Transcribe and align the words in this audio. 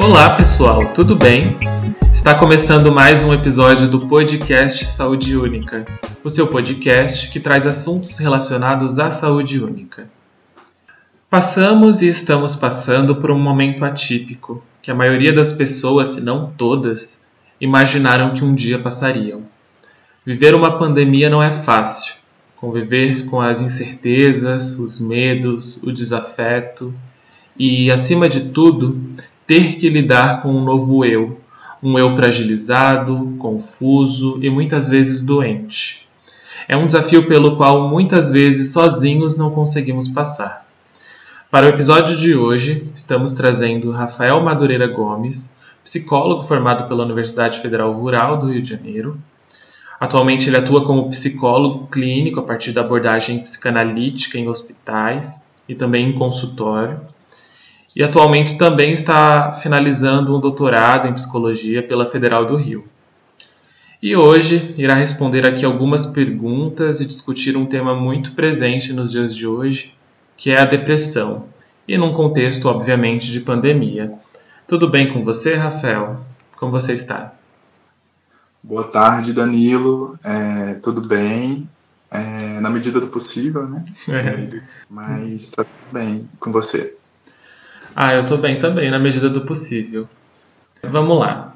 Olá 0.00 0.34
pessoal, 0.34 0.94
tudo 0.94 1.14
bem? 1.14 1.58
Está 2.10 2.34
começando 2.34 2.90
mais 2.90 3.22
um 3.22 3.34
episódio 3.34 3.86
do 3.86 4.08
podcast 4.08 4.82
Saúde 4.86 5.36
Única, 5.36 5.84
o 6.24 6.30
seu 6.30 6.46
podcast 6.46 7.28
que 7.30 7.38
traz 7.38 7.66
assuntos 7.66 8.16
relacionados 8.16 8.98
à 8.98 9.10
saúde 9.10 9.62
única. 9.62 10.10
Passamos 11.28 12.00
e 12.00 12.08
estamos 12.08 12.56
passando 12.56 13.16
por 13.16 13.30
um 13.30 13.38
momento 13.38 13.84
atípico 13.84 14.64
que 14.80 14.90
a 14.90 14.94
maioria 14.94 15.34
das 15.34 15.52
pessoas, 15.52 16.08
se 16.08 16.22
não 16.22 16.50
todas, 16.50 17.26
imaginaram 17.60 18.32
que 18.32 18.42
um 18.42 18.54
dia 18.54 18.78
passariam. 18.78 19.42
Viver 20.24 20.54
uma 20.54 20.78
pandemia 20.78 21.28
não 21.28 21.42
é 21.42 21.50
fácil. 21.50 22.14
Conviver 22.56 23.26
com 23.26 23.38
as 23.38 23.60
incertezas, 23.60 24.78
os 24.78 24.98
medos, 24.98 25.82
o 25.82 25.92
desafeto 25.92 26.94
e, 27.58 27.90
acima 27.90 28.30
de 28.30 28.48
tudo, 28.48 28.98
ter 29.50 29.74
que 29.74 29.88
lidar 29.88 30.42
com 30.42 30.54
um 30.54 30.62
novo 30.62 31.04
eu, 31.04 31.40
um 31.82 31.98
eu 31.98 32.08
fragilizado, 32.08 33.34
confuso 33.36 34.38
e 34.40 34.48
muitas 34.48 34.88
vezes 34.88 35.24
doente. 35.24 36.08
É 36.68 36.76
um 36.76 36.86
desafio 36.86 37.26
pelo 37.26 37.56
qual 37.56 37.88
muitas 37.88 38.30
vezes 38.30 38.72
sozinhos 38.72 39.36
não 39.36 39.50
conseguimos 39.50 40.06
passar. 40.06 40.68
Para 41.50 41.66
o 41.66 41.68
episódio 41.68 42.16
de 42.16 42.32
hoje, 42.32 42.88
estamos 42.94 43.32
trazendo 43.32 43.90
Rafael 43.90 44.40
Madureira 44.40 44.86
Gomes, 44.86 45.56
psicólogo 45.82 46.44
formado 46.44 46.86
pela 46.86 47.02
Universidade 47.02 47.58
Federal 47.58 47.92
Rural 47.92 48.36
do 48.36 48.52
Rio 48.52 48.62
de 48.62 48.68
Janeiro. 48.68 49.18
Atualmente 49.98 50.48
ele 50.48 50.58
atua 50.58 50.84
como 50.84 51.10
psicólogo 51.10 51.88
clínico 51.88 52.38
a 52.38 52.44
partir 52.44 52.70
da 52.70 52.82
abordagem 52.82 53.40
psicanalítica 53.40 54.38
em 54.38 54.48
hospitais 54.48 55.50
e 55.68 55.74
também 55.74 56.10
em 56.10 56.12
consultório 56.12 57.00
e 57.94 58.02
atualmente 58.02 58.56
também 58.56 58.92
está 58.92 59.52
finalizando 59.52 60.36
um 60.36 60.40
doutorado 60.40 61.08
em 61.08 61.12
psicologia 61.12 61.82
pela 61.82 62.06
Federal 62.06 62.44
do 62.46 62.56
Rio. 62.56 62.84
E 64.02 64.16
hoje 64.16 64.70
irá 64.78 64.94
responder 64.94 65.44
aqui 65.44 65.64
algumas 65.64 66.06
perguntas 66.06 67.00
e 67.00 67.06
discutir 67.06 67.56
um 67.56 67.66
tema 67.66 67.94
muito 67.94 68.32
presente 68.32 68.92
nos 68.92 69.10
dias 69.10 69.36
de 69.36 69.46
hoje, 69.46 69.94
que 70.36 70.50
é 70.50 70.58
a 70.58 70.64
depressão, 70.64 71.44
e 71.86 71.98
num 71.98 72.12
contexto, 72.12 72.66
obviamente, 72.66 73.30
de 73.30 73.40
pandemia. 73.40 74.12
Tudo 74.66 74.88
bem 74.88 75.12
com 75.12 75.22
você, 75.22 75.54
Rafael? 75.54 76.20
Como 76.56 76.72
você 76.72 76.94
está? 76.94 77.34
Boa 78.62 78.84
tarde, 78.84 79.32
Danilo. 79.32 80.18
É, 80.22 80.74
tudo 80.74 81.00
bem? 81.00 81.68
É, 82.10 82.60
na 82.60 82.70
medida 82.70 83.00
do 83.00 83.08
possível, 83.08 83.68
né? 83.68 83.84
É. 84.08 84.62
Mas 84.88 85.50
tá 85.50 85.64
tudo 85.64 85.92
bem 85.92 86.28
com 86.38 86.50
você. 86.50 86.96
Ah, 87.94 88.14
eu 88.14 88.24
tô 88.24 88.36
bem 88.36 88.58
também, 88.58 88.90
na 88.90 88.98
medida 88.98 89.28
do 89.28 89.42
possível. 89.42 90.08
Vamos 90.82 91.18
lá. 91.18 91.54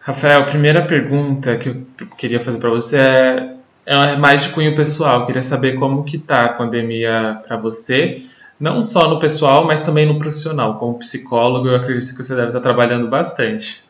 Rafael, 0.00 0.40
a 0.40 0.44
primeira 0.44 0.84
pergunta 0.84 1.56
que 1.56 1.68
eu 1.68 1.86
queria 2.16 2.40
fazer 2.40 2.58
para 2.58 2.70
você 2.70 2.96
é, 2.96 3.56
é 3.84 4.16
mais 4.16 4.44
de 4.44 4.50
cunho 4.50 4.74
pessoal. 4.74 5.20
Eu 5.20 5.26
queria 5.26 5.42
saber 5.42 5.74
como 5.74 6.04
que 6.04 6.18
tá 6.18 6.46
a 6.46 6.52
pandemia 6.52 7.40
para 7.46 7.56
você, 7.56 8.22
não 8.58 8.82
só 8.82 9.08
no 9.08 9.18
pessoal, 9.18 9.66
mas 9.66 9.82
também 9.82 10.06
no 10.06 10.18
profissional. 10.18 10.78
Como 10.78 10.98
psicólogo, 10.98 11.68
eu 11.68 11.76
acredito 11.76 12.16
que 12.16 12.22
você 12.22 12.34
deve 12.34 12.48
estar 12.48 12.60
trabalhando 12.60 13.06
bastante. 13.08 13.84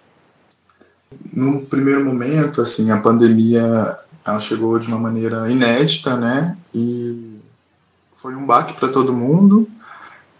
No 1.33 1.63
primeiro 1.63 2.05
momento, 2.05 2.61
assim, 2.61 2.91
a 2.91 2.99
pandemia 2.99 3.97
ela 4.25 4.41
chegou 4.41 4.79
de 4.79 4.89
uma 4.89 4.99
maneira 4.99 5.51
inédita, 5.51 6.17
né? 6.17 6.57
E 6.75 7.41
foi 8.15 8.35
um 8.35 8.45
baque 8.45 8.75
para 8.75 8.89
todo 8.89 9.13
mundo. 9.13 9.69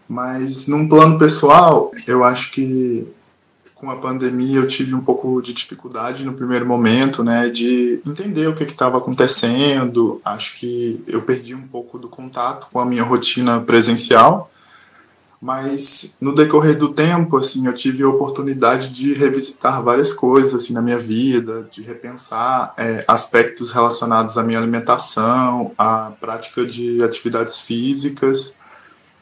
Mas 0.09 0.67
num 0.67 0.89
plano 0.89 1.19
pessoal, 1.19 1.93
eu 2.07 2.25
acho 2.25 2.51
que 2.53 3.07
com 3.75 3.91
a 3.91 3.97
pandemia 3.97 4.57
eu 4.57 4.67
tive 4.67 4.95
um 4.95 5.01
pouco 5.01 5.41
de 5.41 5.53
dificuldade 5.53 6.25
no 6.25 6.33
primeiro 6.33 6.67
momento, 6.67 7.23
né, 7.23 7.49
de 7.49 8.01
entender 8.05 8.49
o 8.49 8.55
que 8.55 8.65
estava 8.65 8.99
acontecendo. 8.99 10.21
Acho 10.25 10.59
que 10.59 11.01
eu 11.07 11.23
perdi 11.23 11.55
um 11.55 11.67
pouco 11.67 11.99
do 11.99 12.09
contato 12.09 12.69
com 12.73 12.81
a 12.81 12.85
minha 12.85 13.05
rotina 13.05 13.61
presencial, 13.61 14.51
mas 15.41 16.17
no 16.21 16.35
decorrer 16.35 16.77
do 16.77 16.93
tempo, 16.93 17.37
assim, 17.37 17.69
eu 17.69 17.75
tive 17.75 18.03
a 18.03 18.09
oportunidade 18.09 18.89
de 18.89 19.15
revisitar 19.15 19.81
várias 19.81 20.13
coisas 20.13 20.55
assim 20.55 20.73
na 20.73 20.83
minha 20.83 20.99
vida, 20.99 21.69
de 21.71 21.83
repensar 21.83 22.75
é, 22.77 23.05
aspectos 23.07 23.71
relacionados 23.71 24.37
à 24.37 24.43
minha 24.43 24.59
alimentação, 24.59 25.71
à 25.79 26.11
prática 26.19 26.67
de 26.67 27.01
atividades 27.05 27.61
físicas 27.61 28.57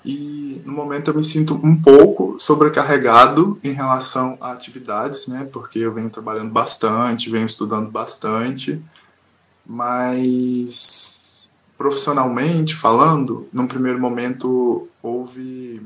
e 0.06 0.62
no 0.65 0.72
momento 0.72 1.11
eu 1.11 1.15
me 1.15 1.25
sinto 1.25 1.55
um 1.62 1.75
pouco 1.75 2.37
sobrecarregado 2.39 3.59
em 3.65 3.72
relação 3.72 4.39
a 4.41 4.53
atividades, 4.53 5.27
né? 5.27 5.49
Porque 5.53 5.81
eu 5.81 5.93
venho 5.93 6.09
trabalhando 6.09 6.50
bastante, 6.50 7.28
venho 7.28 7.44
estudando 7.44 7.91
bastante, 7.91 8.81
mas 9.66 11.50
profissionalmente 11.77 12.75
falando, 12.75 13.49
num 13.53 13.66
primeiro 13.66 14.00
momento 14.00 14.89
houve 15.03 15.83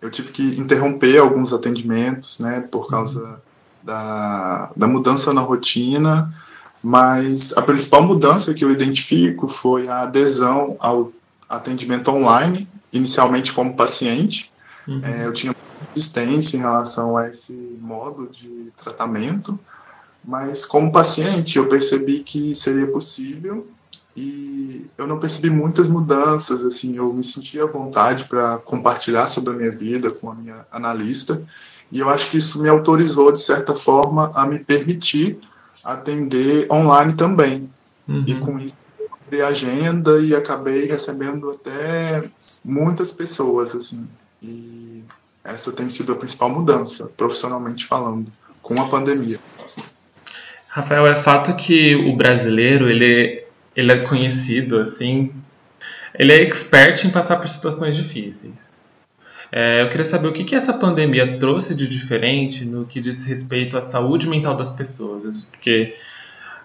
eu 0.00 0.10
tive 0.10 0.32
que 0.32 0.42
interromper 0.60 1.18
alguns 1.18 1.52
atendimentos, 1.52 2.40
né, 2.40 2.60
por 2.60 2.88
causa 2.88 3.22
uhum. 3.22 3.36
da, 3.84 4.70
da 4.76 4.86
mudança 4.88 5.32
na 5.32 5.40
rotina, 5.40 6.34
mas 6.82 7.56
a 7.56 7.62
principal 7.62 8.02
mudança 8.02 8.52
que 8.52 8.64
eu 8.64 8.70
identifico 8.72 9.46
foi 9.46 9.86
a 9.86 10.00
adesão 10.00 10.76
ao 10.80 11.12
atendimento 11.48 12.10
online, 12.10 12.68
inicialmente 12.92 13.52
como 13.52 13.74
paciente. 13.74 14.52
Uhum. 14.86 15.00
É, 15.04 15.26
eu 15.26 15.32
tinha 15.32 15.54
resistência 15.88 16.56
em 16.56 16.60
relação 16.60 17.16
a 17.16 17.28
esse 17.28 17.52
modo 17.80 18.28
de 18.30 18.72
tratamento, 18.76 19.58
mas 20.24 20.64
como 20.64 20.92
paciente 20.92 21.58
eu 21.58 21.68
percebi 21.68 22.20
que 22.20 22.54
seria 22.54 22.86
possível 22.86 23.66
e 24.16 24.86
eu 24.98 25.06
não 25.06 25.18
percebi 25.18 25.48
muitas 25.48 25.88
mudanças, 25.88 26.64
assim, 26.64 26.96
eu 26.96 27.12
me 27.12 27.24
sentia 27.24 27.64
à 27.64 27.66
vontade 27.66 28.24
para 28.26 28.58
compartilhar 28.58 29.26
sobre 29.26 29.54
a 29.54 29.56
minha 29.56 29.70
vida 29.70 30.10
com 30.10 30.30
a 30.30 30.34
minha 30.34 30.66
analista, 30.70 31.42
e 31.90 31.98
eu 31.98 32.08
acho 32.08 32.30
que 32.30 32.36
isso 32.36 32.62
me 32.62 32.68
autorizou, 32.68 33.32
de 33.32 33.40
certa 33.40 33.74
forma, 33.74 34.30
a 34.34 34.46
me 34.46 34.58
permitir 34.58 35.38
atender 35.84 36.66
online 36.70 37.14
também. 37.14 37.70
Uhum. 38.08 38.24
E 38.26 38.34
com 38.36 38.58
isso 38.58 38.76
criei 39.32 39.42
agenda 39.42 40.20
e 40.20 40.34
acabei 40.34 40.84
recebendo 40.84 41.50
até 41.50 42.24
muitas 42.62 43.12
pessoas, 43.12 43.74
assim. 43.74 44.06
E 44.42 45.02
essa 45.42 45.72
tem 45.72 45.88
sido 45.88 46.12
a 46.12 46.16
principal 46.16 46.50
mudança, 46.50 47.10
profissionalmente 47.16 47.86
falando, 47.86 48.30
com 48.60 48.78
a 48.80 48.88
pandemia. 48.88 49.38
Rafael, 50.68 51.06
é 51.06 51.14
fato 51.14 51.56
que 51.56 51.94
o 51.96 52.14
brasileiro, 52.14 52.90
ele, 52.90 53.42
ele 53.74 53.92
é 53.92 53.98
conhecido, 54.00 54.78
assim, 54.78 55.32
ele 56.18 56.32
é 56.32 56.42
expert 56.42 57.04
em 57.04 57.10
passar 57.10 57.36
por 57.36 57.48
situações 57.48 57.96
difíceis. 57.96 58.80
É, 59.50 59.82
eu 59.82 59.88
queria 59.88 60.04
saber 60.04 60.28
o 60.28 60.32
que, 60.32 60.44
que 60.44 60.54
essa 60.54 60.74
pandemia 60.74 61.38
trouxe 61.38 61.74
de 61.74 61.86
diferente 61.86 62.64
no 62.64 62.86
que 62.86 63.00
diz 63.00 63.24
respeito 63.24 63.76
à 63.76 63.82
saúde 63.82 64.26
mental 64.26 64.54
das 64.54 64.70
pessoas, 64.70 65.44
porque 65.44 65.94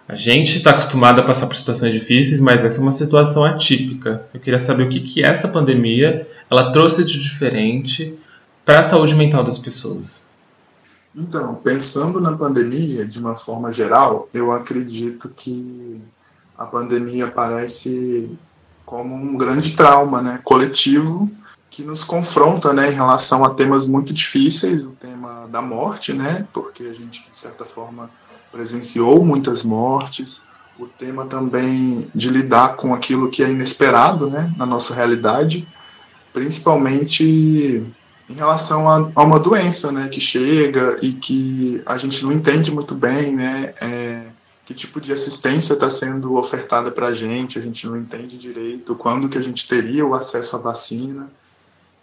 a 0.07 0.15
gente 0.15 0.57
está 0.57 0.71
acostumado 0.71 1.19
a 1.19 1.23
passar 1.23 1.47
por 1.47 1.55
situações 1.55 1.93
difíceis, 1.93 2.39
mas 2.39 2.63
essa 2.63 2.79
é 2.79 2.81
uma 2.81 2.91
situação 2.91 3.43
atípica. 3.43 4.25
Eu 4.33 4.39
queria 4.39 4.57
saber 4.57 4.83
o 4.83 4.89
que, 4.89 5.01
que 5.01 5.21
essa 5.21 5.49
pandemia 5.49 6.25
ela 6.49 6.71
trouxe 6.71 7.03
de 7.03 7.19
diferente 7.19 8.17
para 8.63 8.79
a 8.79 8.83
saúde 8.83 9.15
mental 9.15 9.43
das 9.43 9.57
pessoas. 9.57 10.31
Então, 11.13 11.55
pensando 11.55 12.21
na 12.21 12.31
pandemia 12.31 13.05
de 13.05 13.19
uma 13.19 13.35
forma 13.35 13.73
geral, 13.73 14.29
eu 14.33 14.51
acredito 14.51 15.29
que 15.35 15.99
a 16.57 16.65
pandemia 16.65 17.25
aparece 17.25 18.31
como 18.85 19.13
um 19.13 19.35
grande 19.35 19.75
trauma, 19.75 20.21
né, 20.21 20.39
coletivo 20.43 21.29
que 21.69 21.83
nos 21.83 22.03
confronta, 22.03 22.71
né, 22.71 22.91
em 22.91 22.95
relação 22.95 23.43
a 23.43 23.49
temas 23.49 23.85
muito 23.85 24.13
difíceis, 24.13 24.85
o 24.85 24.91
tema 24.91 25.47
da 25.51 25.61
morte, 25.61 26.13
né, 26.13 26.47
porque 26.53 26.83
a 26.83 26.93
gente 26.93 27.27
de 27.29 27.37
certa 27.37 27.65
forma 27.65 28.09
presenciou 28.57 29.23
muitas 29.23 29.63
mortes, 29.63 30.41
o 30.79 30.87
tema 30.87 31.25
também 31.27 32.07
de 32.13 32.27
lidar 32.27 32.75
com 32.75 32.93
aquilo 32.93 33.29
que 33.29 33.43
é 33.43 33.51
inesperado 33.51 34.31
né, 34.31 34.51
na 34.57 34.65
nossa 34.65 34.95
realidade, 34.95 35.67
principalmente 36.33 37.83
em 38.27 38.33
relação 38.33 38.89
a, 38.89 39.11
a, 39.15 39.23
uma 39.23 39.39
doença 39.39 39.91
né, 39.91 40.07
que 40.07 40.19
chega 40.19 40.97
e 41.03 41.13
que 41.13 41.83
a 41.85 41.99
gente 41.99 42.23
não 42.25 42.31
entende 42.31 42.71
muito 42.71 42.95
bem 42.95 43.35
né, 43.35 43.75
é, 43.79 44.23
que 44.65 44.73
tipo 44.73 44.99
de 44.99 45.13
assistência 45.13 45.73
está 45.73 45.91
sendo 45.91 46.35
ofertada 46.35 46.89
para 46.89 47.07
a 47.07 47.13
gente, 47.13 47.59
a 47.59 47.61
gente 47.61 47.85
não 47.85 47.95
entende 47.95 48.37
direito 48.37 48.95
quando 48.95 49.29
que 49.29 49.37
a 49.37 49.41
gente 49.41 49.67
teria 49.67 50.05
o 50.05 50.15
acesso 50.15 50.55
à 50.55 50.59
vacina. 50.59 51.29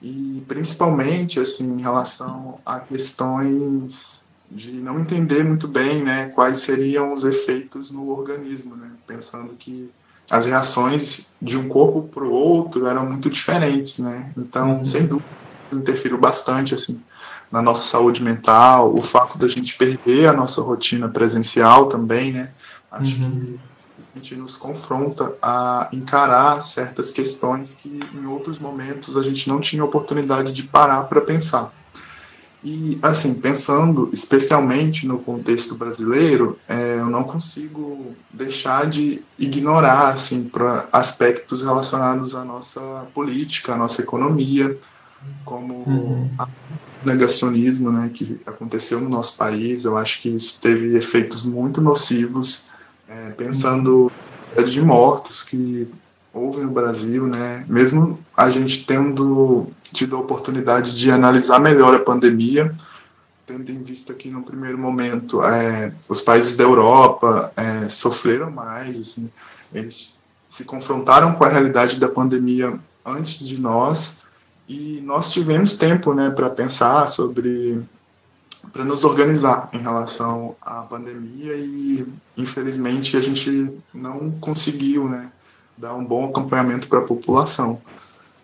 E 0.01 0.43
principalmente 0.47 1.41
assim 1.41 1.67
em 1.67 1.81
relação 1.81 2.59
a 2.65 2.79
questões 2.79 4.24
de 4.55 4.71
não 4.73 5.01
entender 5.01 5.43
muito 5.45 5.67
bem 5.67 6.03
né, 6.03 6.27
quais 6.27 6.61
seriam 6.61 7.13
os 7.13 7.25
efeitos 7.25 7.91
no 7.91 8.09
organismo, 8.09 8.77
né, 8.77 8.89
pensando 9.05 9.55
que 9.55 9.91
as 10.31 10.47
reações 10.47 11.27
de 11.43 11.59
um 11.59 11.69
corpo 11.69 12.03
para 12.03 12.25
o 12.25 12.31
outro 12.31 12.87
eram 12.87 13.05
muito 13.05 13.29
diferentes. 13.29 13.99
Né? 13.99 14.31
Então, 14.39 14.79
uhum. 14.79 14.85
sem 14.85 15.07
dúvida, 15.07 15.29
interferiu 15.73 16.17
bastante, 16.17 16.73
assim, 16.73 17.03
na 17.51 17.61
nossa 17.61 17.89
saúde 17.89 18.23
mental, 18.23 18.95
o 18.95 19.03
fato 19.03 19.37
da 19.39 19.49
gente 19.49 19.77
perder 19.77 20.29
a 20.29 20.33
nossa 20.33 20.63
rotina 20.63 21.09
presencial 21.09 21.87
também, 21.87 22.33
né? 22.33 22.51
Acho 22.91 23.21
uhum. 23.23 23.31
que 23.31 23.61
a 24.15 24.19
gente 24.19 24.37
nos 24.37 24.57
confronta 24.57 25.33
a 25.43 25.89
encarar 25.93 26.61
certas 26.63 27.13
questões 27.13 27.75
que 27.75 28.01
em 28.15 28.27
outros 28.27 28.59
momentos 28.59 29.17
a 29.17 29.23
gente 29.23 29.49
não 29.49 29.61
tinha 29.61 29.85
oportunidade 29.85 30.53
de 30.53 30.63
parar 30.65 31.03
para 31.05 31.21
pensar. 31.21 31.73
E, 32.65 32.99
assim, 33.03 33.35
pensando 33.35 34.09
especialmente 34.11 35.07
no 35.07 35.19
contexto 35.19 35.75
brasileiro, 35.75 36.59
é, 36.67 36.97
eu 36.99 37.11
não 37.11 37.23
consigo 37.23 38.15
deixar 38.33 38.87
de 38.87 39.21
ignorar, 39.39 40.15
assim, 40.15 40.45
para 40.45 40.89
aspectos 40.91 41.61
relacionados 41.61 42.35
à 42.35 42.43
nossa 42.43 42.81
política, 43.13 43.75
à 43.75 43.77
nossa 43.77 44.01
economia, 44.01 44.79
como 45.45 45.85
uhum. 45.87 46.31
a 46.39 46.49
negacionismo, 47.05 47.93
né, 47.93 48.11
que 48.15 48.41
aconteceu 48.47 48.99
no 48.99 49.11
nosso 49.11 49.37
país. 49.37 49.85
Eu 49.85 49.99
acho 49.99 50.23
que 50.23 50.31
isso 50.31 50.59
teve 50.59 50.97
efeitos 50.97 51.45
muito 51.45 51.83
nocivos, 51.83 52.65
é, 53.07 53.31
pensando 53.33 54.11
uhum. 54.57 54.65
de 54.65 54.81
mortos 54.81 55.43
que 55.43 55.87
houve 56.33 56.63
no 56.63 56.71
Brasil, 56.71 57.27
né? 57.27 57.65
Mesmo 57.69 58.19
a 58.37 58.51
gente 58.51 58.85
tendo 58.85 59.69
tido 59.95 60.17
a 60.17 60.21
oportunidade 60.21 60.99
de 60.99 61.11
analisar 61.11 61.59
melhor 61.61 61.95
a 61.95 62.01
pandemia, 62.01 62.75
tendo 63.47 63.71
em 63.71 63.83
vista 63.83 64.13
que 64.13 64.29
no 64.29 64.43
primeiro 64.43 64.77
momento 64.77 65.43
é, 65.43 65.95
os 66.09 66.21
países 66.21 66.57
da 66.57 66.65
Europa 66.65 67.53
é, 67.57 67.89
sofreram 67.89 68.51
mais, 68.51 68.99
assim, 68.99 69.31
eles 69.73 70.19
se 70.49 70.65
confrontaram 70.65 71.35
com 71.35 71.45
a 71.45 71.49
realidade 71.49 72.01
da 72.01 72.09
pandemia 72.09 72.79
antes 73.05 73.47
de 73.47 73.61
nós 73.61 74.23
e 74.69 75.01
nós 75.05 75.33
tivemos 75.33 75.77
tempo, 75.77 76.15
né, 76.15 76.31
para 76.31 76.51
pensar 76.51 77.07
sobre 77.07 77.83
para 78.73 78.85
nos 78.85 79.05
organizar 79.05 79.69
em 79.73 79.79
relação 79.79 80.57
à 80.61 80.81
pandemia 80.81 81.55
e 81.55 82.07
infelizmente 82.37 83.17
a 83.17 83.21
gente 83.21 83.71
não 83.93 84.31
conseguiu, 84.33 85.09
né, 85.09 85.31
dar 85.77 85.95
um 85.95 86.05
bom 86.05 86.25
acompanhamento 86.27 86.89
para 86.89 87.01
a 87.01 87.03
população. 87.03 87.81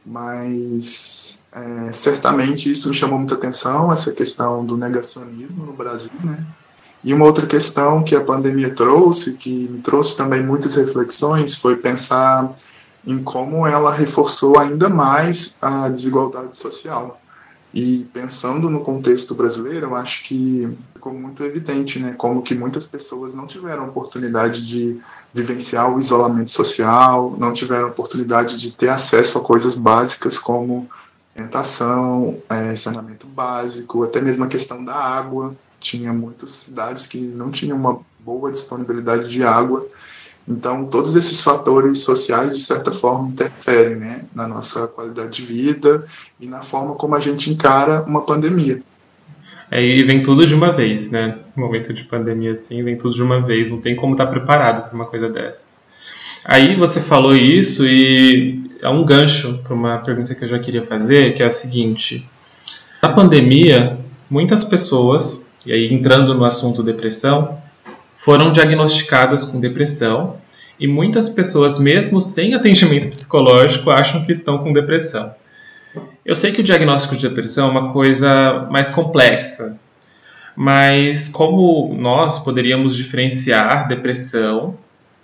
Mas 0.05 1.40
é, 1.53 1.93
certamente 1.93 2.71
isso 2.71 2.89
me 2.89 2.95
chamou 2.95 3.19
muita 3.19 3.35
atenção, 3.35 3.93
essa 3.93 4.13
questão 4.13 4.65
do 4.65 4.77
negacionismo 4.77 5.67
no 5.67 5.73
Brasil, 5.73 6.11
né? 6.23 6.45
E 7.03 7.15
uma 7.15 7.25
outra 7.25 7.47
questão 7.47 8.03
que 8.03 8.15
a 8.15 8.21
pandemia 8.21 8.75
trouxe, 8.75 9.33
que 9.33 9.69
me 9.71 9.81
trouxe 9.81 10.17
também 10.17 10.45
muitas 10.45 10.75
reflexões, 10.75 11.57
foi 11.57 11.77
pensar 11.77 12.55
em 13.07 13.23
como 13.23 13.67
ela 13.67 13.93
reforçou 13.93 14.59
ainda 14.59 14.89
mais 14.89 15.57
a 15.63 15.89
desigualdade 15.89 16.57
social. 16.57 17.19
E 17.73 18.07
pensando 18.13 18.69
no 18.69 18.81
contexto 18.81 19.35
brasileiro, 19.35 19.87
eu 19.87 19.97
acho 19.97 20.25
que 20.25 20.69
ficou 20.93 21.15
muito 21.15 21.43
evidente, 21.43 21.99
né, 21.99 22.15
como 22.19 22.43
que 22.43 22.55
muitas 22.55 22.87
pessoas 22.87 23.35
não 23.35 23.47
tiveram 23.47 23.89
oportunidade 23.89 24.67
de 24.67 25.01
vivenciar 25.33 25.91
o 25.91 25.99
isolamento 25.99 26.51
social, 26.51 27.35
não 27.39 27.53
tiveram 27.55 27.89
oportunidade 27.89 28.59
de 28.59 28.73
ter 28.73 28.89
acesso 28.89 29.39
a 29.39 29.41
coisas 29.41 29.77
básicas 29.77 30.39
como 30.39 30.89
alimentação, 31.41 32.39
é, 32.49 32.77
saneamento 32.77 33.27
básico, 33.27 34.05
até 34.05 34.21
mesmo 34.21 34.45
a 34.45 34.49
questão 34.49 34.85
da 34.85 34.95
água. 34.95 35.55
Tinha 35.81 36.13
muitas 36.13 36.51
cidades 36.51 37.07
que 37.07 37.19
não 37.21 37.51
tinham 37.51 37.77
uma 37.77 38.01
boa 38.19 38.51
disponibilidade 38.51 39.29
de 39.29 39.43
água. 39.43 39.87
Então, 40.47 40.85
todos 40.87 41.17
esses 41.17 41.43
fatores 41.43 42.03
sociais, 42.03 42.57
de 42.57 42.63
certa 42.63 42.93
forma, 42.93 43.29
interferem 43.29 43.97
né, 43.97 44.25
na 44.35 44.47
nossa 44.47 44.87
qualidade 44.87 45.31
de 45.31 45.43
vida 45.43 46.07
e 46.39 46.47
na 46.47 46.61
forma 46.61 46.95
como 46.95 47.15
a 47.15 47.21
gente 47.21 47.51
encara 47.51 48.03
uma 48.03 48.23
pandemia. 48.23 48.83
Aí 49.71 50.03
vem 50.03 50.23
tudo 50.23 50.45
de 50.45 50.55
uma 50.55 50.73
vez, 50.73 51.13
né? 51.13 51.39
No 51.55 51.65
momento 51.65 51.95
de 51.95 52.05
pandemia 52.05 52.53
assim, 52.53 52.83
vem 52.83 52.99
tudo 52.99 53.15
de 53.15 53.23
uma 53.23 53.41
vez, 53.41 53.71
não 53.71 53.81
tem 53.81 53.95
como 53.95 54.15
estar 54.15 54.27
tá 54.27 54.31
preparado 54.31 54.83
para 54.83 54.95
uma 54.95 55.07
coisa 55.07 55.29
dessa. 55.29 55.69
Aí 56.45 56.75
você 56.75 57.01
falou 57.01 57.37
isso 57.37 57.87
e 57.87 58.57
é 58.83 58.89
um 58.89 59.05
gancho 59.05 59.59
para 59.63 59.75
uma 59.75 59.99
pergunta 59.99 60.35
que 60.35 60.43
eu 60.43 60.49
já 60.49 60.59
queria 60.59 60.83
fazer, 60.83 61.35
que 61.35 61.43
é 61.43 61.47
a 61.47 61.51
seguinte: 61.51 62.29
na 63.03 63.11
pandemia, 63.11 63.99
muitas 64.29 64.65
pessoas, 64.65 65.53
e 65.67 65.73
aí 65.73 65.93
entrando 65.93 66.35
no 66.35 66.45
assunto 66.45 66.83
depressão, 66.83 67.59
foram 68.15 68.51
diagnosticadas 68.53 69.45
com 69.45 69.61
depressão 69.61 70.37
e 70.79 70.87
muitas 70.87 71.29
pessoas, 71.29 71.79
mesmo 71.79 72.21
sem 72.23 72.55
atendimento 72.55 73.09
psicológico, 73.09 73.91
acham 73.91 74.25
que 74.25 74.33
estão 74.33 74.59
com 74.59 74.73
depressão. 74.73 75.35
Eu 76.25 76.35
sei 76.35 76.53
que 76.53 76.61
o 76.61 76.65
diagnóstico 76.65 77.17
de 77.17 77.29
depressão 77.29 77.69
é 77.69 77.71
uma 77.71 77.93
coisa 77.93 78.67
mais 78.71 78.91
complexa, 78.91 79.79
mas 80.57 81.29
como 81.29 81.95
nós 81.99 82.39
poderíamos 82.39 82.97
diferenciar 82.97 83.89
depressão 83.89 84.77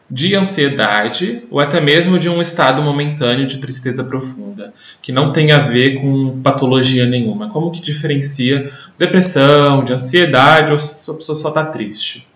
de 0.08 0.36
ansiedade 0.36 1.44
ou 1.50 1.58
até 1.58 1.80
mesmo 1.80 2.18
de 2.18 2.30
um 2.30 2.40
estado 2.40 2.80
momentâneo 2.80 3.46
de 3.46 3.58
tristeza 3.58 4.04
profunda, 4.04 4.72
que 5.02 5.10
não 5.10 5.32
tem 5.32 5.50
a 5.50 5.58
ver 5.58 6.00
com 6.00 6.40
patologia 6.42 7.06
nenhuma? 7.06 7.48
Como 7.48 7.72
que 7.72 7.80
diferencia 7.80 8.70
depressão 8.96 9.82
de 9.82 9.92
ansiedade 9.92 10.72
ou 10.72 10.78
se 10.78 11.10
a 11.10 11.14
pessoa 11.14 11.34
só 11.34 11.48
está 11.48 11.64
triste? 11.64 12.28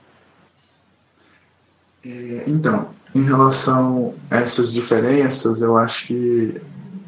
É, 2.05 2.45
então, 2.49 2.91
em 3.15 3.25
relação 3.25 4.15
a 4.31 4.39
essas 4.39 4.73
diferenças, 4.73 5.61
eu 5.61 5.77
acho 5.77 6.07
que 6.07 6.61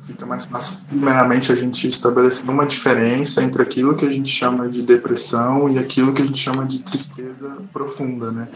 fica 0.03 0.27
mais 0.27 0.47
fácil, 0.47 0.81
primeiramente, 0.89 1.51
a 1.51 1.55
gente 1.55 1.87
estabelecer 1.87 2.49
uma 2.49 2.67
diferença 2.67 3.43
entre 3.43 3.63
aquilo 3.63 3.97
que 3.97 4.05
a 4.05 4.11
gente 4.11 4.31
chama 4.31 4.69
de 4.69 4.83
depressão 4.83 5.71
e 5.71 5.79
aquilo 5.79 6.13
que 6.13 6.23
a 6.23 6.27
gente 6.27 6.39
chama 6.39 6.67
de 6.67 6.81
tristeza 6.81 7.57
profunda, 7.73 8.31
né? 8.31 8.49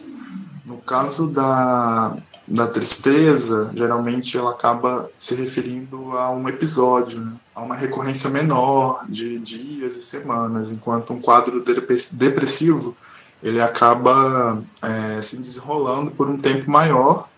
No 0.66 0.78
caso 0.78 1.28
da, 1.28 2.14
da 2.46 2.66
tristeza, 2.66 3.70
geralmente 3.72 4.36
ela 4.36 4.50
acaba 4.50 5.08
se 5.16 5.34
referindo 5.36 6.18
a 6.18 6.30
um 6.30 6.48
episódio, 6.48 7.20
né? 7.20 7.32
a 7.54 7.62
uma 7.62 7.76
recorrência 7.76 8.28
menor 8.28 9.06
de 9.08 9.38
dias 9.38 9.96
e 9.96 10.02
semanas, 10.02 10.70
enquanto 10.70 11.12
um 11.12 11.20
quadro 11.20 11.64
depressivo 12.12 12.96
ele 13.42 13.60
acaba 13.60 14.60
é, 14.82 15.22
se 15.22 15.36
desenrolando 15.36 16.10
por 16.10 16.28
um 16.28 16.36
tempo 16.36 16.70
maior 16.70 17.28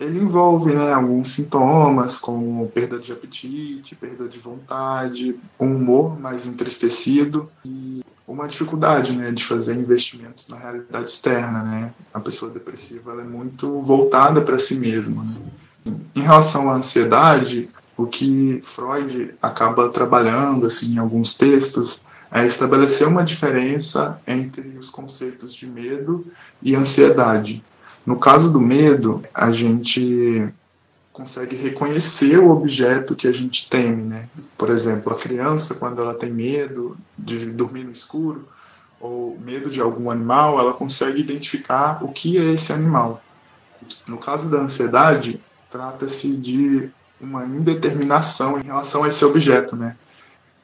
ele 0.00 0.18
envolve 0.18 0.74
né, 0.74 0.92
alguns 0.92 1.30
sintomas, 1.30 2.18
como 2.18 2.66
perda 2.68 2.98
de 2.98 3.12
apetite, 3.12 3.94
perda 3.94 4.28
de 4.28 4.38
vontade, 4.38 5.38
um 5.58 5.76
humor 5.76 6.18
mais 6.18 6.46
entristecido 6.46 7.48
e 7.64 8.02
uma 8.26 8.48
dificuldade 8.48 9.12
né, 9.12 9.30
de 9.30 9.44
fazer 9.44 9.74
investimentos 9.74 10.48
na 10.48 10.56
realidade 10.56 11.10
externa. 11.10 11.62
Né? 11.62 11.92
A 12.12 12.20
pessoa 12.20 12.50
depressiva 12.50 13.12
é 13.20 13.24
muito 13.24 13.80
voltada 13.82 14.40
para 14.40 14.58
si 14.58 14.78
mesma. 14.78 15.24
Né? 15.24 15.96
Em 16.14 16.22
relação 16.22 16.70
à 16.70 16.74
ansiedade, 16.74 17.68
o 17.96 18.06
que 18.06 18.60
Freud 18.62 19.34
acaba 19.40 19.88
trabalhando 19.88 20.66
assim, 20.66 20.94
em 20.94 20.98
alguns 20.98 21.34
textos 21.34 22.02
é 22.30 22.44
estabelecer 22.44 23.06
uma 23.06 23.22
diferença 23.22 24.20
entre 24.26 24.76
os 24.76 24.90
conceitos 24.90 25.54
de 25.54 25.66
medo 25.66 26.26
e 26.60 26.74
ansiedade. 26.74 27.62
No 28.04 28.18
caso 28.18 28.52
do 28.52 28.60
medo, 28.60 29.22
a 29.32 29.52
gente 29.52 30.48
consegue 31.14 31.54
reconhecer 31.54 32.38
o 32.38 32.50
objeto 32.50 33.14
que 33.14 33.28
a 33.28 33.32
gente 33.32 33.70
teme, 33.70 34.02
né? 34.02 34.28
Por 34.58 34.68
exemplo, 34.68 35.12
a 35.12 35.16
criança, 35.16 35.76
quando 35.76 36.02
ela 36.02 36.12
tem 36.12 36.30
medo 36.30 36.96
de 37.16 37.46
dormir 37.46 37.84
no 37.84 37.92
escuro, 37.92 38.48
ou 39.00 39.38
medo 39.38 39.70
de 39.70 39.80
algum 39.80 40.10
animal, 40.10 40.58
ela 40.58 40.72
consegue 40.72 41.20
identificar 41.20 42.02
o 42.02 42.08
que 42.08 42.36
é 42.36 42.52
esse 42.52 42.72
animal. 42.72 43.22
No 44.08 44.18
caso 44.18 44.50
da 44.50 44.58
ansiedade, 44.58 45.40
trata-se 45.70 46.36
de 46.36 46.90
uma 47.20 47.44
indeterminação 47.44 48.58
em 48.58 48.64
relação 48.64 49.04
a 49.04 49.08
esse 49.08 49.24
objeto, 49.24 49.76
né? 49.76 49.96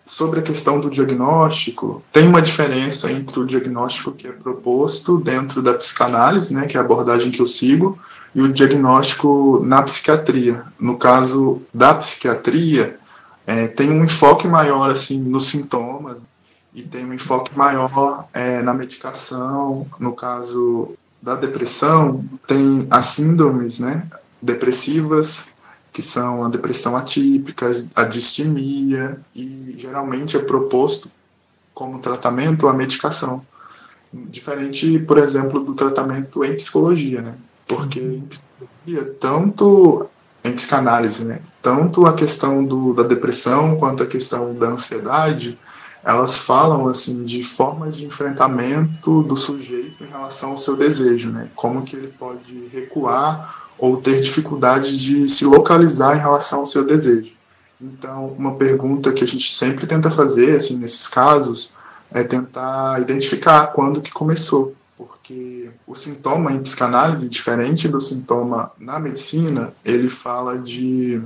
sobre 0.04 0.40
a 0.40 0.42
questão 0.42 0.80
do 0.80 0.90
diagnóstico, 0.90 2.02
tem 2.10 2.26
uma 2.26 2.42
diferença 2.42 3.12
entre 3.12 3.38
o 3.38 3.46
diagnóstico 3.46 4.10
que 4.10 4.26
é 4.26 4.32
proposto 4.32 5.18
dentro 5.18 5.62
da 5.62 5.72
psicanálise, 5.72 6.52
né, 6.52 6.66
que 6.66 6.76
é 6.76 6.80
a 6.80 6.82
abordagem 6.82 7.30
que 7.30 7.40
eu 7.40 7.46
sigo, 7.46 7.96
e 8.34 8.40
o 8.40 8.52
diagnóstico 8.52 9.60
na 9.64 9.82
psiquiatria. 9.82 10.64
No 10.78 10.96
caso 10.96 11.62
da 11.72 11.94
psiquiatria, 11.94 12.98
é, 13.46 13.66
tem 13.66 13.90
um 13.90 14.04
enfoque 14.04 14.46
maior 14.46 14.90
assim 14.90 15.18
nos 15.18 15.46
sintomas 15.46 16.18
e 16.72 16.82
tem 16.82 17.04
um 17.04 17.12
enfoque 17.12 17.56
maior 17.56 18.28
é, 18.32 18.62
na 18.62 18.72
medicação. 18.72 19.86
No 19.98 20.12
caso 20.12 20.92
da 21.20 21.34
depressão, 21.34 22.24
tem 22.46 22.86
as 22.90 23.06
síndromes 23.06 23.80
né, 23.80 24.06
depressivas, 24.40 25.48
que 25.92 26.02
são 26.02 26.44
a 26.44 26.48
depressão 26.48 26.96
atípica, 26.96 27.70
a 27.94 28.04
distimia, 28.04 29.20
e 29.34 29.74
geralmente 29.76 30.36
é 30.36 30.40
proposto 30.40 31.10
como 31.74 31.98
tratamento 31.98 32.68
a 32.68 32.72
medicação. 32.72 33.44
Diferente, 34.12 34.98
por 35.00 35.18
exemplo, 35.18 35.60
do 35.60 35.74
tratamento 35.74 36.44
em 36.44 36.54
psicologia, 36.54 37.20
né? 37.22 37.34
Porque 37.76 38.00
em 38.00 38.20
psicologia, 38.22 39.14
tanto 39.20 40.06
em 40.42 40.52
psicanálise, 40.52 41.24
né? 41.24 41.40
Tanto 41.62 42.04
a 42.04 42.12
questão 42.12 42.64
do, 42.64 42.92
da 42.92 43.04
depressão 43.04 43.76
quanto 43.76 44.02
a 44.02 44.06
questão 44.06 44.52
da 44.54 44.66
ansiedade, 44.66 45.56
elas 46.02 46.38
falam 46.38 46.88
assim 46.88 47.24
de 47.24 47.42
formas 47.44 47.96
de 47.96 48.06
enfrentamento 48.06 49.22
do 49.22 49.36
sujeito 49.36 50.02
em 50.02 50.08
relação 50.08 50.50
ao 50.50 50.56
seu 50.56 50.76
desejo, 50.76 51.30
né? 51.30 51.48
Como 51.54 51.82
que 51.82 51.94
ele 51.94 52.08
pode 52.08 52.68
recuar 52.72 53.68
ou 53.78 53.98
ter 53.98 54.20
dificuldades 54.20 54.98
de 54.98 55.28
se 55.28 55.44
localizar 55.44 56.16
em 56.16 56.20
relação 56.20 56.60
ao 56.60 56.66
seu 56.66 56.84
desejo. 56.84 57.32
Então, 57.80 58.34
uma 58.36 58.56
pergunta 58.56 59.12
que 59.12 59.22
a 59.22 59.28
gente 59.28 59.52
sempre 59.52 59.86
tenta 59.86 60.10
fazer 60.10 60.56
assim 60.56 60.76
nesses 60.76 61.06
casos 61.06 61.72
é 62.12 62.24
tentar 62.24 63.00
identificar 63.00 63.68
quando 63.68 64.02
que 64.02 64.10
começou, 64.10 64.74
porque 65.00 65.70
o 65.86 65.94
sintoma 65.94 66.52
em 66.52 66.60
psicanálise, 66.60 67.28
diferente 67.28 67.88
do 67.88 68.00
sintoma 68.00 68.70
na 68.78 69.00
medicina, 69.00 69.72
ele 69.82 70.10
fala 70.10 70.58
de. 70.58 71.22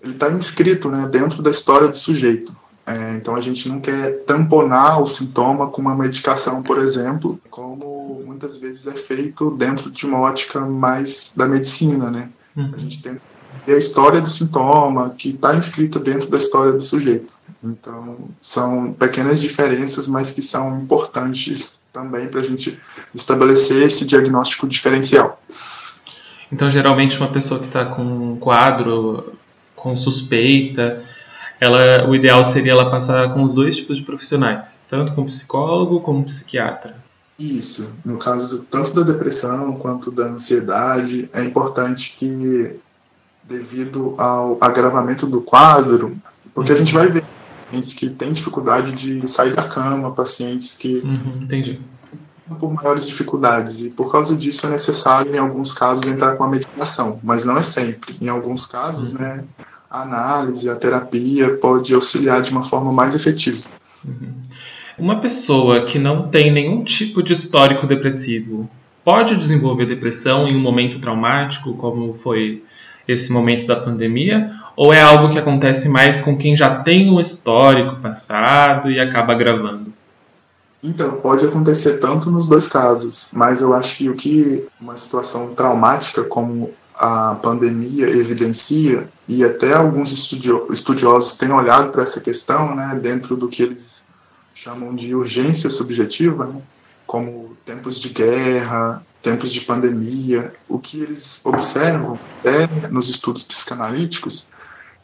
ele 0.00 0.14
está 0.14 0.30
inscrito 0.30 0.88
né, 0.88 1.06
dentro 1.06 1.42
da 1.42 1.50
história 1.50 1.88
do 1.88 1.98
sujeito. 1.98 2.56
É, 2.86 3.16
então 3.16 3.36
a 3.36 3.40
gente 3.42 3.68
não 3.68 3.80
quer 3.80 4.24
tamponar 4.24 5.02
o 5.02 5.06
sintoma 5.06 5.66
com 5.68 5.82
uma 5.82 5.94
medicação, 5.94 6.62
por 6.62 6.78
exemplo, 6.78 7.38
como 7.50 8.22
muitas 8.24 8.56
vezes 8.56 8.86
é 8.86 8.94
feito 8.94 9.50
dentro 9.50 9.90
de 9.90 10.06
uma 10.06 10.20
ótica 10.20 10.60
mais 10.60 11.34
da 11.36 11.46
medicina, 11.46 12.10
né? 12.10 12.30
Uhum. 12.56 12.72
A 12.74 12.78
gente 12.78 13.02
tem 13.02 13.20
a 13.66 13.76
história 13.76 14.22
do 14.22 14.30
sintoma 14.30 15.10
que 15.18 15.30
está 15.30 15.54
inscrita 15.54 15.98
dentro 15.98 16.30
da 16.30 16.38
história 16.38 16.72
do 16.72 16.82
sujeito. 16.82 17.34
Então, 17.62 18.16
são 18.40 18.94
pequenas 18.94 19.38
diferenças, 19.38 20.08
mas 20.08 20.30
que 20.30 20.40
são 20.40 20.80
importantes 20.80 21.77
também 21.92 22.28
para 22.28 22.40
a 22.40 22.44
gente 22.44 22.78
estabelecer 23.14 23.82
esse 23.82 24.06
diagnóstico 24.06 24.66
diferencial. 24.66 25.40
Então, 26.50 26.70
geralmente, 26.70 27.18
uma 27.18 27.28
pessoa 27.28 27.60
que 27.60 27.66
está 27.66 27.84
com 27.84 28.02
um 28.02 28.36
quadro 28.36 29.32
com 29.74 29.96
suspeita, 29.96 31.02
ela, 31.60 32.08
o 32.08 32.14
ideal 32.14 32.42
seria 32.44 32.72
ela 32.72 32.90
passar 32.90 33.32
com 33.34 33.42
os 33.42 33.54
dois 33.54 33.76
tipos 33.76 33.96
de 33.96 34.02
profissionais, 34.02 34.82
tanto 34.88 35.12
com 35.12 35.24
psicólogo 35.24 36.00
como 36.00 36.24
psiquiatra. 36.24 36.96
Isso. 37.38 37.94
No 38.04 38.18
caso 38.18 38.66
tanto 38.70 38.92
da 38.92 39.02
depressão 39.02 39.72
quanto 39.76 40.10
da 40.10 40.24
ansiedade, 40.24 41.28
é 41.32 41.44
importante 41.44 42.14
que, 42.18 42.76
devido 43.44 44.14
ao 44.18 44.58
agravamento 44.60 45.26
do 45.26 45.40
quadro, 45.40 46.16
porque 46.54 46.72
a 46.72 46.76
gente 46.76 46.92
vai 46.92 47.08
ver 47.08 47.24
pacientes 47.68 47.94
que 47.94 48.08
têm 48.08 48.32
dificuldade 48.32 48.92
de 48.92 49.28
sair 49.28 49.54
da 49.54 49.62
cama, 49.62 50.10
pacientes 50.10 50.76
que 50.76 50.96
uhum, 51.04 51.42
entendi. 51.42 51.80
por 52.58 52.72
maiores 52.72 53.06
dificuldades 53.06 53.82
e 53.82 53.90
por 53.90 54.10
causa 54.10 54.34
disso 54.34 54.66
é 54.66 54.70
necessário 54.70 55.34
em 55.34 55.38
alguns 55.38 55.72
casos 55.72 56.06
entrar 56.06 56.36
com 56.36 56.44
a 56.44 56.48
medicação, 56.48 57.20
mas 57.22 57.44
não 57.44 57.58
é 57.58 57.62
sempre. 57.62 58.16
Em 58.20 58.28
alguns 58.28 58.66
casos, 58.66 59.12
uhum. 59.12 59.20
né, 59.20 59.44
a 59.90 60.02
análise, 60.02 60.68
a 60.68 60.76
terapia 60.76 61.56
pode 61.56 61.94
auxiliar 61.94 62.42
de 62.42 62.50
uma 62.50 62.62
forma 62.62 62.92
mais 62.92 63.14
efetiva. 63.14 63.68
Uhum. 64.04 64.32
Uma 64.98 65.20
pessoa 65.20 65.84
que 65.84 65.98
não 65.98 66.28
tem 66.28 66.50
nenhum 66.50 66.82
tipo 66.82 67.22
de 67.22 67.32
histórico 67.32 67.86
depressivo 67.86 68.68
pode 69.04 69.36
desenvolver 69.36 69.86
depressão 69.86 70.48
em 70.48 70.56
um 70.56 70.60
momento 70.60 71.00
traumático, 71.00 71.74
como 71.74 72.12
foi 72.12 72.62
esse 73.06 73.32
momento 73.32 73.66
da 73.66 73.76
pandemia, 73.76 74.52
ou 74.78 74.92
é 74.92 75.00
algo 75.00 75.28
que 75.28 75.38
acontece 75.40 75.88
mais 75.88 76.20
com 76.20 76.38
quem 76.38 76.54
já 76.54 76.76
tem 76.76 77.10
um 77.10 77.18
histórico 77.18 77.96
passado 77.96 78.88
e 78.88 79.00
acaba 79.00 79.34
gravando? 79.34 79.92
Então, 80.80 81.16
pode 81.16 81.44
acontecer 81.44 81.98
tanto 81.98 82.30
nos 82.30 82.46
dois 82.46 82.68
casos, 82.68 83.28
mas 83.32 83.60
eu 83.60 83.74
acho 83.74 83.96
que 83.96 84.08
o 84.08 84.14
que 84.14 84.64
uma 84.80 84.96
situação 84.96 85.52
traumática 85.52 86.22
como 86.22 86.72
a 86.94 87.34
pandemia 87.34 88.08
evidencia, 88.08 89.08
e 89.26 89.42
até 89.42 89.72
alguns 89.72 90.12
estudiosos 90.12 91.34
têm 91.34 91.50
olhado 91.50 91.90
para 91.90 92.04
essa 92.04 92.20
questão, 92.20 92.76
né, 92.76 92.96
dentro 93.02 93.36
do 93.36 93.48
que 93.48 93.64
eles 93.64 94.04
chamam 94.54 94.94
de 94.94 95.12
urgência 95.12 95.68
subjetiva, 95.70 96.46
né, 96.46 96.60
como 97.04 97.56
tempos 97.66 98.00
de 98.00 98.10
guerra, 98.10 99.02
tempos 99.20 99.52
de 99.52 99.60
pandemia, 99.62 100.54
o 100.68 100.78
que 100.78 101.02
eles 101.02 101.40
observam 101.44 102.16
nos 102.92 103.08
estudos 103.10 103.42
psicanalíticos 103.42 104.46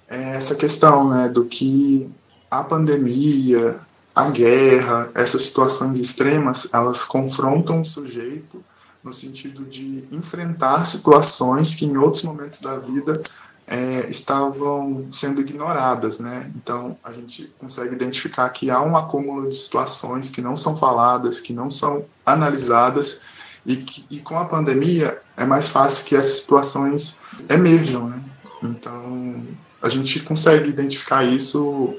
essa 0.08 0.54
questão 0.54 1.08
né, 1.08 1.28
do 1.28 1.44
que 1.44 2.10
a 2.50 2.62
pandemia, 2.62 3.80
a 4.14 4.30
guerra, 4.30 5.10
essas 5.14 5.42
situações 5.42 5.98
extremas, 5.98 6.68
elas 6.72 7.04
confrontam 7.04 7.80
o 7.80 7.84
sujeito 7.84 8.62
no 9.02 9.12
sentido 9.12 9.64
de 9.64 10.04
enfrentar 10.10 10.84
situações 10.86 11.74
que 11.74 11.84
em 11.84 11.96
outros 11.96 12.22
momentos 12.22 12.60
da 12.60 12.78
vida 12.78 13.22
é, 13.66 14.06
estavam 14.08 15.06
sendo 15.10 15.40
ignoradas, 15.40 16.18
né? 16.18 16.50
Então 16.56 16.96
a 17.02 17.12
gente 17.12 17.52
consegue 17.58 17.94
identificar 17.94 18.48
que 18.50 18.70
há 18.70 18.80
um 18.80 18.96
acúmulo 18.96 19.48
de 19.48 19.56
situações 19.56 20.30
que 20.30 20.40
não 20.40 20.56
são 20.56 20.76
faladas, 20.76 21.40
que 21.40 21.52
não 21.52 21.70
são 21.70 22.04
analisadas 22.24 23.22
e, 23.64 23.76
que, 23.76 24.06
e 24.10 24.20
com 24.20 24.38
a 24.38 24.44
pandemia 24.44 25.20
é 25.36 25.44
mais 25.44 25.68
fácil 25.68 26.06
que 26.06 26.14
essas 26.14 26.36
situações 26.36 27.18
emerjam, 27.48 28.08
né? 28.08 28.22
Então 28.62 29.42
a 29.84 29.88
gente 29.90 30.20
consegue 30.20 30.70
identificar 30.70 31.22
isso, 31.24 31.94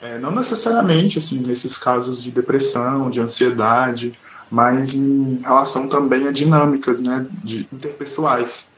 é, 0.00 0.18
não 0.18 0.30
necessariamente 0.30 1.18
assim 1.18 1.40
nesses 1.40 1.76
casos 1.76 2.22
de 2.22 2.30
depressão, 2.30 3.10
de 3.10 3.20
ansiedade, 3.20 4.14
mas 4.50 4.94
em 4.94 5.40
relação 5.42 5.86
também 5.86 6.26
a 6.26 6.32
dinâmicas, 6.32 7.02
né, 7.02 7.26
de 7.44 7.68
interpessoais. 7.70 8.70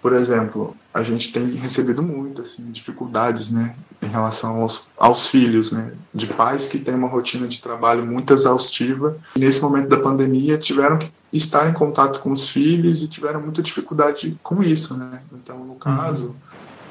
Por 0.00 0.12
exemplo, 0.12 0.76
a 0.92 1.02
gente 1.02 1.32
tem 1.32 1.44
recebido 1.56 2.04
muito 2.04 2.42
assim 2.42 2.70
dificuldades, 2.70 3.50
né, 3.50 3.74
em 4.00 4.06
relação 4.06 4.60
aos, 4.60 4.86
aos 4.96 5.28
filhos, 5.28 5.72
né, 5.72 5.92
de 6.14 6.28
pais 6.28 6.68
que 6.68 6.78
têm 6.78 6.94
uma 6.94 7.08
rotina 7.08 7.48
de 7.48 7.60
trabalho 7.60 8.06
muito 8.06 8.32
exaustiva 8.32 9.18
e 9.34 9.40
nesse 9.40 9.60
momento 9.60 9.88
da 9.88 9.98
pandemia 9.98 10.56
tiveram 10.56 10.98
que 10.98 11.10
estar 11.32 11.68
em 11.68 11.72
contato 11.72 12.20
com 12.20 12.30
os 12.30 12.48
filhos 12.48 13.02
e 13.02 13.08
tiveram 13.08 13.40
muita 13.40 13.60
dificuldade 13.60 14.38
com 14.40 14.62
isso, 14.62 14.96
né. 14.96 15.20
Então, 15.32 15.64
no 15.64 15.74
caso, 15.74 16.28
uhum 16.28 16.43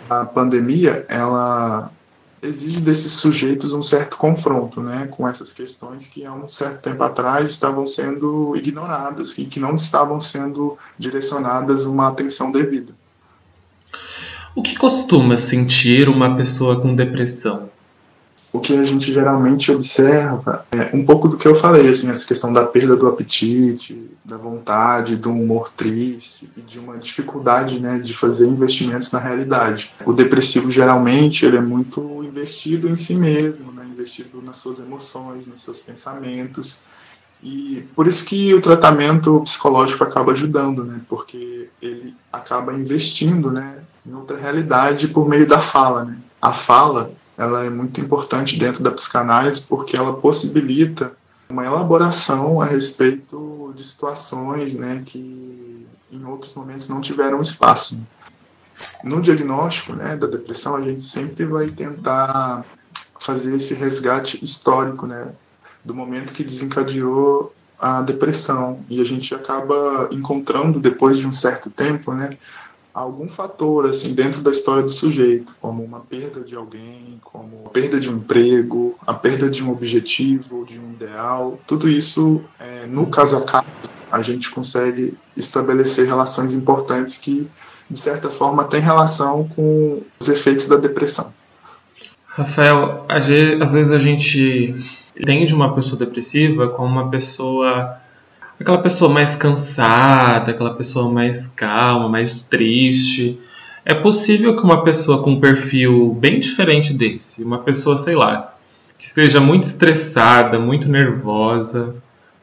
a 0.09 0.25
pandemia 0.25 1.05
ela 1.07 1.91
exige 2.41 2.81
desses 2.81 3.13
sujeitos 3.13 3.73
um 3.73 3.81
certo 3.81 4.17
confronto, 4.17 4.81
né, 4.81 5.07
com 5.09 5.27
essas 5.27 5.53
questões 5.53 6.07
que 6.07 6.25
há 6.25 6.33
um 6.33 6.49
certo 6.49 6.81
tempo 6.81 7.01
atrás 7.01 7.49
estavam 7.49 7.87
sendo 7.87 8.53
ignoradas 8.55 9.37
e 9.37 9.45
que 9.45 9.59
não 9.59 9.75
estavam 9.75 10.19
sendo 10.19 10.77
direcionadas 10.99 11.85
uma 11.85 12.09
atenção 12.09 12.51
devida. 12.51 12.93
O 14.55 14.61
que 14.61 14.77
costuma 14.77 15.37
sentir 15.37 16.09
uma 16.09 16.35
pessoa 16.35 16.79
com 16.79 16.93
depressão? 16.93 17.69
O 18.53 18.59
que 18.59 18.77
a 18.77 18.83
gente 18.83 19.11
geralmente 19.11 19.71
observa 19.71 20.63
é 20.71 20.95
um 20.95 21.03
pouco 21.03 21.27
do 21.27 21.37
que 21.37 21.47
eu 21.47 21.55
falei, 21.55 21.89
assim, 21.89 22.07
essa 22.11 22.25
questão 22.27 22.53
da 22.53 22.63
perda 22.63 22.95
do 22.95 23.07
apetite, 23.07 24.11
da 24.23 24.37
vontade, 24.37 25.15
do 25.15 25.31
humor 25.31 25.71
triste 25.75 26.47
e 26.55 26.61
de 26.61 26.77
uma 26.77 26.95
dificuldade, 26.99 27.79
né, 27.79 27.97
de 27.97 28.13
fazer 28.13 28.47
investimentos 28.47 29.11
na 29.11 29.17
realidade. 29.17 29.91
O 30.05 30.13
depressivo 30.13 30.69
geralmente 30.69 31.47
ele 31.47 31.57
é 31.57 31.61
muito 31.61 32.23
investido 32.23 32.87
em 32.87 32.95
si 32.95 33.15
mesmo, 33.15 33.71
né, 33.71 33.83
investido 33.91 34.39
nas 34.45 34.57
suas 34.57 34.79
emoções, 34.79 35.47
nos 35.47 35.61
seus 35.61 35.79
pensamentos. 35.79 36.81
E 37.41 37.83
por 37.95 38.05
isso 38.05 38.23
que 38.23 38.53
o 38.53 38.61
tratamento 38.61 39.41
psicológico 39.41 40.03
acaba 40.03 40.31
ajudando, 40.31 40.85
né, 40.85 41.01
porque 41.09 41.69
ele 41.81 42.13
acaba 42.31 42.71
investindo, 42.75 43.49
né, 43.49 43.79
em 44.05 44.13
outra 44.13 44.37
realidade 44.37 45.07
por 45.07 45.27
meio 45.27 45.47
da 45.47 45.59
fala, 45.59 46.05
né. 46.05 46.17
A 46.39 46.53
fala 46.53 47.11
ela 47.37 47.63
é 47.63 47.69
muito 47.69 47.99
importante 47.99 48.57
dentro 48.57 48.83
da 48.83 48.91
psicanálise 48.91 49.61
porque 49.63 49.97
ela 49.97 50.13
possibilita 50.13 51.13
uma 51.49 51.65
elaboração 51.65 52.61
a 52.61 52.65
respeito 52.65 53.73
de 53.75 53.83
situações 53.83 54.73
né, 54.73 55.03
que 55.05 55.87
em 56.11 56.25
outros 56.25 56.53
momentos 56.53 56.87
não 56.89 57.01
tiveram 57.01 57.41
espaço. 57.41 57.99
No 59.03 59.21
diagnóstico 59.21 59.93
né, 59.93 60.15
da 60.15 60.27
depressão, 60.27 60.75
a 60.75 60.81
gente 60.81 61.01
sempre 61.01 61.45
vai 61.45 61.67
tentar 61.67 62.63
fazer 63.19 63.55
esse 63.55 63.73
resgate 63.73 64.43
histórico 64.43 65.05
né, 65.07 65.33
do 65.83 65.93
momento 65.93 66.33
que 66.33 66.43
desencadeou 66.43 67.53
a 67.79 68.01
depressão. 68.01 68.79
E 68.89 69.01
a 69.01 69.03
gente 69.03 69.33
acaba 69.35 70.07
encontrando, 70.11 70.79
depois 70.79 71.17
de 71.17 71.27
um 71.27 71.33
certo 71.33 71.69
tempo, 71.69 72.13
né, 72.13 72.37
algum 72.93 73.27
fator 73.27 73.87
assim 73.87 74.13
dentro 74.13 74.41
da 74.41 74.51
história 74.51 74.83
do 74.83 74.91
sujeito, 74.91 75.55
como 75.59 75.83
uma 75.83 75.99
perda 75.99 76.41
de 76.41 76.55
alguém, 76.55 77.19
como 77.23 77.63
a 77.65 77.69
perda 77.69 77.99
de 77.99 78.09
um 78.09 78.17
emprego, 78.17 78.95
a 79.05 79.13
perda 79.13 79.49
de 79.49 79.63
um 79.63 79.71
objetivo, 79.71 80.65
de 80.65 80.77
um 80.77 80.91
ideal, 80.91 81.59
tudo 81.65 81.89
isso 81.89 82.41
é, 82.59 82.85
no 82.85 83.07
caso 83.07 83.37
a 83.37 83.41
caso 83.41 83.65
a 84.11 84.21
gente 84.21 84.51
consegue 84.51 85.17
estabelecer 85.35 86.05
relações 86.05 86.53
importantes 86.53 87.17
que 87.17 87.49
de 87.89 87.97
certa 87.97 88.29
forma 88.29 88.63
têm 88.63 88.79
relação 88.79 89.49
com 89.55 90.03
os 90.19 90.27
efeitos 90.29 90.67
da 90.67 90.77
depressão. 90.77 91.33
Rafael, 92.27 93.05
às 93.09 93.27
vezes 93.27 93.91
a 93.91 93.97
gente 93.97 94.73
entende 95.19 95.53
uma 95.53 95.73
pessoa 95.73 95.97
depressiva 95.97 96.67
como 96.67 96.87
uma 96.87 97.09
pessoa 97.09 97.97
aquela 98.63 98.81
pessoa 98.81 99.11
mais 99.11 99.35
cansada, 99.35 100.51
aquela 100.51 100.73
pessoa 100.73 101.11
mais 101.11 101.47
calma, 101.47 102.07
mais 102.07 102.47
triste. 102.47 103.37
É 103.85 103.93
possível 103.93 104.55
que 104.55 104.63
uma 104.63 104.83
pessoa 104.83 105.21
com 105.21 105.31
um 105.31 105.39
perfil 105.39 106.17
bem 106.17 106.39
diferente 106.39 106.93
desse, 106.93 107.43
uma 107.43 107.59
pessoa, 107.59 107.97
sei 107.97 108.15
lá, 108.15 108.55
que 108.97 109.05
esteja 109.05 109.41
muito 109.41 109.63
estressada, 109.63 110.57
muito 110.57 110.89
nervosa, 110.89 111.95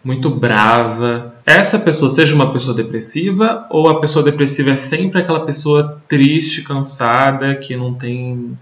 muito 0.05 0.29
brava, 0.29 1.35
essa 1.47 1.79
pessoa 1.79 2.11
seja 2.11 2.35
uma 2.35 2.53
pessoa 2.53 2.77
depressiva 2.77 3.67
ou 3.71 3.89
a 3.89 3.99
pessoa 3.99 4.23
depressiva 4.23 4.71
é 4.71 4.77
sempre 4.77 5.23
aquela 5.23 5.47
pessoa 5.47 6.03
triste, 6.07 6.63
cansada, 6.63 7.55
que 7.55 7.77
não 7.77 7.95
tem 7.95 8.59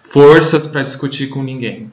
forças 0.00 0.66
para 0.66 0.82
discutir 0.82 1.28
com 1.28 1.42
ninguém? 1.42 1.90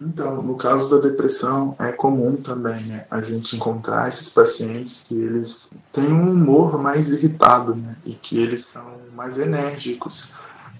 Então, 0.00 0.42
no 0.42 0.56
caso 0.56 0.90
da 0.90 1.08
depressão, 1.08 1.76
é 1.78 1.92
comum 1.92 2.36
também 2.36 2.82
né, 2.84 3.06
a 3.10 3.20
gente 3.20 3.56
encontrar 3.56 4.08
esses 4.08 4.28
pacientes 4.28 5.04
que 5.04 5.14
eles 5.14 5.70
têm 5.92 6.12
um 6.12 6.32
humor 6.32 6.78
mais 6.78 7.08
irritado 7.10 7.74
né, 7.74 7.96
e 8.04 8.12
que 8.12 8.36
eles 8.38 8.64
são 8.64 8.84
mais 9.14 9.38
enérgicos. 9.38 10.30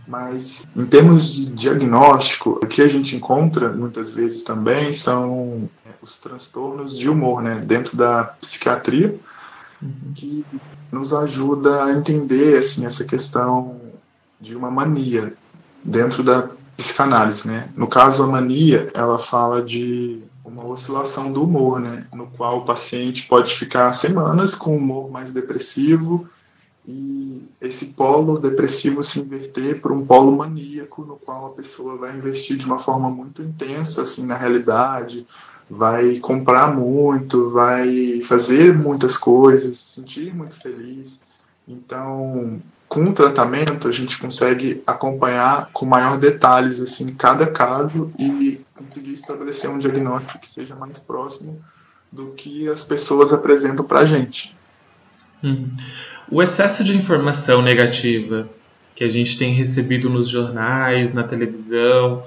Mas, 0.06 0.66
em 0.76 0.84
termos 0.84 1.32
de 1.32 1.46
diagnóstico, 1.46 2.60
o 2.62 2.66
que 2.66 2.82
a 2.82 2.88
gente 2.88 3.16
encontra 3.16 3.72
muitas 3.72 4.14
vezes 4.14 4.42
também 4.42 4.92
são 4.92 5.70
é, 5.86 5.90
os 6.02 6.18
transtornos 6.18 6.98
de 6.98 7.08
humor, 7.08 7.40
né, 7.40 7.62
dentro 7.64 7.96
da 7.96 8.24
psiquiatria, 8.24 9.18
uhum. 9.80 10.12
que 10.14 10.44
nos 10.92 11.14
ajuda 11.14 11.84
a 11.84 11.92
entender 11.92 12.58
assim, 12.58 12.84
essa 12.84 13.04
questão 13.04 13.80
de 14.40 14.54
uma 14.54 14.70
mania 14.70 15.34
dentro 15.82 16.22
da 16.22 16.50
psicanálise, 16.76 17.46
né? 17.46 17.68
No 17.76 17.86
caso, 17.86 18.22
a 18.22 18.26
mania, 18.26 18.90
ela 18.94 19.18
fala 19.18 19.62
de 19.62 20.20
uma 20.44 20.64
oscilação 20.66 21.32
do 21.32 21.42
humor, 21.42 21.80
né? 21.80 22.06
No 22.14 22.26
qual 22.26 22.58
o 22.58 22.64
paciente 22.64 23.26
pode 23.26 23.54
ficar 23.54 23.92
semanas 23.92 24.54
com 24.54 24.76
humor 24.76 25.10
mais 25.10 25.32
depressivo 25.32 26.28
e 26.86 27.48
esse 27.60 27.86
polo 27.94 28.38
depressivo 28.38 29.02
se 29.02 29.20
inverter 29.20 29.80
para 29.80 29.92
um 29.92 30.04
polo 30.04 30.36
maníaco, 30.36 31.04
no 31.04 31.16
qual 31.16 31.46
a 31.46 31.50
pessoa 31.50 31.96
vai 31.96 32.16
investir 32.16 32.58
de 32.58 32.66
uma 32.66 32.78
forma 32.78 33.10
muito 33.10 33.42
intensa, 33.42 34.02
assim, 34.02 34.26
na 34.26 34.36
realidade, 34.36 35.26
vai 35.68 36.18
comprar 36.18 36.74
muito, 36.74 37.48
vai 37.50 38.20
fazer 38.24 38.76
muitas 38.76 39.16
coisas, 39.16 39.78
se 39.78 40.00
sentir 40.00 40.34
muito 40.34 40.52
feliz. 40.52 41.20
Então, 41.66 42.60
com 42.88 43.04
o 43.04 43.12
tratamento, 43.12 43.88
a 43.88 43.92
gente 43.92 44.18
consegue 44.18 44.82
acompanhar 44.86 45.70
com 45.72 45.84
maior 45.84 46.18
detalhes 46.18 46.80
assim 46.80 47.14
cada 47.14 47.46
caso 47.46 48.12
e 48.18 48.60
conseguir 48.74 49.12
estabelecer 49.12 49.70
um 49.70 49.78
diagnóstico 49.78 50.38
que 50.38 50.48
seja 50.48 50.74
mais 50.74 51.00
próximo 51.00 51.60
do 52.12 52.30
que 52.30 52.68
as 52.68 52.84
pessoas 52.84 53.32
apresentam 53.32 53.84
para 53.84 54.00
a 54.00 54.04
gente. 54.04 54.56
Uhum. 55.42 55.70
O 56.30 56.42
excesso 56.42 56.84
de 56.84 56.96
informação 56.96 57.60
negativa 57.60 58.48
que 58.94 59.02
a 59.02 59.08
gente 59.08 59.36
tem 59.36 59.52
recebido 59.52 60.08
nos 60.08 60.28
jornais, 60.28 61.12
na 61.12 61.24
televisão, 61.24 62.22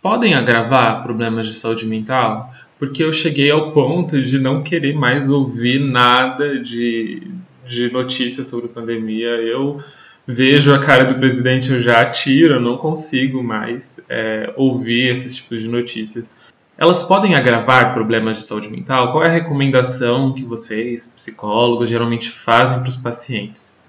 podem 0.00 0.34
agravar 0.34 1.02
problemas 1.02 1.46
de 1.46 1.54
saúde 1.54 1.86
mental? 1.86 2.52
Porque 2.78 3.02
eu 3.02 3.12
cheguei 3.12 3.50
ao 3.50 3.72
ponto 3.72 4.20
de 4.22 4.38
não 4.38 4.62
querer 4.62 4.94
mais 4.94 5.28
ouvir 5.28 5.80
nada 5.80 6.60
de, 6.60 7.30
de 7.64 7.90
notícias 7.92 8.46
sobre 8.46 8.68
pandemia, 8.68 9.30
eu 9.30 9.78
vejo 10.26 10.72
a 10.72 10.78
cara 10.78 11.04
do 11.04 11.14
presidente, 11.14 11.72
eu 11.72 11.80
já 11.80 12.00
atiro, 12.00 12.54
eu 12.54 12.60
não 12.60 12.76
consigo 12.76 13.42
mais 13.42 14.04
é, 14.08 14.52
ouvir 14.56 15.08
esses 15.08 15.36
tipos 15.36 15.60
de 15.60 15.68
notícias. 15.68 16.52
Elas 16.76 17.02
podem 17.02 17.34
agravar 17.34 17.92
problemas 17.92 18.38
de 18.38 18.44
saúde 18.44 18.70
mental? 18.70 19.12
Qual 19.12 19.22
é 19.22 19.28
a 19.28 19.32
recomendação 19.32 20.32
que 20.32 20.44
vocês, 20.44 21.06
psicólogos, 21.08 21.88
geralmente 21.88 22.30
fazem 22.30 22.80
para 22.80 22.88
os 22.88 22.96
pacientes? 22.96 23.80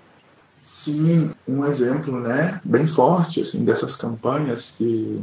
Sim, 0.60 1.32
um 1.48 1.66
exemplo, 1.66 2.20
né, 2.20 2.62
bem 2.64 2.88
forte 2.88 3.42
assim 3.42 3.66
dessas 3.66 3.98
campanhas 3.98 4.72
que 4.72 5.22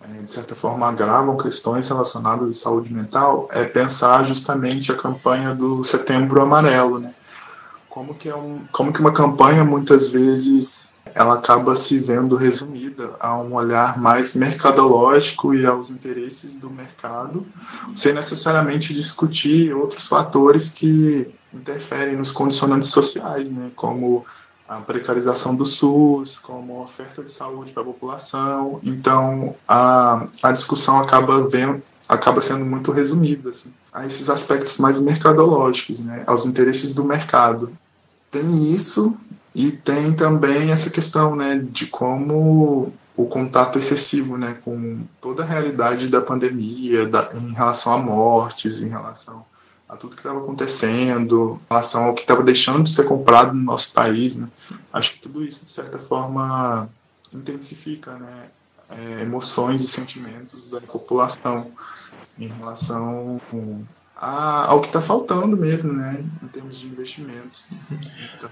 é, 0.00 0.22
de 0.22 0.30
certa 0.30 0.54
forma 0.54 0.86
agravam 0.86 1.36
questões 1.36 1.88
relacionadas 1.88 2.50
à 2.50 2.52
saúde 2.52 2.92
mental 2.92 3.48
é 3.50 3.64
pensar 3.64 4.22
justamente 4.24 4.92
a 4.92 4.94
campanha 4.94 5.54
do 5.54 5.82
Setembro 5.82 6.40
Amarelo, 6.40 6.98
né? 6.98 7.14
Como 7.94 8.12
que 8.12 8.28
é 8.28 8.34
um, 8.34 8.64
como 8.72 8.92
que 8.92 8.98
uma 8.98 9.12
campanha 9.12 9.62
muitas 9.62 10.10
vezes 10.10 10.88
ela 11.14 11.34
acaba 11.34 11.76
se 11.76 12.00
vendo 12.00 12.34
resumida 12.34 13.12
a 13.20 13.38
um 13.38 13.54
olhar 13.54 14.00
mais 14.00 14.34
mercadológico 14.34 15.54
e 15.54 15.64
aos 15.64 15.90
interesses 15.90 16.56
do 16.56 16.68
mercado, 16.68 17.46
sem 17.94 18.12
necessariamente 18.12 18.92
discutir 18.92 19.72
outros 19.72 20.08
fatores 20.08 20.70
que 20.70 21.32
interferem 21.52 22.16
nos 22.16 22.32
condicionantes 22.32 22.90
sociais, 22.90 23.48
né, 23.48 23.70
como 23.76 24.26
a 24.68 24.80
precarização 24.80 25.54
do 25.54 25.64
SUS, 25.64 26.36
como 26.36 26.80
a 26.80 26.82
oferta 26.82 27.22
de 27.22 27.30
saúde 27.30 27.70
para 27.70 27.84
a 27.84 27.86
população. 27.86 28.80
Então, 28.82 29.54
a, 29.68 30.26
a 30.42 30.50
discussão 30.50 31.00
acaba 31.00 31.46
vendo, 31.46 31.80
acaba 32.08 32.42
sendo 32.42 32.64
muito 32.64 32.90
resumida 32.90 33.50
assim, 33.50 33.72
a 33.92 34.04
esses 34.04 34.28
aspectos 34.28 34.78
mais 34.78 34.98
mercadológicos, 35.00 36.00
né, 36.00 36.24
aos 36.26 36.44
interesses 36.44 36.92
do 36.92 37.04
mercado 37.04 37.70
tem 38.34 38.74
isso 38.74 39.16
e 39.54 39.70
tem 39.70 40.12
também 40.12 40.72
essa 40.72 40.90
questão, 40.90 41.36
né, 41.36 41.56
de 41.70 41.86
como 41.86 42.92
o 43.16 43.26
contato 43.26 43.78
excessivo, 43.78 44.36
né, 44.36 44.58
com 44.64 45.04
toda 45.20 45.44
a 45.44 45.46
realidade 45.46 46.08
da 46.08 46.20
pandemia, 46.20 47.06
da, 47.06 47.30
em 47.32 47.52
relação 47.52 47.94
a 47.94 47.98
mortes, 47.98 48.82
em 48.82 48.88
relação 48.88 49.46
a 49.88 49.94
tudo 49.94 50.16
que 50.16 50.20
estava 50.20 50.40
acontecendo, 50.40 51.60
em 51.62 51.72
relação 51.72 52.06
ao 52.06 52.14
que 52.14 52.22
estava 52.22 52.42
deixando 52.42 52.82
de 52.82 52.90
ser 52.90 53.04
comprado 53.04 53.54
no 53.54 53.62
nosso 53.62 53.92
país, 53.92 54.34
né, 54.34 54.48
acho 54.92 55.12
que 55.12 55.20
tudo 55.20 55.44
isso 55.44 55.64
de 55.64 55.70
certa 55.70 55.98
forma 55.98 56.88
intensifica, 57.32 58.14
né, 58.14 58.46
é, 58.90 59.22
emoções 59.22 59.80
e 59.80 59.86
sentimentos 59.86 60.66
da 60.66 60.80
população 60.80 61.72
em 62.36 62.48
relação 62.48 63.40
a, 64.16 64.70
ao 64.70 64.80
que 64.80 64.86
está 64.86 65.00
faltando 65.00 65.56
mesmo, 65.56 65.92
né, 65.92 66.24
em 66.42 66.46
termos 66.48 66.78
de 66.78 66.86
investimentos. 66.86 67.68
Então, 68.36 68.50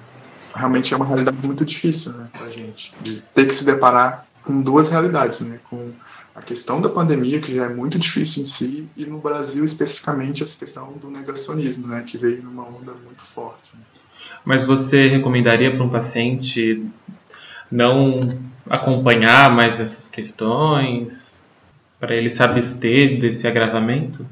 realmente 0.54 0.92
é 0.92 0.96
uma 0.96 1.06
realidade 1.06 1.36
muito 1.42 1.64
difícil, 1.64 2.12
né, 2.12 2.28
para 2.32 2.46
a 2.46 2.50
gente, 2.50 2.92
de 3.00 3.18
ter 3.34 3.46
que 3.46 3.54
se 3.54 3.64
deparar 3.64 4.26
com 4.42 4.60
duas 4.60 4.90
realidades, 4.90 5.40
né, 5.40 5.60
com 5.70 5.92
a 6.34 6.40
questão 6.40 6.80
da 6.80 6.88
pandemia, 6.88 7.40
que 7.40 7.54
já 7.54 7.66
é 7.66 7.68
muito 7.68 7.98
difícil 7.98 8.42
em 8.42 8.46
si, 8.46 8.88
e 8.96 9.04
no 9.04 9.18
Brasil, 9.18 9.64
especificamente, 9.64 10.42
essa 10.42 10.56
questão 10.56 10.92
do 10.94 11.10
negacionismo, 11.10 11.86
né, 11.86 12.02
que 12.06 12.16
veio 12.16 12.42
numa 12.42 12.64
onda 12.64 12.92
muito 12.92 13.22
forte. 13.22 13.72
Né. 13.74 13.82
Mas 14.44 14.62
você 14.62 15.08
recomendaria 15.08 15.70
para 15.70 15.84
um 15.84 15.90
paciente 15.90 16.84
não 17.70 18.28
acompanhar 18.68 19.54
mais 19.54 19.78
essas 19.78 20.08
questões, 20.08 21.50
para 22.00 22.16
ele 22.16 22.28
se 22.28 22.42
abster 22.42 23.18
desse 23.18 23.46
agravamento? 23.46 24.26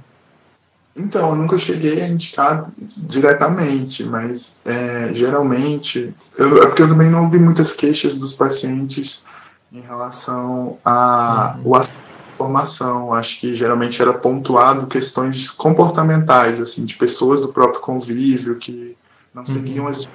Então, 0.96 1.30
eu 1.30 1.36
nunca 1.36 1.56
cheguei 1.56 2.02
a 2.02 2.08
indicar 2.08 2.70
diretamente, 2.96 4.04
mas 4.04 4.58
é, 4.64 5.10
geralmente. 5.12 6.14
Eu, 6.36 6.62
é 6.62 6.66
porque 6.66 6.82
eu 6.82 6.88
também 6.88 7.08
não 7.08 7.24
ouvi 7.24 7.38
muitas 7.38 7.72
queixas 7.72 8.18
dos 8.18 8.34
pacientes 8.34 9.24
em 9.72 9.80
relação 9.80 10.78
a 10.84 11.56
uhum. 11.56 11.70
o 11.70 11.74
acesso 11.76 12.00
à 12.18 12.34
informação. 12.34 13.14
Acho 13.14 13.40
que 13.40 13.54
geralmente 13.54 14.02
era 14.02 14.12
pontuado 14.12 14.86
questões 14.86 15.48
comportamentais, 15.50 16.60
assim, 16.60 16.84
de 16.84 16.96
pessoas 16.96 17.40
do 17.40 17.52
próprio 17.52 17.80
convívio 17.80 18.56
que 18.56 18.96
não 19.32 19.42
uhum. 19.42 19.46
seguiam 19.46 19.86
as 19.86 20.08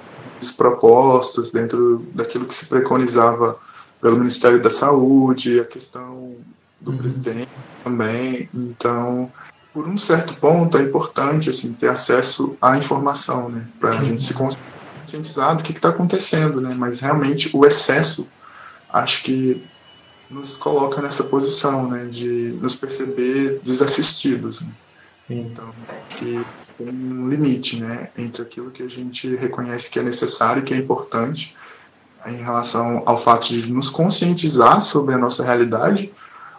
propostas 0.56 1.50
dentro 1.50 2.06
daquilo 2.14 2.44
que 2.44 2.54
se 2.54 2.66
preconizava 2.66 3.58
pelo 4.00 4.18
Ministério 4.18 4.60
da 4.60 4.70
Saúde, 4.70 5.58
a 5.58 5.64
questão 5.64 6.34
do 6.78 6.90
uhum. 6.90 6.98
presidente 6.98 7.48
também. 7.82 8.48
Então 8.54 9.30
por 9.76 9.86
um 9.86 9.98
certo 9.98 10.32
ponto, 10.36 10.78
é 10.78 10.82
importante 10.82 11.50
assim, 11.50 11.74
ter 11.74 11.88
acesso 11.88 12.56
à 12.62 12.78
informação, 12.78 13.50
né? 13.50 13.66
Para 13.78 13.90
a 13.90 13.92
gente 14.02 14.22
se 14.22 14.32
conscientizar 14.32 15.54
do 15.54 15.62
que 15.62 15.70
está 15.70 15.90
acontecendo, 15.90 16.62
né? 16.62 16.74
Mas 16.74 17.00
realmente 17.00 17.54
o 17.54 17.62
excesso, 17.66 18.26
acho 18.90 19.22
que 19.22 19.62
nos 20.30 20.56
coloca 20.56 21.02
nessa 21.02 21.24
posição, 21.24 21.90
né? 21.90 22.06
De 22.06 22.58
nos 22.58 22.74
perceber 22.74 23.60
desassistidos. 23.62 24.62
Né? 24.62 24.68
Sim. 25.12 25.50
Então, 25.52 25.68
que 26.08 26.42
tem 26.78 26.88
um 26.88 27.28
limite, 27.28 27.78
né? 27.78 28.08
Entre 28.16 28.40
aquilo 28.40 28.70
que 28.70 28.82
a 28.82 28.88
gente 28.88 29.36
reconhece 29.36 29.90
que 29.90 29.98
é 29.98 30.02
necessário 30.02 30.60
e 30.60 30.64
que 30.64 30.72
é 30.72 30.78
importante 30.78 31.54
em 32.24 32.36
relação 32.36 33.02
ao 33.04 33.18
fato 33.18 33.48
de 33.48 33.70
nos 33.70 33.90
conscientizar 33.90 34.80
sobre 34.80 35.14
a 35.14 35.18
nossa 35.18 35.44
realidade, 35.44 36.14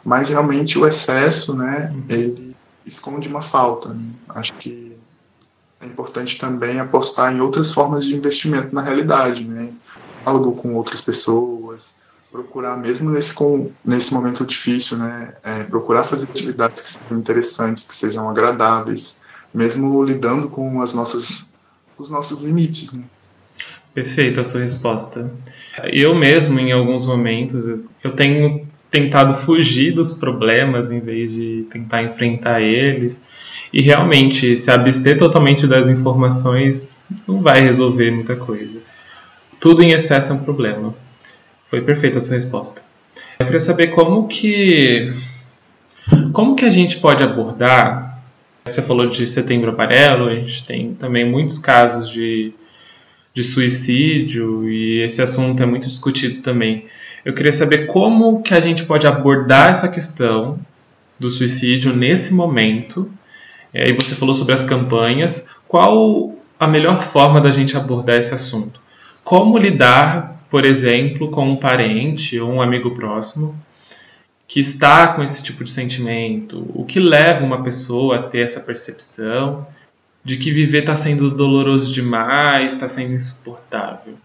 mas 0.05 0.29
realmente 0.29 0.77
o 0.77 0.85
excesso, 0.85 1.57
né? 1.57 1.91
Uhum. 1.91 2.03
Ele 2.09 2.46
esconde 2.87 3.27
uma 3.27 3.41
falta. 3.41 3.89
Né? 3.89 4.09
Acho 4.29 4.53
que 4.53 4.95
é 5.79 5.85
importante 5.85 6.39
também 6.39 6.79
apostar 6.79 7.33
em 7.33 7.39
outras 7.39 7.73
formas 7.73 8.05
de 8.05 8.15
investimento 8.15 8.73
na 8.73 8.81
realidade, 8.81 9.43
né? 9.43 9.69
Algo 10.25 10.53
com 10.53 10.73
outras 10.73 11.01
pessoas, 11.01 11.95
procurar 12.31 12.75
mesmo 12.75 13.11
nesse 13.11 13.33
com, 13.33 13.71
nesse 13.85 14.13
momento 14.13 14.45
difícil, 14.45 14.97
né? 14.97 15.33
É, 15.43 15.63
procurar 15.63 16.03
fazer 16.03 16.25
atividades 16.25 16.81
que 16.81 16.89
sejam 16.89 17.17
interessantes, 17.17 17.83
que 17.83 17.93
sejam 17.93 18.27
agradáveis, 18.27 19.19
mesmo 19.53 20.03
lidando 20.03 20.49
com 20.49 20.81
as 20.81 20.93
nossas 20.93 21.47
os 21.97 22.09
nossos 22.09 22.39
limites, 22.41 22.93
né? 22.93 23.03
Perfeita 23.93 24.41
a 24.41 24.43
sua 24.43 24.61
resposta. 24.61 25.31
Eu 25.91 26.13
mesmo, 26.13 26.59
em 26.59 26.71
alguns 26.71 27.05
momentos, 27.05 27.89
eu 28.03 28.15
tenho 28.15 28.67
tentado 28.99 29.33
fugir 29.33 29.91
dos 29.93 30.13
problemas 30.13 30.89
em 30.89 30.99
vez 30.99 31.33
de 31.33 31.65
tentar 31.69 32.01
enfrentar 32.01 32.61
eles. 32.61 33.67
E 33.71 33.81
realmente, 33.81 34.57
se 34.57 34.71
abster 34.71 35.17
totalmente 35.17 35.67
das 35.67 35.87
informações 35.87 36.95
não 37.27 37.41
vai 37.41 37.61
resolver 37.61 38.11
muita 38.11 38.35
coisa. 38.35 38.79
Tudo 39.59 39.83
em 39.83 39.91
excesso 39.91 40.31
é 40.31 40.35
um 40.35 40.43
problema. 40.43 40.95
Foi 41.63 41.81
perfeita 41.81 42.17
a 42.17 42.21
sua 42.21 42.35
resposta. 42.35 42.81
Eu 43.39 43.45
queria 43.45 43.59
saber 43.59 43.87
como 43.87 44.27
que 44.27 45.11
como 46.33 46.55
que 46.55 46.65
a 46.65 46.69
gente 46.69 46.97
pode 46.97 47.23
abordar? 47.23 48.19
Você 48.65 48.81
falou 48.81 49.07
de 49.07 49.27
Setembro 49.27 49.71
Amarelo, 49.71 50.27
a 50.27 50.35
gente 50.35 50.65
tem 50.65 50.93
também 50.93 51.29
muitos 51.29 51.59
casos 51.59 52.09
de, 52.09 52.53
de 53.37 53.43
suicídio 53.43 54.67
e 54.67 54.99
esse 54.99 55.21
assunto 55.21 55.61
é 55.61 55.65
muito 55.67 55.87
discutido 55.87 56.41
também. 56.41 56.85
Eu 57.23 57.35
queria 57.35 57.51
saber 57.51 57.85
como 57.85 58.41
que 58.41 58.51
a 58.51 58.59
gente 58.59 58.83
pode 58.85 59.05
abordar 59.05 59.69
essa 59.69 59.87
questão 59.87 60.59
do 61.19 61.29
suicídio 61.29 61.95
nesse 61.95 62.33
momento. 62.33 63.11
E 63.71 63.93
você 63.93 64.15
falou 64.15 64.33
sobre 64.33 64.55
as 64.55 64.63
campanhas. 64.63 65.51
Qual 65.67 66.33
a 66.59 66.67
melhor 66.67 66.99
forma 67.03 67.39
da 67.39 67.51
gente 67.51 67.77
abordar 67.77 68.17
esse 68.17 68.33
assunto? 68.33 68.81
Como 69.23 69.59
lidar, 69.59 70.43
por 70.49 70.65
exemplo, 70.65 71.29
com 71.29 71.47
um 71.47 71.57
parente 71.57 72.39
ou 72.39 72.51
um 72.51 72.59
amigo 72.59 72.89
próximo 72.95 73.55
que 74.47 74.59
está 74.59 75.09
com 75.09 75.21
esse 75.21 75.43
tipo 75.43 75.63
de 75.63 75.69
sentimento? 75.69 76.65
O 76.73 76.83
que 76.85 76.99
leva 76.99 77.45
uma 77.45 77.61
pessoa 77.61 78.15
a 78.15 78.23
ter 78.23 78.39
essa 78.39 78.61
percepção 78.61 79.67
de 80.27 80.35
que 80.35 80.51
viver 80.51 80.79
está 80.79 80.93
sendo 80.93 81.31
doloroso 81.31 81.93
demais, 81.93 82.73
está 82.73 82.85
sendo 82.85 83.13
insuportável? 83.13 84.15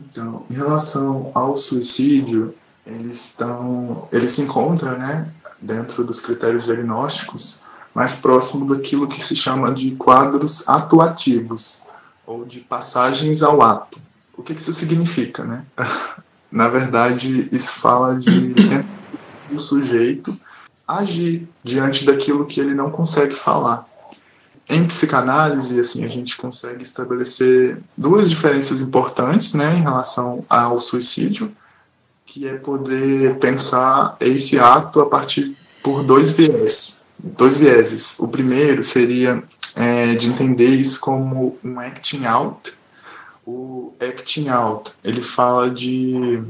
Então, 0.00 0.44
em 0.50 0.54
relação 0.54 1.30
ao 1.32 1.56
suicídio, 1.56 2.52
eles 2.84 3.28
estão, 3.28 4.08
ele 4.10 4.28
se 4.28 4.42
encontra, 4.42 4.98
né, 4.98 5.28
dentro 5.60 6.02
dos 6.02 6.20
critérios 6.20 6.64
diagnósticos, 6.64 7.60
mais 7.94 8.16
próximo 8.16 8.74
daquilo 8.74 9.06
que 9.06 9.22
se 9.22 9.36
chama 9.36 9.72
de 9.72 9.92
quadros 9.92 10.68
atuativos 10.68 11.82
ou 12.26 12.44
de 12.44 12.58
passagens 12.58 13.40
ao 13.40 13.62
ato. 13.62 14.00
O 14.36 14.42
que, 14.42 14.52
que 14.52 14.60
isso 14.60 14.72
significa, 14.72 15.44
né? 15.44 15.64
Na 16.50 16.66
verdade, 16.66 17.48
isso 17.52 17.74
fala 17.74 18.16
de 18.16 18.52
o 19.54 19.60
sujeito 19.60 20.36
agir 20.88 21.48
diante 21.62 22.04
daquilo 22.04 22.46
que 22.46 22.58
ele 22.58 22.74
não 22.74 22.90
consegue 22.90 23.36
falar. 23.36 23.88
Em 24.72 24.86
psicanálise, 24.86 25.80
assim, 25.80 26.04
a 26.04 26.08
gente 26.08 26.36
consegue 26.36 26.84
estabelecer 26.84 27.80
duas 27.98 28.30
diferenças 28.30 28.80
importantes, 28.80 29.52
né, 29.52 29.76
em 29.76 29.82
relação 29.82 30.44
ao 30.48 30.78
suicídio, 30.78 31.50
que 32.24 32.46
é 32.46 32.54
poder 32.54 33.36
pensar 33.40 34.16
esse 34.20 34.60
ato 34.60 35.00
a 35.00 35.06
partir 35.06 35.56
por 35.82 36.04
dois 36.04 36.30
viés, 36.30 37.00
dois 37.18 37.58
vieses. 37.58 38.16
O 38.20 38.28
primeiro 38.28 38.80
seria 38.84 39.42
é, 39.74 40.14
de 40.14 40.28
entender 40.28 40.68
isso 40.68 41.00
como 41.00 41.58
um 41.64 41.80
acting 41.80 42.24
out. 42.24 42.72
O 43.44 43.92
acting 43.98 44.50
out, 44.50 44.92
ele 45.02 45.20
fala 45.20 45.68
de 45.68 46.40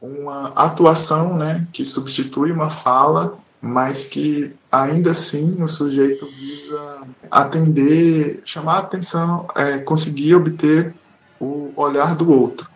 uma 0.00 0.52
atuação, 0.54 1.36
né, 1.36 1.66
que 1.72 1.84
substitui 1.84 2.52
uma 2.52 2.70
fala 2.70 3.36
mas 3.66 4.06
que 4.06 4.54
ainda 4.70 5.10
assim 5.10 5.62
o 5.62 5.68
sujeito 5.68 6.26
visa 6.26 7.02
atender, 7.30 8.40
chamar 8.44 8.76
a 8.76 8.78
atenção, 8.78 9.46
é, 9.54 9.78
conseguir 9.78 10.34
obter 10.34 10.94
o 11.40 11.72
olhar 11.76 12.14
do 12.14 12.30
outro. 12.30 12.68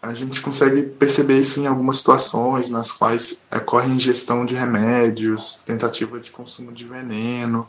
A 0.00 0.14
gente 0.14 0.40
consegue 0.40 0.82
perceber 0.82 1.38
isso 1.38 1.60
em 1.60 1.66
algumas 1.66 1.98
situações 1.98 2.70
nas 2.70 2.92
quais 2.92 3.46
ocorre 3.54 3.90
ingestão 3.90 4.46
de 4.46 4.54
remédios, 4.54 5.62
tentativa 5.66 6.20
de 6.20 6.30
consumo 6.30 6.72
de 6.72 6.84
veneno. 6.84 7.68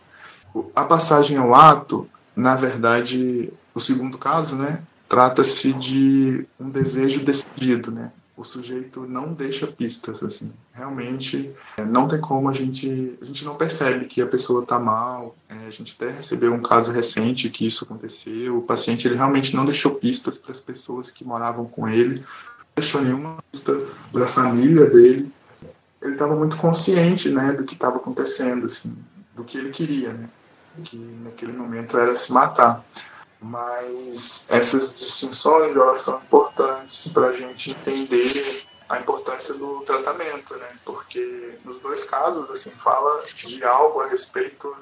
A 0.76 0.84
passagem 0.84 1.38
ao 1.38 1.54
ato, 1.56 2.08
na 2.36 2.56
verdade, 2.56 3.52
o 3.74 3.80
segundo 3.80 4.18
caso, 4.18 4.56
né, 4.56 4.80
trata-se 5.08 5.74
de 5.74 6.46
um 6.60 6.70
desejo 6.70 7.26
decidido, 7.26 7.92
né, 7.92 8.12
o 8.40 8.44
sujeito 8.46 9.06
não 9.06 9.34
deixa 9.34 9.68
pistas, 9.68 10.24
assim. 10.24 10.54
Realmente, 10.72 11.54
é, 11.76 11.84
não 11.84 12.08
tem 12.08 12.22
como 12.22 12.48
a 12.48 12.54
gente... 12.54 13.18
A 13.22 13.26
gente 13.26 13.44
não 13.44 13.56
percebe 13.56 14.06
que 14.06 14.22
a 14.22 14.26
pessoa 14.26 14.64
está 14.64 14.80
mal. 14.80 15.36
É, 15.50 15.68
a 15.68 15.70
gente 15.70 15.94
até 16.00 16.10
recebeu 16.10 16.54
um 16.54 16.62
caso 16.62 16.94
recente 16.94 17.50
que 17.50 17.68
isso 17.68 17.84
aconteceu. 17.84 18.58
O 18.58 18.62
paciente, 18.62 19.06
ele 19.06 19.18
realmente 19.18 19.54
não 19.54 19.66
deixou 19.66 19.96
pistas 19.96 20.38
para 20.38 20.54
as 20.54 20.62
pessoas 20.62 21.12
que 21.12 21.26
moravam 21.26 21.66
com 21.66 21.86
ele. 21.90 22.20
Não 22.20 22.26
deixou 22.78 23.02
nenhuma 23.02 23.44
pista 23.52 23.78
da 24.14 24.26
família 24.26 24.86
dele. 24.86 25.30
Ele 26.02 26.14
estava 26.14 26.34
muito 26.34 26.56
consciente, 26.56 27.28
né, 27.30 27.52
do 27.52 27.66
que 27.66 27.74
estava 27.74 27.98
acontecendo, 27.98 28.68
assim, 28.68 28.96
do 29.36 29.44
que 29.44 29.58
ele 29.58 29.70
queria, 29.70 30.14
né? 30.14 30.30
Que 30.86 30.96
naquele 31.26 31.52
momento 31.52 31.98
era 31.98 32.16
se 32.16 32.32
matar 32.32 32.86
mas 33.42 34.48
essas 34.50 35.00
distinções 35.00 35.76
elas 35.76 36.02
são 36.02 36.18
importantes 36.18 37.08
para 37.14 37.28
a 37.28 37.34
gente 37.34 37.72
entender 37.72 38.66
a 38.88 39.00
importância 39.00 39.54
do 39.54 39.82
tratamento, 39.82 40.56
né? 40.56 40.78
Porque 40.84 41.58
nos 41.64 41.80
dois 41.80 42.04
casos 42.04 42.50
assim 42.50 42.72
fala 42.72 43.24
de 43.34 43.64
algo 43.64 44.02
a 44.02 44.08
respeito 44.08 44.76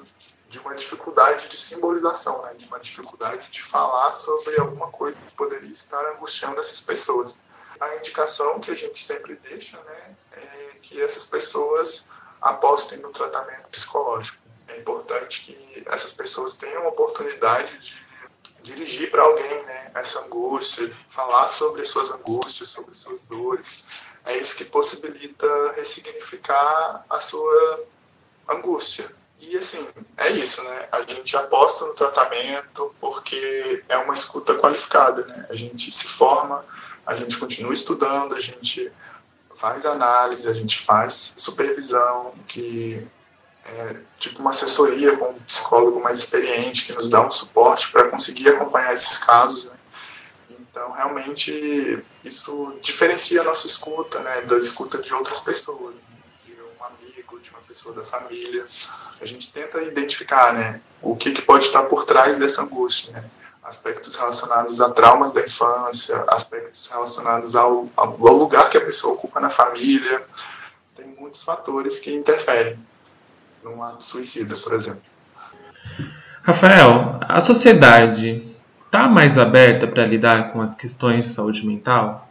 de 0.48 0.58
uma 0.60 0.74
dificuldade 0.74 1.46
de 1.48 1.56
simbolização, 1.56 2.42
né? 2.42 2.54
De 2.54 2.66
uma 2.66 2.80
dificuldade 2.80 3.50
de 3.50 3.62
falar 3.62 4.12
sobre 4.12 4.58
alguma 4.58 4.90
coisa 4.90 5.16
que 5.16 5.34
poderia 5.34 5.72
estar 5.72 6.04
angustiando 6.14 6.58
essas 6.58 6.80
pessoas. 6.80 7.36
A 7.78 7.96
indicação 7.96 8.58
que 8.58 8.70
a 8.72 8.74
gente 8.74 9.00
sempre 9.00 9.36
deixa, 9.36 9.76
né, 9.76 10.16
é 10.32 10.76
que 10.82 11.00
essas 11.00 11.26
pessoas 11.26 12.06
apostem 12.40 12.98
no 12.98 13.10
tratamento 13.10 13.68
psicológico. 13.68 14.38
É 14.66 14.78
importante 14.78 15.44
que 15.44 15.84
essas 15.86 16.12
pessoas 16.12 16.54
tenham 16.54 16.84
a 16.84 16.88
oportunidade 16.88 17.78
de 17.78 18.07
dirigir 18.68 19.10
para 19.10 19.22
alguém 19.22 19.62
né, 19.64 19.90
essa 19.94 20.20
angústia, 20.20 20.94
falar 21.08 21.48
sobre 21.48 21.84
suas 21.84 22.10
angústias, 22.12 22.68
sobre 22.68 22.94
suas 22.94 23.24
dores. 23.24 23.84
É 24.26 24.36
isso 24.36 24.56
que 24.56 24.64
possibilita 24.64 25.46
ressignificar 25.76 27.04
a 27.08 27.20
sua 27.20 27.84
angústia. 28.48 29.10
E 29.40 29.56
assim, 29.56 29.86
é 30.16 30.30
isso, 30.30 30.62
né? 30.64 30.88
A 30.90 31.02
gente 31.02 31.36
aposta 31.36 31.86
no 31.86 31.94
tratamento 31.94 32.94
porque 33.00 33.84
é 33.88 33.96
uma 33.98 34.12
escuta 34.12 34.54
qualificada, 34.56 35.24
né? 35.24 35.46
A 35.48 35.54
gente 35.54 35.90
se 35.90 36.08
forma, 36.08 36.64
a 37.06 37.14
gente 37.14 37.38
continua 37.38 37.72
estudando, 37.72 38.34
a 38.34 38.40
gente 38.40 38.90
faz 39.56 39.86
análise, 39.86 40.48
a 40.48 40.52
gente 40.52 40.78
faz 40.78 41.34
supervisão, 41.36 42.34
que 42.48 43.06
é, 43.70 43.96
tipo 44.16 44.40
uma 44.40 44.50
assessoria 44.50 45.16
com 45.16 45.30
um 45.30 45.40
psicólogo 45.40 46.00
mais 46.00 46.18
experiente 46.18 46.84
que 46.84 46.92
nos 46.94 47.08
dá 47.08 47.24
um 47.24 47.30
suporte 47.30 47.90
para 47.92 48.08
conseguir 48.08 48.48
acompanhar 48.48 48.94
esses 48.94 49.18
casos. 49.18 49.66
Né? 49.66 49.76
Então, 50.58 50.92
realmente, 50.92 52.02
isso 52.24 52.74
diferencia 52.80 53.40
a 53.42 53.44
nossa 53.44 53.66
escuta 53.66 54.20
né, 54.20 54.42
da 54.42 54.56
escuta 54.56 54.98
de 54.98 55.12
outras 55.12 55.40
pessoas, 55.40 55.94
né? 55.94 56.00
de 56.46 56.52
um 56.54 56.84
amigo, 56.84 57.40
de 57.40 57.50
uma 57.50 57.60
pessoa 57.60 57.94
da 57.94 58.02
família. 58.02 58.64
A 59.20 59.26
gente 59.26 59.52
tenta 59.52 59.82
identificar 59.82 60.52
né, 60.52 60.80
o 61.02 61.14
que, 61.16 61.32
que 61.32 61.42
pode 61.42 61.66
estar 61.66 61.84
por 61.84 62.04
trás 62.04 62.38
dessa 62.38 62.62
angústia. 62.62 63.12
Né? 63.12 63.24
Aspectos 63.62 64.16
relacionados 64.16 64.80
a 64.80 64.88
traumas 64.88 65.32
da 65.32 65.42
infância, 65.42 66.24
aspectos 66.28 66.88
relacionados 66.88 67.54
ao, 67.54 67.86
ao 67.94 68.16
lugar 68.16 68.70
que 68.70 68.78
a 68.78 68.84
pessoa 68.84 69.12
ocupa 69.12 69.40
na 69.40 69.50
família. 69.50 70.24
Tem 70.96 71.06
muitos 71.08 71.44
fatores 71.44 71.98
que 71.98 72.14
interferem 72.14 72.78
num 73.64 73.82
ato 73.82 74.04
suicida, 74.04 74.54
por 74.64 74.74
exemplo. 74.74 75.02
Rafael, 76.42 77.18
a 77.20 77.40
sociedade 77.40 78.42
está 78.86 79.06
mais 79.06 79.36
aberta 79.36 79.86
para 79.86 80.06
lidar 80.06 80.52
com 80.52 80.60
as 80.60 80.74
questões 80.74 81.26
de 81.26 81.32
saúde 81.32 81.66
mental? 81.66 82.30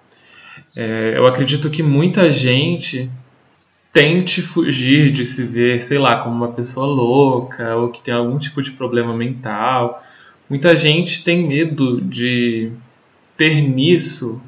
É, 0.76 1.13
eu 1.16 1.28
acredito 1.28 1.70
que 1.70 1.84
muita 1.84 2.32
gente 2.32 3.10
tente 3.94 4.42
fugir 4.42 5.12
de 5.12 5.26
se 5.26 5.44
ver, 5.44 5.82
sei 5.82 5.98
lá, 5.98 6.18
como 6.18 6.36
uma 6.36 6.52
pessoa 6.52 6.88
louca 6.88 7.76
ou 7.76 7.90
que 7.90 8.02
tem 8.02 8.13
algum 8.13 8.38
tipo 8.38 8.62
de 8.62 8.72
problema 8.72 9.16
mental. 9.16 10.02
Muita 10.50 10.76
gente 10.76 11.24
tem 11.24 11.48
medo 11.48 12.02
de 12.02 12.72
ter 13.38 13.62
nisso 13.62 14.42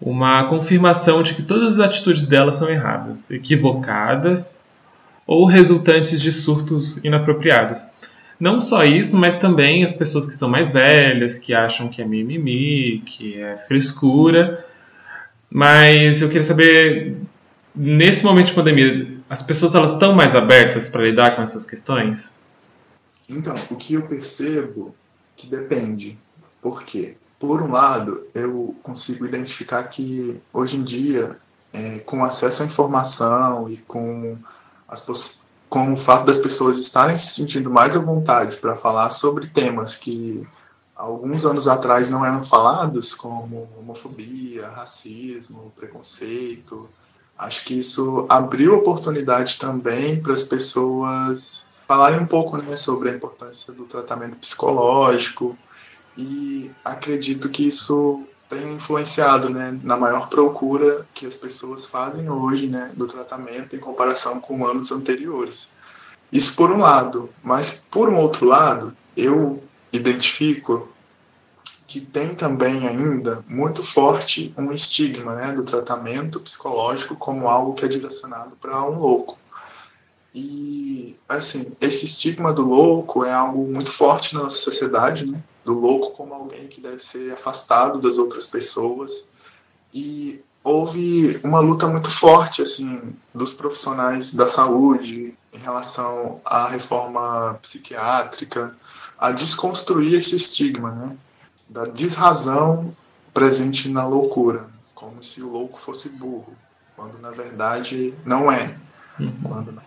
uma 0.00 0.44
confirmação 0.44 1.22
de 1.22 1.34
que 1.34 1.42
todas 1.42 1.78
as 1.78 1.86
atitudes 1.86 2.26
dela 2.26 2.50
são 2.50 2.68
erradas, 2.70 3.30
equivocadas 3.30 4.64
ou 5.26 5.46
resultantes 5.46 6.20
de 6.20 6.32
surtos 6.32 7.02
inapropriados. 7.04 7.92
Não 8.38 8.60
só 8.60 8.84
isso, 8.84 9.16
mas 9.16 9.38
também 9.38 9.84
as 9.84 9.92
pessoas 9.92 10.26
que 10.26 10.32
são 10.32 10.48
mais 10.48 10.72
velhas, 10.72 11.38
que 11.38 11.52
acham 11.52 11.88
que 11.88 12.00
é 12.00 12.04
mimimi, 12.04 13.02
que 13.04 13.38
é 13.38 13.56
frescura. 13.56 14.66
Mas 15.50 16.22
eu 16.22 16.28
queria 16.28 16.42
saber, 16.42 17.16
nesse 17.74 18.24
momento 18.24 18.46
de 18.46 18.54
pandemia, 18.54 19.08
as 19.28 19.42
pessoas 19.42 19.74
elas 19.74 19.92
estão 19.92 20.14
mais 20.14 20.34
abertas 20.34 20.88
para 20.88 21.02
lidar 21.02 21.36
com 21.36 21.42
essas 21.42 21.66
questões? 21.66 22.40
Então, 23.28 23.54
o 23.70 23.76
que 23.76 23.94
eu 23.94 24.02
percebo 24.02 24.94
que 25.36 25.46
depende. 25.46 26.18
Por 26.62 26.82
quê? 26.82 27.16
por 27.40 27.62
um 27.62 27.72
lado, 27.72 28.26
eu 28.34 28.76
consigo 28.82 29.24
identificar 29.24 29.82
que 29.84 30.38
hoje 30.52 30.76
em 30.76 30.84
dia, 30.84 31.38
é, 31.72 31.98
com 32.00 32.22
acesso 32.22 32.62
à 32.62 32.66
informação 32.66 33.70
e 33.70 33.78
com, 33.78 34.36
com 35.68 35.92
o 35.92 35.96
fato 35.96 36.26
das 36.26 36.38
pessoas 36.38 36.78
estarem 36.78 37.14
se 37.14 37.28
sentindo 37.28 37.70
mais 37.70 37.96
à 37.96 38.00
vontade 38.00 38.56
para 38.56 38.74
falar 38.74 39.08
sobre 39.10 39.46
temas 39.46 39.96
que 39.96 40.46
alguns 40.96 41.44
anos 41.46 41.66
atrás 41.68 42.10
não 42.10 42.26
eram 42.26 42.42
falados, 42.42 43.14
como 43.14 43.68
homofobia, 43.78 44.68
racismo, 44.68 45.72
preconceito, 45.76 46.88
acho 47.38 47.64
que 47.64 47.78
isso 47.78 48.26
abriu 48.28 48.74
oportunidade 48.74 49.58
também 49.58 50.20
para 50.20 50.34
as 50.34 50.44
pessoas 50.44 51.70
falarem 51.88 52.20
um 52.20 52.26
pouco 52.26 52.56
né, 52.58 52.76
sobre 52.76 53.10
a 53.10 53.14
importância 53.14 53.72
do 53.72 53.84
tratamento 53.84 54.36
psicológico. 54.36 55.56
E 56.16 56.70
acredito 56.84 57.48
que 57.48 57.66
isso 57.66 58.24
tem 58.50 58.74
influenciado 58.74 59.48
né, 59.48 59.78
na 59.84 59.96
maior 59.96 60.28
procura 60.28 61.06
que 61.14 61.24
as 61.24 61.36
pessoas 61.36 61.86
fazem 61.86 62.28
hoje 62.28 62.66
né, 62.66 62.90
do 62.96 63.06
tratamento 63.06 63.76
em 63.76 63.78
comparação 63.78 64.40
com 64.40 64.66
anos 64.66 64.90
anteriores. 64.90 65.70
Isso 66.32 66.56
por 66.56 66.70
um 66.72 66.78
lado, 66.78 67.30
mas 67.44 67.84
por 67.88 68.08
um 68.08 68.16
outro 68.16 68.44
lado, 68.44 68.94
eu 69.16 69.62
identifico 69.92 70.88
que 71.86 72.00
tem 72.00 72.34
também 72.34 72.88
ainda 72.88 73.44
muito 73.48 73.84
forte 73.84 74.52
um 74.58 74.72
estigma 74.72 75.36
né, 75.36 75.52
do 75.52 75.62
tratamento 75.62 76.40
psicológico 76.40 77.14
como 77.14 77.48
algo 77.48 77.74
que 77.74 77.84
é 77.84 77.88
direcionado 77.88 78.56
para 78.60 78.82
um 78.84 78.98
louco. 78.98 79.38
E, 80.34 81.16
assim, 81.28 81.72
esse 81.80 82.04
estigma 82.04 82.52
do 82.52 82.62
louco 82.62 83.24
é 83.24 83.32
algo 83.32 83.66
muito 83.72 83.90
forte 83.92 84.34
na 84.34 84.42
nossa 84.42 84.56
sociedade, 84.56 85.26
né? 85.26 85.40
Do 85.70 85.78
louco 85.78 86.10
como 86.10 86.34
alguém 86.34 86.66
que 86.66 86.80
deve 86.80 86.98
ser 86.98 87.32
afastado 87.32 88.00
das 88.00 88.18
outras 88.18 88.48
pessoas. 88.48 89.28
E 89.94 90.42
houve 90.64 91.38
uma 91.44 91.60
luta 91.60 91.86
muito 91.86 92.10
forte, 92.10 92.60
assim, 92.60 93.14
dos 93.32 93.54
profissionais 93.54 94.34
da 94.34 94.48
saúde 94.48 95.32
em 95.52 95.58
relação 95.58 96.40
à 96.44 96.66
reforma 96.66 97.56
psiquiátrica, 97.62 98.76
a 99.16 99.30
desconstruir 99.30 100.14
esse 100.14 100.34
estigma, 100.34 100.90
né? 100.90 101.16
Da 101.68 101.84
desrazão 101.84 102.92
presente 103.32 103.88
na 103.88 104.04
loucura, 104.04 104.66
como 104.92 105.22
se 105.22 105.40
o 105.40 105.52
louco 105.52 105.78
fosse 105.78 106.08
burro, 106.08 106.52
quando 106.96 107.16
na 107.20 107.30
verdade 107.30 108.12
não 108.24 108.50
é. 108.50 108.76
Uhum. 109.20 109.32
Quando 109.40 109.70
na 109.70 109.82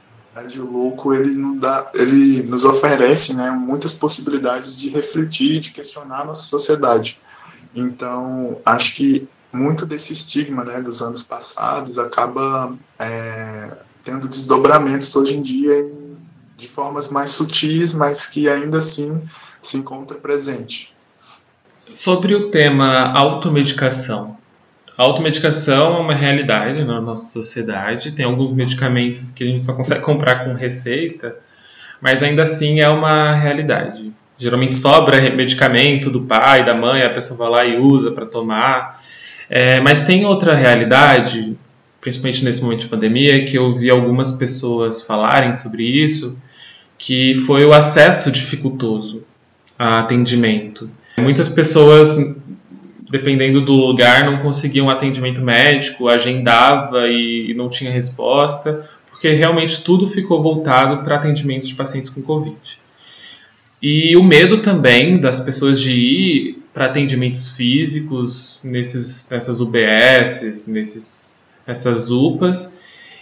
o 0.56 0.66
louco 0.66 1.14
ele, 1.14 1.34
não 1.36 1.58
dá, 1.58 1.92
ele 1.94 2.44
nos 2.44 2.66
oferece 2.66 3.36
né, 3.36 3.52
muitas 3.52 3.94
possibilidades 3.94 4.78
de 4.78 4.90
refletir, 4.90 5.60
de 5.60 5.72
questionar 5.72 6.22
a 6.22 6.26
nossa 6.26 6.44
sociedade. 6.44 7.20
Então, 7.76 8.58
acho 8.66 8.96
que 8.96 9.28
muito 9.52 9.86
desse 9.86 10.14
estigma 10.14 10.64
né, 10.64 10.82
dos 10.82 11.02
anos 11.02 11.24
passados 11.24 12.00
acaba 12.00 12.76
é, 12.98 13.72
tendo 14.04 14.28
desdobramentos 14.28 15.16
hoje 15.16 15.38
em 15.38 15.42
dia 15.42 15.92
de 16.58 16.68
formas 16.68 17.10
mais 17.10 17.32
sutis, 17.32 17.94
mas 17.94 18.26
que 18.26 18.50
ainda 18.50 18.80
assim 18.80 19.22
se 19.62 19.78
encontra 19.78 20.18
presente. 20.18 20.94
Sobre 21.92 22.34
o 22.34 22.50
tema 22.50 23.12
automedicação. 23.12 24.38
A 24.98 25.04
automedicação 25.04 25.98
é 25.98 26.00
uma 26.00 26.14
realidade 26.14 26.84
na 26.84 27.02
nossa 27.02 27.32
sociedade. 27.34 28.12
Tem 28.12 28.26
alguns 28.26 28.52
medicamentos 28.52 29.32
que 29.32 29.44
a 29.44 29.48
gente 29.48 29.64
só 29.64 29.74
consegue 29.74 30.02
comprar 30.02 30.46
com 30.46 30.54
receita, 30.54 31.36
mas 32.00 32.22
ainda 32.22 32.44
assim 32.44 32.80
é 32.80 32.90
uma 32.90 33.34
realidade. 33.34 34.14
Geralmente 34.38 34.76
sobra 34.76 35.20
medicamento 35.32 36.10
do 36.10 36.22
pai, 36.22 36.64
da 36.64 36.76
mãe, 36.76 37.02
a 37.02 37.10
pessoa 37.10 37.38
vai 37.38 37.50
lá 37.50 37.66
e 37.66 37.80
usa 37.80 38.12
para 38.12 38.26
tomar. 38.26 39.00
É, 39.50 39.80
mas 39.80 40.02
tem 40.02 40.26
outra 40.26 40.54
realidade, 40.54 41.58
principalmente 42.00 42.44
nesse 42.44 42.64
momento 42.64 42.82
de 42.82 42.88
pandemia, 42.88 43.46
que 43.46 43.58
eu 43.58 43.72
vi 43.72 43.90
algumas 43.90 44.34
pessoas 44.34 45.08
falarem 45.08 45.54
sobre 45.54 45.84
isso, 45.84 46.40
que 46.98 47.34
foi 47.34 47.66
o 47.66 47.74
acesso 47.74 48.32
dificultoso 48.32 49.24
a 49.78 50.00
atendimento. 50.00 50.90
Muitas 51.20 51.48
pessoas, 51.48 52.33
dependendo 53.14 53.62
do 53.62 53.74
lugar, 53.74 54.26
não 54.26 54.40
conseguiam 54.40 54.90
atendimento 54.90 55.40
médico, 55.40 56.10
agendava 56.10 57.08
e, 57.08 57.52
e 57.52 57.54
não 57.54 57.70
tinha 57.70 57.92
resposta, 57.92 58.84
porque 59.08 59.30
realmente 59.30 59.84
tudo 59.84 60.08
ficou 60.08 60.42
voltado 60.42 61.04
para 61.04 61.18
atendimento 61.18 61.68
de 61.68 61.76
pacientes 61.76 62.10
com 62.10 62.24
Covid. 62.24 62.58
E 63.80 64.18
o 64.18 64.24
medo 64.24 64.64
também 64.64 65.20
das 65.20 65.40
pessoas 65.40 65.80
de 65.80 65.94
ir 65.94 66.64
para 66.74 66.86
atendimentos 66.86 67.56
físicos 67.56 68.60
nesses, 68.64 69.30
nessas 69.30 69.60
UBSs, 69.60 70.72
nesses, 70.72 71.48
nessas 71.68 72.10
UPAs, 72.10 72.80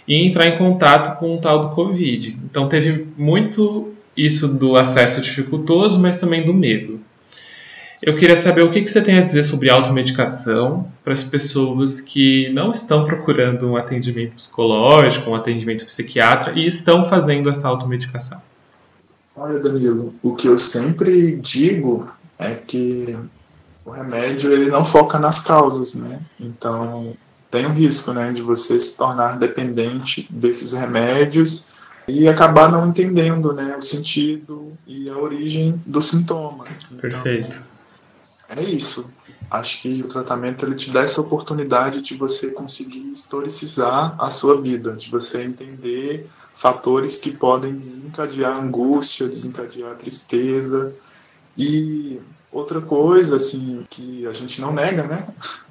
e 0.08 0.26
entrar 0.26 0.46
em 0.46 0.56
contato 0.56 1.18
com 1.18 1.36
o 1.36 1.38
tal 1.38 1.60
do 1.60 1.68
Covid. 1.68 2.38
Então 2.50 2.66
teve 2.66 3.08
muito 3.18 3.92
isso 4.16 4.48
do 4.48 4.74
acesso 4.74 5.20
dificultoso, 5.20 6.00
mas 6.00 6.16
também 6.16 6.42
do 6.42 6.54
medo. 6.54 6.98
Eu 8.02 8.16
queria 8.16 8.34
saber 8.34 8.62
o 8.62 8.70
que, 8.70 8.84
você 8.84 9.00
tem 9.00 9.16
a 9.16 9.22
dizer 9.22 9.44
sobre 9.44 9.70
automedicação 9.70 10.90
para 11.04 11.12
as 11.12 11.22
pessoas 11.22 12.00
que 12.00 12.50
não 12.52 12.72
estão 12.72 13.04
procurando 13.04 13.70
um 13.70 13.76
atendimento 13.76 14.34
psicológico, 14.34 15.30
um 15.30 15.36
atendimento 15.36 15.86
psiquiatra 15.86 16.52
e 16.58 16.66
estão 16.66 17.04
fazendo 17.04 17.48
essa 17.48 17.68
automedicação. 17.68 18.42
Olha, 19.36 19.60
Danilo, 19.60 20.16
o 20.20 20.34
que 20.34 20.48
eu 20.48 20.58
sempre 20.58 21.36
digo 21.36 22.10
é 22.36 22.56
que 22.56 23.16
o 23.84 23.90
remédio 23.92 24.52
ele 24.52 24.68
não 24.68 24.84
foca 24.84 25.16
nas 25.20 25.40
causas, 25.40 25.94
né? 25.94 26.20
Então 26.40 27.16
tem 27.52 27.66
um 27.66 27.72
risco, 27.72 28.12
né, 28.12 28.32
de 28.32 28.42
você 28.42 28.80
se 28.80 28.96
tornar 28.96 29.38
dependente 29.38 30.26
desses 30.28 30.72
remédios 30.72 31.66
e 32.08 32.26
acabar 32.26 32.72
não 32.72 32.88
entendendo, 32.88 33.52
né, 33.52 33.76
o 33.78 33.82
sentido 33.82 34.72
e 34.86 35.08
a 35.08 35.16
origem 35.16 35.80
do 35.86 36.02
sintoma. 36.02 36.64
Então, 36.90 36.98
Perfeito 36.98 37.71
é 38.56 38.62
isso. 38.62 39.10
Acho 39.50 39.82
que 39.82 40.02
o 40.02 40.08
tratamento 40.08 40.64
ele 40.64 40.74
te 40.74 40.90
dá 40.90 41.02
essa 41.02 41.20
oportunidade 41.20 42.00
de 42.00 42.14
você 42.14 42.50
conseguir 42.50 43.10
historicizar 43.12 44.14
a 44.18 44.30
sua 44.30 44.60
vida, 44.60 44.92
de 44.92 45.10
você 45.10 45.42
entender 45.42 46.28
fatores 46.54 47.18
que 47.18 47.32
podem 47.32 47.74
desencadear 47.74 48.56
angústia, 48.56 49.28
desencadear 49.28 49.96
tristeza. 49.96 50.92
E 51.56 52.18
outra 52.50 52.80
coisa, 52.80 53.36
assim, 53.36 53.86
que 53.90 54.26
a 54.26 54.32
gente 54.32 54.60
não 54.60 54.72
nega, 54.72 55.02
né? 55.02 55.26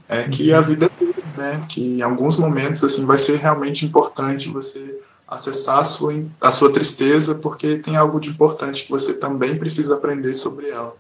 É 0.08 0.28
que 0.28 0.54
a 0.54 0.62
vida 0.62 0.88
é 0.88 0.90
tudo, 0.90 1.24
né? 1.38 1.66
Que 1.70 1.98
em 1.98 2.02
alguns 2.02 2.38
momentos, 2.38 2.84
assim, 2.84 3.06
vai 3.06 3.18
ser 3.18 3.38
realmente 3.38 3.86
importante 3.86 4.50
você 4.50 5.00
acessar 5.28 5.80
a 5.80 5.86
sua, 5.86 6.14
a 6.42 6.52
sua 6.52 6.72
tristeza, 6.74 7.36
porque 7.36 7.78
tem 7.78 7.96
algo 7.96 8.20
de 8.20 8.30
importante 8.30 8.84
que 8.84 8.92
você 8.92 9.14
também 9.14 9.58
precisa 9.58 9.96
aprender 9.96 10.36
sobre 10.36 10.70
ela. 10.70 10.94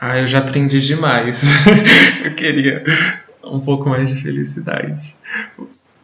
Ah, 0.00 0.18
eu 0.20 0.26
já 0.26 0.38
aprendi 0.38 0.80
demais. 0.80 1.66
eu 2.24 2.34
queria 2.34 2.82
um 3.44 3.58
pouco 3.58 3.88
mais 3.88 4.10
de 4.10 4.22
felicidade. 4.22 5.16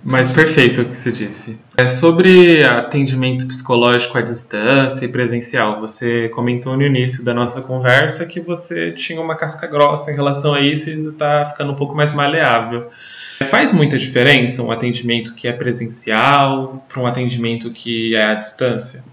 Mas 0.07 0.33
perfeito 0.33 0.83
o 0.83 0.85
que 0.85 0.95
você 0.95 1.11
disse. 1.11 1.59
É 1.79 1.89
sobre 1.89 2.63
atendimento 2.63 3.47
psicológico 3.47 4.19
à 4.19 4.21
distância 4.21 5.07
e 5.07 5.09
presencial. 5.09 5.81
Você 5.81 6.29
comentou 6.29 6.77
no 6.77 6.83
início 6.83 7.25
da 7.25 7.33
nossa 7.33 7.63
conversa 7.63 8.27
que 8.27 8.39
você 8.39 8.91
tinha 8.91 9.19
uma 9.21 9.35
casca 9.35 9.67
grossa 9.67 10.11
em 10.11 10.15
relação 10.15 10.53
a 10.53 10.61
isso 10.61 10.91
e 10.91 11.09
está 11.09 11.45
ficando 11.47 11.73
um 11.73 11.77
pouco 11.77 11.95
mais 11.95 12.13
maleável. 12.13 12.91
Faz 13.47 13.73
muita 13.73 13.97
diferença 13.97 14.63
um 14.63 14.71
atendimento 14.71 15.35
que 15.35 15.49
é 15.49 15.53
presencial 15.53 16.85
para 16.87 17.01
um 17.01 17.07
atendimento 17.07 17.71
que 17.71 18.15
é 18.15 18.27
à 18.27 18.35
distância? 18.35 19.05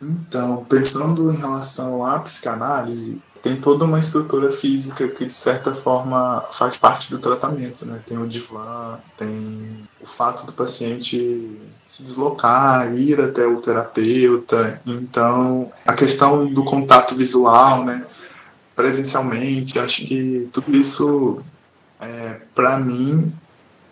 Então, 0.00 0.64
pensando 0.64 1.30
em 1.30 1.36
relação 1.36 2.04
à 2.04 2.18
psicanálise, 2.18 3.20
tem 3.46 3.54
toda 3.54 3.84
uma 3.84 4.00
estrutura 4.00 4.50
física 4.50 5.06
que, 5.06 5.24
de 5.24 5.34
certa 5.34 5.72
forma, 5.72 6.44
faz 6.50 6.76
parte 6.76 7.08
do 7.10 7.18
tratamento. 7.20 7.86
Né? 7.86 8.00
Tem 8.04 8.18
o 8.18 8.26
divã, 8.26 8.98
tem 9.16 9.86
o 10.00 10.06
fato 10.06 10.44
do 10.44 10.52
paciente 10.52 11.56
se 11.86 12.02
deslocar, 12.02 12.92
ir 12.92 13.20
até 13.20 13.46
o 13.46 13.60
terapeuta. 13.60 14.82
Então, 14.84 15.70
a 15.86 15.94
questão 15.94 16.44
do 16.44 16.64
contato 16.64 17.14
visual, 17.14 17.84
né? 17.84 18.04
presencialmente, 18.74 19.78
acho 19.78 20.04
que 20.04 20.48
tudo 20.52 20.76
isso, 20.76 21.40
é, 22.00 22.40
para 22.52 22.76
mim, 22.80 23.32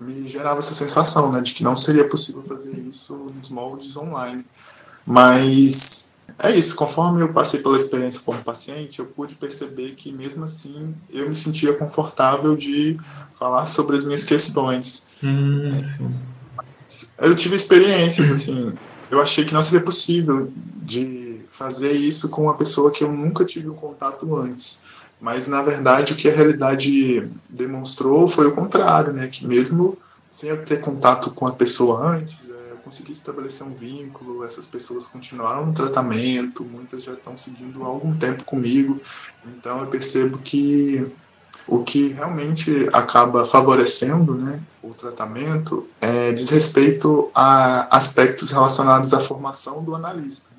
me 0.00 0.26
gerava 0.26 0.58
essa 0.58 0.74
sensação 0.74 1.30
né? 1.30 1.40
de 1.40 1.54
que 1.54 1.62
não 1.62 1.76
seria 1.76 2.08
possível 2.08 2.42
fazer 2.42 2.76
isso 2.90 3.14
nos 3.36 3.50
moldes 3.50 3.96
online. 3.96 4.44
Mas 5.06 6.10
é 6.38 6.50
isso, 6.50 6.74
conforme 6.74 7.22
eu 7.22 7.32
passei 7.32 7.60
pela 7.60 7.76
experiência 7.76 8.20
como 8.24 8.42
paciente, 8.42 8.98
eu 8.98 9.06
pude 9.06 9.34
perceber 9.34 9.90
que 9.90 10.12
mesmo 10.12 10.44
assim 10.44 10.94
eu 11.10 11.28
me 11.28 11.34
sentia 11.34 11.72
confortável 11.72 12.56
de 12.56 12.98
falar 13.34 13.66
sobre 13.66 13.96
as 13.96 14.04
minhas 14.04 14.24
questões. 14.24 15.06
Hum, 15.22 15.70
eu 17.18 17.34
tive 17.34 17.56
experiências, 17.56 18.30
assim, 18.30 18.72
eu 19.10 19.20
achei 19.20 19.44
que 19.44 19.54
não 19.54 19.62
seria 19.62 19.80
possível 19.80 20.52
de 20.76 21.40
fazer 21.50 21.92
isso 21.92 22.28
com 22.28 22.42
uma 22.42 22.54
pessoa 22.54 22.90
que 22.90 23.04
eu 23.04 23.12
nunca 23.12 23.44
tive 23.44 23.68
um 23.68 23.74
contato 23.74 24.36
antes. 24.36 24.82
Mas, 25.20 25.46
na 25.46 25.62
verdade, 25.62 26.12
o 26.12 26.16
que 26.16 26.28
a 26.28 26.34
realidade 26.34 27.28
demonstrou 27.48 28.28
foi 28.28 28.46
o 28.48 28.54
contrário, 28.54 29.12
né? 29.12 29.28
Que 29.28 29.46
mesmo 29.46 29.96
sem 30.30 30.50
eu 30.50 30.64
ter 30.64 30.80
contato 30.80 31.30
com 31.30 31.46
a 31.46 31.52
pessoa 31.52 32.16
antes, 32.16 32.43
é, 32.84 32.88
eu 32.88 32.90
consegui 32.90 33.12
estabelecer 33.12 33.66
um 33.66 33.74
vínculo, 33.74 34.44
essas 34.44 34.68
pessoas 34.68 35.08
continuaram 35.08 35.66
no 35.66 35.72
tratamento, 35.72 36.64
muitas 36.64 37.02
já 37.02 37.12
estão 37.12 37.36
seguindo 37.36 37.82
há 37.82 37.86
algum 37.86 38.16
tempo 38.16 38.44
comigo, 38.44 39.00
então 39.46 39.80
eu 39.80 39.86
percebo 39.86 40.38
que 40.38 41.06
o 41.66 41.82
que 41.82 42.08
realmente 42.08 42.88
acaba 42.92 43.46
favorecendo 43.46 44.34
né, 44.34 44.60
o 44.82 44.90
tratamento 44.90 45.88
é, 46.00 46.30
diz 46.32 46.50
respeito 46.50 47.30
a 47.34 47.96
aspectos 47.96 48.50
relacionados 48.50 49.14
à 49.14 49.20
formação 49.20 49.82
do 49.82 49.94
analista, 49.94 50.50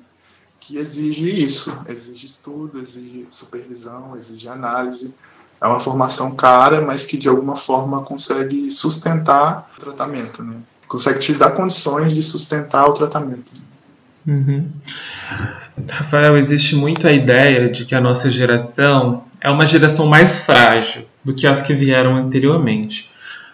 que 0.58 0.78
exige 0.78 1.30
isso, 1.44 1.78
exige 1.88 2.26
estudo, 2.26 2.80
exige 2.80 3.26
supervisão, 3.30 4.16
exige 4.16 4.48
análise. 4.48 5.14
É 5.60 5.66
uma 5.66 5.80
formação 5.80 6.34
cara, 6.34 6.82
mas 6.82 7.06
que 7.06 7.16
de 7.16 7.28
alguma 7.28 7.56
forma 7.56 8.02
consegue 8.02 8.70
sustentar 8.70 9.70
o 9.76 9.80
tratamento, 9.80 10.42
né? 10.42 10.60
Consegue 10.86 11.18
te 11.18 11.32
dar 11.32 11.50
condições 11.50 12.14
de 12.14 12.22
sustentar 12.22 12.86
o 12.86 12.92
tratamento. 12.92 13.52
Uhum. 14.26 14.68
Rafael, 15.88 16.36
existe 16.36 16.74
muito 16.74 17.06
a 17.06 17.12
ideia 17.12 17.68
de 17.68 17.84
que 17.84 17.94
a 17.94 18.00
nossa 18.00 18.30
geração 18.30 19.24
é 19.40 19.50
uma 19.50 19.66
geração 19.66 20.06
mais 20.06 20.38
frágil 20.38 21.06
do 21.24 21.34
que 21.34 21.46
as 21.46 21.62
que 21.62 21.74
vieram 21.74 22.16
anteriormente. 22.16 23.10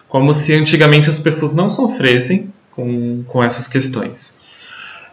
Como 0.07 0.33
se 0.33 0.53
antigamente 0.53 1.09
as 1.09 1.19
pessoas 1.19 1.53
não 1.53 1.69
sofressem 1.69 2.51
com, 2.71 3.23
com 3.27 3.43
essas 3.43 3.67
questões. 3.67 4.39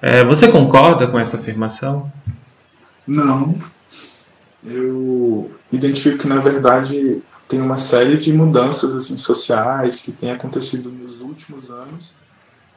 É, 0.00 0.24
você 0.24 0.48
concorda 0.48 1.06
com 1.06 1.18
essa 1.18 1.36
afirmação? 1.36 2.10
Não. 3.06 3.60
Eu 4.64 5.50
identifico 5.72 6.18
que, 6.18 6.28
na 6.28 6.40
verdade, 6.40 7.22
tem 7.48 7.60
uma 7.60 7.78
série 7.78 8.16
de 8.16 8.32
mudanças 8.32 8.94
assim, 8.94 9.16
sociais 9.16 10.00
que 10.00 10.12
têm 10.12 10.30
acontecido 10.30 10.90
nos 10.90 11.09
últimos 11.40 11.70
anos. 11.70 12.16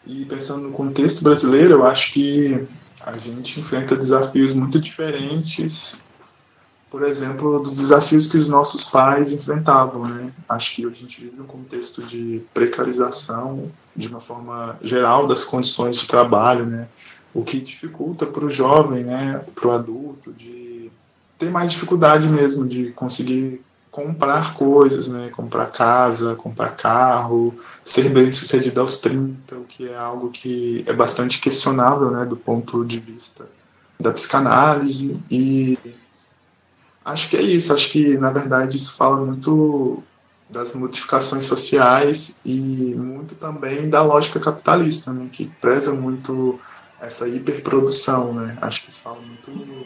E 0.06 0.26
pensando 0.26 0.68
no 0.68 0.72
contexto 0.72 1.24
brasileiro, 1.24 1.76
eu 1.76 1.86
acho 1.86 2.14
que 2.14 2.66
a 3.06 3.18
gente 3.18 3.60
enfrenta 3.60 3.96
desafios 3.96 4.54
muito 4.54 4.80
diferentes, 4.80 6.02
por 6.90 7.04
exemplo, 7.04 7.60
dos 7.60 7.76
desafios 7.76 8.28
que 8.28 8.38
os 8.38 8.48
nossos 8.48 8.86
pais 8.86 9.34
enfrentavam, 9.34 10.08
né? 10.08 10.32
Acho 10.48 10.76
que 10.76 10.86
a 10.86 10.90
gente 10.90 11.22
vive 11.22 11.42
um 11.42 11.46
contexto 11.46 12.04
de 12.04 12.44
precarização, 12.54 13.72
de 13.96 14.08
uma 14.08 14.20
forma 14.20 14.78
geral, 14.84 15.26
das 15.26 15.44
condições 15.44 15.98
de 15.98 16.06
trabalho, 16.06 16.66
né? 16.66 16.88
O 17.34 17.44
que 17.44 17.60
dificulta 17.60 18.28
para 18.28 18.46
o 18.46 18.52
jovem, 18.52 19.04
né, 19.04 19.44
para 19.56 19.68
o 19.68 19.72
adulto, 19.72 20.32
de 20.34 20.92
ter 21.40 21.50
mais 21.50 21.72
dificuldade 21.72 22.30
mesmo 22.30 22.68
de 22.68 22.92
conseguir 22.92 23.60
comprar 23.94 24.56
coisas, 24.56 25.08
né? 25.08 25.30
Comprar 25.30 25.68
casa, 25.68 26.36
comprar 26.36 26.72
carro, 26.72 27.54
ser 27.84 28.10
bem 28.10 28.32
sucedido 28.32 28.82
aos 28.82 28.98
30, 28.98 29.56
o 29.56 29.66
que 29.66 29.88
é 29.88 29.96
algo 29.96 30.32
que 30.32 30.84
é 30.88 30.92
bastante 30.92 31.40
questionável, 31.40 32.10
né? 32.10 32.26
Do 32.26 32.36
ponto 32.36 32.84
de 32.84 33.00
vista 33.00 33.48
da 34.00 34.12
psicanálise. 34.12 35.22
E 35.30 35.78
acho 37.06 37.30
que 37.30 37.38
é 37.38 37.42
isso. 37.44 37.72
Acho 37.72 37.92
que, 37.92 38.18
na 38.18 38.32
verdade, 38.32 38.76
isso 38.76 38.98
fala 38.98 39.16
muito 39.24 40.02
das 40.50 40.74
modificações 40.74 41.46
sociais 41.46 42.40
e 42.44 42.96
muito 42.98 43.36
também 43.36 43.88
da 43.88 44.02
lógica 44.02 44.40
capitalista, 44.40 45.14
né? 45.14 45.30
Que 45.32 45.46
preza 45.62 45.94
muito 45.94 46.60
essa 47.00 47.28
hiperprodução, 47.28 48.34
né? 48.34 48.58
Acho 48.60 48.82
que 48.82 48.90
isso 48.90 49.02
fala 49.02 49.20
muito 49.20 49.86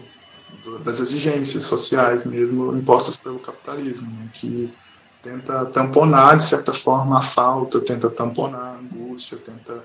das 0.83 0.99
exigências 0.99 1.63
sociais 1.63 2.25
mesmo 2.25 2.75
impostas 2.75 3.17
pelo 3.17 3.39
capitalismo, 3.39 4.09
né, 4.09 4.29
que 4.33 4.73
tenta 5.21 5.65
tamponar, 5.65 6.37
de 6.37 6.43
certa 6.43 6.71
forma, 6.71 7.19
a 7.19 7.21
falta, 7.21 7.79
tenta 7.79 8.09
tamponar 8.09 8.61
a 8.61 8.77
angústia, 8.77 9.37
tenta 9.37 9.83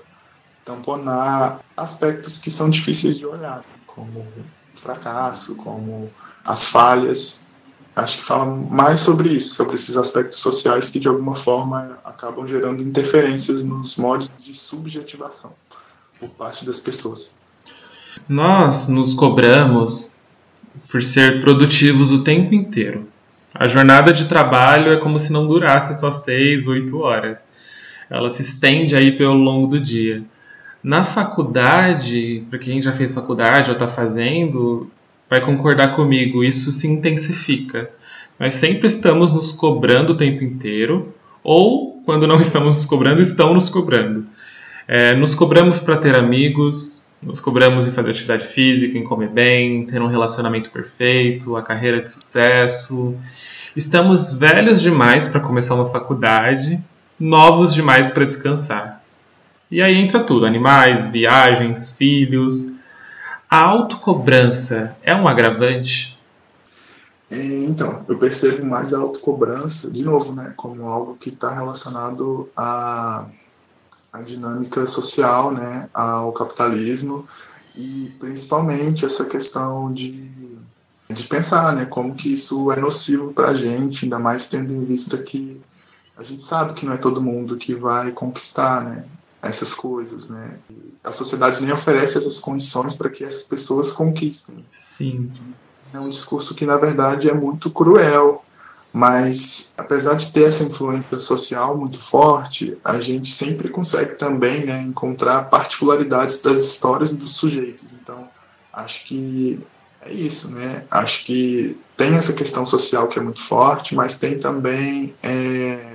tamponar 0.63 1.59
aspectos 1.75 2.39
que 2.39 2.49
são 2.49 2.69
difíceis 2.69 3.17
de 3.17 3.25
olhar, 3.25 3.63
como 3.85 4.19
o 4.19 4.77
fracasso, 4.77 5.55
como 5.55 6.09
as 6.45 6.69
falhas. 6.69 7.41
Acho 7.95 8.17
que 8.17 8.23
fala 8.23 8.45
mais 8.45 9.01
sobre 9.01 9.29
isso, 9.29 9.55
sobre 9.55 9.75
esses 9.75 9.97
aspectos 9.97 10.39
sociais 10.39 10.89
que, 10.89 10.99
de 10.99 11.07
alguma 11.07 11.35
forma, 11.35 11.99
acabam 12.03 12.47
gerando 12.47 12.81
interferências 12.81 13.63
nos 13.63 13.97
modos 13.97 14.31
de 14.37 14.55
subjetivação 14.55 15.53
por 16.19 16.29
parte 16.29 16.65
das 16.65 16.79
pessoas. 16.79 17.35
Nós 18.27 18.87
nos 18.87 19.13
cobramos 19.13 20.22
por 20.89 21.01
ser 21.03 21.41
produtivos 21.41 22.11
o 22.11 22.23
tempo 22.23 22.53
inteiro. 22.53 23.07
A 23.53 23.67
jornada 23.67 24.11
de 24.11 24.25
trabalho 24.25 24.91
é 24.91 24.97
como 24.97 25.19
se 25.19 25.31
não 25.31 25.47
durasse 25.47 25.99
só 25.99 26.09
seis, 26.09 26.67
oito 26.67 26.99
horas. 26.99 27.47
Ela 28.09 28.29
se 28.29 28.41
estende 28.41 28.95
aí 28.95 29.11
pelo 29.11 29.33
longo 29.33 29.67
do 29.67 29.79
dia. 29.79 30.23
Na 30.83 31.03
faculdade, 31.03 32.43
para 32.49 32.59
quem 32.59 32.81
já 32.81 32.91
fez 32.91 33.13
faculdade 33.13 33.69
ou 33.69 33.73
está 33.73 33.87
fazendo, 33.87 34.89
vai 35.29 35.39
concordar 35.39 35.95
comigo, 35.95 36.43
isso 36.43 36.71
se 36.71 36.87
intensifica. 36.87 37.89
Nós 38.39 38.55
sempre 38.55 38.87
estamos 38.87 39.33
nos 39.33 39.51
cobrando 39.51 40.13
o 40.13 40.17
tempo 40.17 40.43
inteiro, 40.43 41.13
ou 41.43 42.01
quando 42.05 42.27
não 42.27 42.41
estamos 42.41 42.75
nos 42.75 42.85
cobrando, 42.85 43.21
estão 43.21 43.53
nos 43.53 43.69
cobrando. 43.69 44.25
É, 44.87 45.15
nos 45.15 45.33
cobramos 45.33 45.79
para 45.79 45.97
ter 45.97 46.15
amigos, 46.15 47.02
nos 47.25 47.39
cobramos 47.39 47.87
em 47.87 47.91
fazer 47.91 48.11
atividade 48.11 48.45
física, 48.45 48.97
em 48.97 49.03
comer 49.03 49.29
bem, 49.29 49.81
em 49.81 49.85
ter 49.85 50.01
um 50.01 50.07
relacionamento 50.07 50.69
perfeito, 50.69 51.55
a 51.55 51.61
carreira 51.61 52.01
de 52.01 52.11
sucesso. 52.11 53.15
Estamos 53.75 54.37
velhos 54.37 54.81
demais 54.81 55.27
para 55.27 55.41
começar 55.41 55.75
uma 55.75 55.85
faculdade, 55.85 56.83
novos 57.19 57.73
demais 57.73 58.11
para 58.11 58.25
descansar. 58.25 59.03
E 59.71 59.81
aí 59.81 59.95
entra 59.95 60.23
tudo: 60.23 60.45
animais, 60.45 61.07
viagens, 61.07 61.97
filhos. 61.97 62.77
A 63.49 63.59
autocobrança 63.59 64.95
é 65.03 65.15
um 65.15 65.27
agravante? 65.27 66.19
É, 67.29 67.65
então, 67.65 68.05
eu 68.07 68.17
percebo 68.17 68.65
mais 68.65 68.93
a 68.93 68.99
autocobrança, 68.99 69.89
de 69.89 70.03
novo, 70.03 70.33
né, 70.33 70.53
como 70.55 70.87
algo 70.87 71.17
que 71.19 71.29
está 71.29 71.53
relacionado 71.53 72.49
a 72.55 73.25
a 74.13 74.21
dinâmica 74.21 74.85
social, 74.85 75.51
né, 75.51 75.89
ao 75.91 76.31
capitalismo 76.31 77.27
e 77.75 78.13
principalmente 78.19 79.03
essa 79.03 79.25
questão 79.25 79.91
de, 79.91 80.29
de 81.09 81.23
pensar, 81.23 81.75
né, 81.75 81.85
como 81.85 82.13
que 82.13 82.31
isso 82.31 82.71
é 82.71 82.79
nocivo 82.79 83.33
para 83.33 83.49
a 83.49 83.55
gente, 83.55 84.05
ainda 84.05 84.19
mais 84.19 84.47
tendo 84.47 84.71
em 84.71 84.85
vista 84.85 85.17
que 85.17 85.59
a 86.15 86.21
gente 86.21 86.43
sabe 86.43 86.75
que 86.75 86.85
não 86.85 86.93
é 86.93 86.97
todo 86.97 87.23
mundo 87.23 87.57
que 87.57 87.73
vai 87.73 88.11
conquistar, 88.11 88.83
né, 88.83 89.03
essas 89.41 89.73
coisas, 89.73 90.29
né. 90.29 90.59
A 91.03 91.11
sociedade 91.11 91.59
nem 91.61 91.73
oferece 91.73 92.17
essas 92.17 92.39
condições 92.39 92.95
para 92.95 93.09
que 93.09 93.25
essas 93.25 93.43
pessoas 93.43 93.91
conquistem. 93.91 94.63
Sim. 94.71 95.31
É 95.91 95.99
um 95.99 96.07
discurso 96.07 96.55
que 96.55 96.65
na 96.65 96.77
verdade 96.77 97.29
é 97.29 97.33
muito 97.33 97.69
cruel, 97.69 98.45
mas, 98.93 99.71
apesar 99.75 100.13
de 100.13 100.31
ter 100.31 100.43
essa 100.43 100.63
influência 100.63 101.19
social 101.19 101.75
muito 101.75 101.99
forte, 101.99 102.77
a 102.85 102.99
gente 102.99 103.31
sempre 103.31 103.67
consegue 103.67 104.13
também 104.13 104.67
né, 104.67 104.83
encontrar 104.83 105.49
particularidades 105.49 106.43
das 106.43 106.59
histórias 106.59 107.11
dos 107.11 107.35
sujeitos. 107.35 107.91
Então, 107.91 108.29
acho 108.71 109.03
que 109.05 109.59
é 109.99 110.13
isso, 110.13 110.51
né? 110.51 110.83
Acho 110.91 111.25
que 111.25 111.75
tem 111.97 112.13
essa 112.13 112.33
questão 112.33 112.67
social 112.67 113.07
que 113.07 113.17
é 113.17 113.21
muito 113.21 113.41
forte, 113.41 113.95
mas 113.95 114.19
tem 114.19 114.37
também 114.37 115.15
é, 115.23 115.93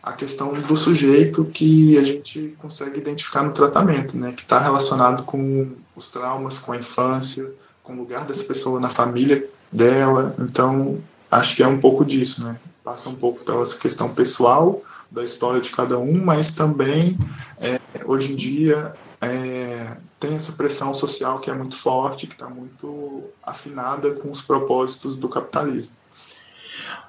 a 0.00 0.12
questão 0.12 0.52
do 0.52 0.76
sujeito 0.76 1.44
que 1.46 1.98
a 1.98 2.04
gente 2.04 2.54
consegue 2.58 3.00
identificar 3.00 3.42
no 3.42 3.52
tratamento, 3.52 4.16
né? 4.16 4.30
Que 4.30 4.42
está 4.42 4.60
relacionado 4.60 5.24
com 5.24 5.72
os 5.96 6.12
traumas, 6.12 6.60
com 6.60 6.70
a 6.70 6.76
infância, 6.76 7.50
com 7.82 7.94
o 7.94 7.96
lugar 7.96 8.24
dessa 8.26 8.44
pessoa 8.44 8.78
na 8.78 8.90
família 8.90 9.44
dela. 9.72 10.36
Então, 10.38 11.02
acho 11.34 11.56
que 11.56 11.62
é 11.62 11.66
um 11.66 11.78
pouco 11.78 12.04
disso, 12.04 12.44
né? 12.44 12.58
Passa 12.82 13.08
um 13.08 13.14
pouco 13.14 13.44
pela 13.44 13.64
questão 13.76 14.14
pessoal 14.14 14.82
da 15.10 15.24
história 15.24 15.60
de 15.60 15.70
cada 15.70 15.98
um, 15.98 16.24
mas 16.24 16.54
também 16.54 17.16
é, 17.60 17.80
hoje 18.04 18.32
em 18.32 18.36
dia 18.36 18.92
é, 19.20 19.96
tem 20.20 20.34
essa 20.34 20.52
pressão 20.52 20.92
social 20.92 21.40
que 21.40 21.50
é 21.50 21.54
muito 21.54 21.76
forte, 21.76 22.26
que 22.26 22.34
está 22.34 22.48
muito 22.48 23.24
afinada 23.42 24.12
com 24.12 24.30
os 24.30 24.42
propósitos 24.42 25.16
do 25.16 25.28
capitalismo. 25.28 25.96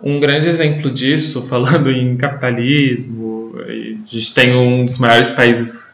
Um 0.01 0.19
grande 0.19 0.47
exemplo 0.47 0.91
disso, 0.91 1.41
falando 1.41 1.89
em 1.89 2.15
capitalismo, 2.15 3.53
a 3.57 3.71
gente 3.71 4.34
tem 4.34 4.55
um 4.55 4.86
dos 4.86 4.97
maiores 4.97 5.32
países 5.32 5.93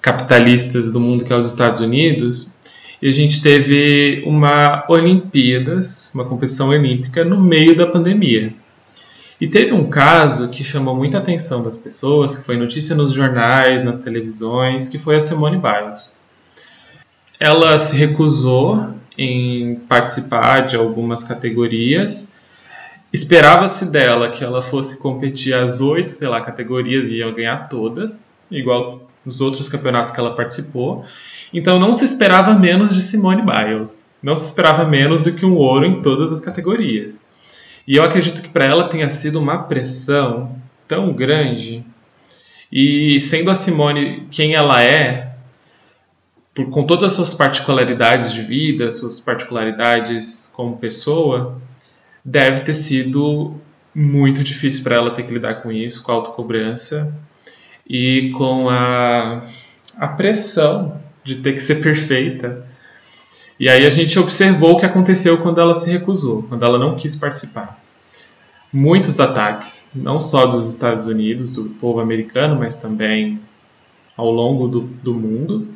capitalistas 0.00 0.90
do 0.90 1.00
mundo, 1.00 1.24
que 1.24 1.32
é 1.32 1.36
os 1.36 1.48
Estados 1.48 1.80
Unidos, 1.80 2.53
e 3.04 3.08
a 3.08 3.12
gente 3.12 3.42
teve 3.42 4.24
uma 4.26 4.82
Olimpíadas, 4.88 6.10
uma 6.14 6.24
competição 6.24 6.70
olímpica, 6.70 7.22
no 7.22 7.38
meio 7.38 7.76
da 7.76 7.86
pandemia. 7.86 8.54
E 9.38 9.46
teve 9.46 9.74
um 9.74 9.90
caso 9.90 10.48
que 10.48 10.64
chamou 10.64 10.96
muita 10.96 11.18
atenção 11.18 11.62
das 11.62 11.76
pessoas, 11.76 12.38
que 12.38 12.46
foi 12.46 12.56
notícia 12.56 12.96
nos 12.96 13.12
jornais, 13.12 13.84
nas 13.84 13.98
televisões, 13.98 14.88
que 14.88 14.98
foi 14.98 15.16
a 15.16 15.20
Simone 15.20 15.58
Biles. 15.58 16.08
Ela 17.38 17.78
se 17.78 17.94
recusou 17.96 18.88
em 19.18 19.74
participar 19.86 20.60
de 20.60 20.74
algumas 20.74 21.22
categorias 21.22 22.34
Esperava-se 23.14 23.92
dela 23.92 24.28
que 24.28 24.42
ela 24.42 24.60
fosse 24.60 25.00
competir 25.00 25.54
as 25.54 25.80
oito, 25.80 26.10
sei 26.10 26.26
lá, 26.26 26.40
categorias 26.40 27.08
e 27.10 27.18
ia 27.18 27.30
ganhar 27.30 27.68
todas, 27.68 28.30
igual 28.50 29.08
nos 29.24 29.40
outros 29.40 29.68
campeonatos 29.68 30.12
que 30.12 30.18
ela 30.18 30.34
participou. 30.34 31.04
Então 31.54 31.78
não 31.78 31.92
se 31.92 32.04
esperava 32.04 32.52
menos 32.52 32.96
de 32.96 33.00
Simone 33.00 33.40
Biles. 33.42 34.10
Não 34.20 34.36
se 34.36 34.46
esperava 34.46 34.84
menos 34.84 35.22
do 35.22 35.32
que 35.32 35.46
um 35.46 35.54
ouro 35.54 35.86
em 35.86 36.02
todas 36.02 36.32
as 36.32 36.40
categorias. 36.40 37.24
E 37.86 37.94
eu 37.94 38.02
acredito 38.02 38.42
que 38.42 38.48
para 38.48 38.64
ela 38.64 38.88
tenha 38.88 39.08
sido 39.08 39.38
uma 39.38 39.62
pressão 39.62 40.58
tão 40.88 41.12
grande. 41.12 41.86
E 42.72 43.20
sendo 43.20 43.52
a 43.52 43.54
Simone 43.54 44.26
quem 44.32 44.54
ela 44.54 44.82
é, 44.82 45.36
por, 46.52 46.68
com 46.70 46.82
todas 46.82 47.12
as 47.12 47.12
suas 47.12 47.34
particularidades 47.34 48.32
de 48.32 48.42
vida, 48.42 48.90
suas 48.90 49.20
particularidades 49.20 50.52
como 50.56 50.76
pessoa, 50.76 51.60
deve 52.24 52.62
ter 52.62 52.74
sido 52.74 53.54
muito 53.94 54.42
difícil 54.42 54.82
para 54.82 54.96
ela 54.96 55.12
ter 55.12 55.22
que 55.22 55.32
lidar 55.32 55.62
com 55.62 55.70
isso, 55.70 56.02
com 56.02 56.10
a 56.10 56.16
autocobrança 56.16 57.14
e 57.88 58.32
com 58.32 58.68
a, 58.68 59.40
a 59.96 60.08
pressão 60.08 61.03
de 61.24 61.36
ter 61.36 61.54
que 61.54 61.60
ser 61.60 61.76
perfeita. 61.76 62.66
E 63.58 63.68
aí 63.68 63.86
a 63.86 63.90
gente 63.90 64.18
observou 64.18 64.72
o 64.72 64.78
que 64.78 64.86
aconteceu 64.86 65.38
quando 65.38 65.60
ela 65.60 65.74
se 65.74 65.90
recusou, 65.90 66.42
quando 66.44 66.64
ela 66.64 66.78
não 66.78 66.96
quis 66.96 67.16
participar. 67.16 67.82
Muitos 68.72 69.20
ataques, 69.20 69.92
não 69.94 70.20
só 70.20 70.46
dos 70.46 70.68
Estados 70.68 71.06
Unidos, 71.06 71.52
do 71.52 71.64
povo 71.70 72.00
americano, 72.00 72.56
mas 72.56 72.76
também 72.76 73.40
ao 74.16 74.30
longo 74.30 74.68
do, 74.68 74.80
do 74.80 75.14
mundo. 75.14 75.68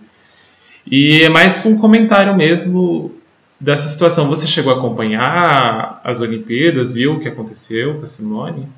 E 0.87 1.23
é 1.23 1.29
mais 1.29 1.65
um 1.67 1.79
comentário 1.79 2.37
mesmo 2.37 3.13
dessa 3.61 3.89
situação. 3.89 4.29
Você 4.29 4.47
chegou 4.47 4.73
a 4.73 4.77
acompanhar 4.77 6.01
as 6.03 6.21
Olimpíadas, 6.21 6.93
viu 6.93 7.15
o 7.15 7.21
que 7.21 7.29
aconteceu 7.29 7.97
com 7.97 8.03
a 8.03 8.07
Simone? 8.07 8.69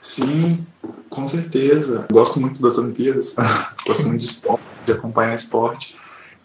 Sim, 0.00 0.66
com 1.08 1.26
certeza. 1.26 2.06
Gosto 2.10 2.40
muito 2.40 2.60
das 2.60 2.78
Olimpíadas, 2.78 3.34
gosto 3.86 4.08
muito 4.08 4.20
de 4.20 4.26
esporte, 4.26 4.62
de 4.84 4.92
acompanhar 4.92 5.34
esporte. 5.34 5.96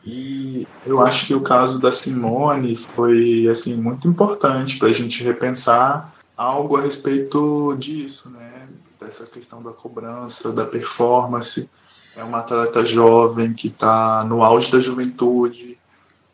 E 0.05 0.67
eu 0.85 1.01
acho 1.01 1.27
que 1.27 1.35
o 1.35 1.41
caso 1.41 1.79
da 1.79 1.91
Simone 1.91 2.75
foi 2.75 3.47
assim 3.49 3.75
muito 3.75 4.07
importante 4.07 4.77
para 4.77 4.87
a 4.87 4.93
gente 4.93 5.23
repensar 5.23 6.13
algo 6.37 6.77
a 6.77 6.81
respeito 6.81 7.75
disso, 7.77 8.31
né? 8.31 8.67
Dessa 8.99 9.25
questão 9.25 9.61
da 9.61 9.71
cobrança, 9.71 10.51
da 10.51 10.65
performance. 10.65 11.69
É 12.15 12.23
uma 12.23 12.39
atleta 12.39 12.85
jovem 12.85 13.53
que 13.53 13.67
está 13.67 14.23
no 14.23 14.43
auge 14.43 14.71
da 14.71 14.79
juventude, 14.79 15.77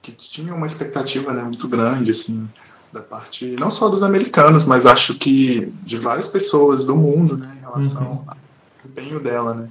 que 0.02 0.12
tinha 0.12 0.54
uma 0.54 0.68
expectativa 0.68 1.32
né, 1.34 1.44
muito 1.44 1.68
grande, 1.68 2.12
assim, 2.12 2.48
da 2.94 3.02
parte 3.02 3.56
não 3.60 3.70
só 3.70 3.90
dos 3.90 4.04
americanos, 4.04 4.66
mas 4.66 4.86
acho 4.86 5.16
que 5.16 5.72
de 5.84 5.98
várias 5.98 6.28
pessoas 6.28 6.86
do 6.86 6.96
mundo, 6.96 7.38
né, 7.38 7.56
em 7.58 7.62
relação 7.62 8.04
uhum. 8.04 8.24
ao 8.28 8.38
desempenho 8.84 9.20
dela, 9.20 9.54
né? 9.54 9.70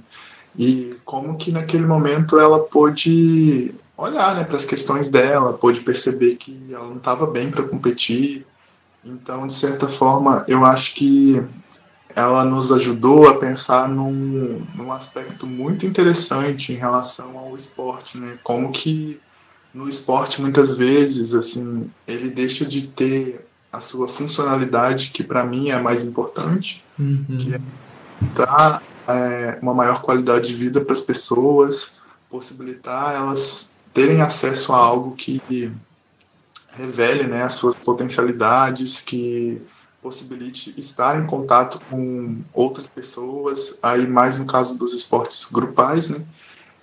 E 0.57 0.95
como 1.03 1.37
que 1.37 1.51
naquele 1.51 1.85
momento 1.85 2.39
ela 2.39 2.59
pôde 2.59 3.73
olhar, 3.97 4.35
né, 4.35 4.43
para 4.43 4.55
as 4.55 4.65
questões 4.65 5.09
dela, 5.09 5.53
pôde 5.53 5.81
perceber 5.81 6.35
que 6.35 6.67
ela 6.71 6.87
não 6.87 6.97
estava 6.97 7.25
bem 7.25 7.49
para 7.49 7.63
competir. 7.63 8.45
Então, 9.03 9.47
de 9.47 9.53
certa 9.53 9.87
forma, 9.87 10.43
eu 10.47 10.65
acho 10.65 10.95
que 10.95 11.41
ela 12.15 12.45
nos 12.45 12.71
ajudou 12.71 13.27
a 13.27 13.37
pensar 13.37 13.89
num, 13.89 14.59
num 14.73 14.91
aspecto 14.91 15.45
muito 15.45 15.85
interessante 15.85 16.71
em 16.71 16.77
relação 16.77 17.37
ao 17.37 17.55
esporte, 17.55 18.17
né? 18.17 18.37
Como 18.41 18.71
que 18.71 19.19
no 19.73 19.89
esporte 19.89 20.41
muitas 20.41 20.77
vezes 20.77 21.33
assim 21.33 21.91
ele 22.07 22.29
deixa 22.29 22.65
de 22.65 22.87
ter 22.87 23.45
a 23.71 23.81
sua 23.81 24.07
funcionalidade 24.07 25.09
que 25.09 25.21
para 25.21 25.43
mim 25.43 25.69
é 25.69 25.73
a 25.73 25.83
mais 25.83 26.05
importante 26.05 26.81
uhum. 26.97 27.37
que 27.37 27.53
é 27.53 27.59
dar 28.33 28.81
é, 29.07 29.57
uma 29.61 29.73
maior 29.73 30.01
qualidade 30.01 30.47
de 30.47 30.53
vida 30.55 30.81
para 30.81 30.93
as 30.93 31.01
pessoas 31.01 31.95
possibilitar 32.29 33.13
elas 33.13 33.71
terem 33.93 34.21
acesso 34.21 34.73
a 34.73 34.77
algo 34.77 35.15
que 35.15 35.41
revele 36.73 37.23
né, 37.23 37.43
as 37.43 37.53
suas 37.53 37.79
potencialidades 37.79 39.01
que 39.01 39.61
possibilite 40.01 40.73
estar 40.77 41.19
em 41.19 41.25
contato 41.25 41.79
com 41.89 42.37
outras 42.53 42.89
pessoas 42.89 43.79
aí 43.81 44.05
mais 44.05 44.37
no 44.37 44.45
caso 44.45 44.77
dos 44.77 44.93
esportes 44.93 45.49
grupais 45.51 46.09
né. 46.09 46.23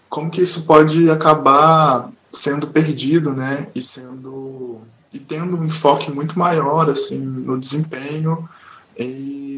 Como 0.08 0.30
que 0.30 0.42
isso 0.42 0.66
pode 0.66 1.08
acabar 1.08 2.10
sendo 2.30 2.66
perdido, 2.66 3.32
né, 3.32 3.68
e 3.74 3.80
sendo 3.80 4.80
e 5.12 5.18
tendo 5.18 5.56
um 5.58 5.64
enfoque 5.64 6.10
muito 6.10 6.38
maior 6.38 6.88
assim 6.88 7.18
no 7.18 7.58
desempenho 7.58 8.48
e 8.98 9.51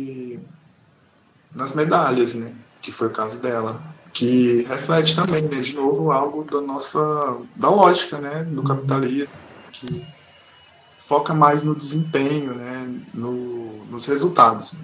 nas 1.55 1.75
medalhas, 1.75 2.35
né, 2.35 2.53
que 2.83 2.91
foi 2.91 3.09
o 3.09 3.11
caso 3.11 3.41
dela, 3.41 3.83
que 4.13 4.65
reflete 4.69 5.17
também, 5.17 5.43
né, 5.43 5.61
de 5.61 5.75
novo 5.75 6.11
algo 6.11 6.45
da 6.45 6.61
nossa 6.61 7.39
da 7.57 7.69
lógica, 7.69 8.19
né, 8.19 8.45
do 8.45 8.61
uhum. 8.61 8.67
capitalismo 8.67 9.29
que 9.73 10.07
foca 10.97 11.35
mais 11.35 11.65
no 11.65 11.75
desempenho, 11.75 12.55
né, 12.55 12.93
no, 13.13 13.85
nos 13.91 14.07
resultados. 14.07 14.75
Né. 14.75 14.81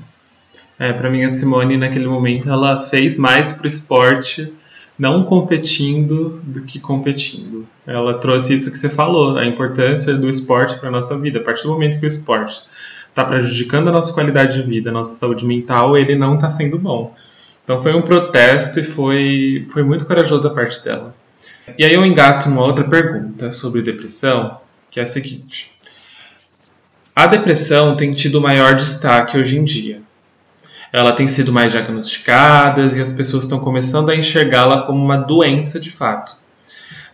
É, 0.78 0.92
para 0.92 1.10
mim 1.10 1.24
a 1.24 1.30
Simone 1.30 1.76
naquele 1.76 2.06
momento 2.06 2.50
ela 2.50 2.76
fez 2.76 3.18
mais 3.18 3.52
pro 3.52 3.66
esporte 3.66 4.52
não 5.00 5.24
competindo 5.24 6.42
do 6.44 6.62
que 6.62 6.78
competindo. 6.78 7.66
Ela 7.86 8.18
trouxe 8.18 8.52
isso 8.52 8.70
que 8.70 8.76
você 8.76 8.90
falou, 8.90 9.38
a 9.38 9.46
importância 9.46 10.12
do 10.12 10.28
esporte 10.28 10.78
para 10.78 10.90
nossa 10.90 11.18
vida. 11.18 11.38
A 11.38 11.42
partir 11.42 11.62
do 11.62 11.70
momento 11.70 11.98
que 11.98 12.04
o 12.04 12.06
esporte 12.06 12.62
está 13.10 13.24
prejudicando 13.24 13.88
a 13.88 13.92
nossa 13.92 14.12
qualidade 14.12 14.60
de 14.60 14.68
vida, 14.68 14.90
a 14.90 14.92
nossa 14.92 15.14
saúde 15.14 15.44
mental, 15.44 15.96
ele 15.96 16.16
não 16.16 16.34
está 16.34 16.48
sendo 16.48 16.78
bom. 16.78 17.14
Então 17.62 17.80
foi 17.80 17.94
um 17.94 18.02
protesto 18.02 18.80
e 18.80 18.82
foi, 18.82 19.62
foi 19.70 19.82
muito 19.82 20.06
corajoso 20.06 20.42
da 20.42 20.50
parte 20.50 20.82
dela. 20.82 21.14
E 21.78 21.84
aí 21.84 21.92
eu 21.92 22.04
engato 22.04 22.48
uma 22.48 22.62
outra 22.62 22.84
pergunta 22.84 23.52
sobre 23.52 23.82
depressão, 23.82 24.58
que 24.90 24.98
é 24.98 25.02
a 25.02 25.06
seguinte. 25.06 25.72
A 27.14 27.26
depressão 27.26 27.94
tem 27.94 28.12
tido 28.12 28.40
maior 28.40 28.74
destaque 28.74 29.36
hoje 29.36 29.58
em 29.58 29.64
dia 29.64 30.02
ela 30.92 31.12
tem 31.12 31.28
sido 31.28 31.52
mais 31.52 31.72
diagnosticada 31.72 32.90
e 32.96 33.00
as 33.00 33.12
pessoas 33.12 33.44
estão 33.44 33.60
começando 33.60 34.10
a 34.10 34.16
enxergá-la 34.16 34.82
como 34.82 35.02
uma 35.02 35.16
doença 35.16 35.78
de 35.78 35.90
fato. 35.90 36.36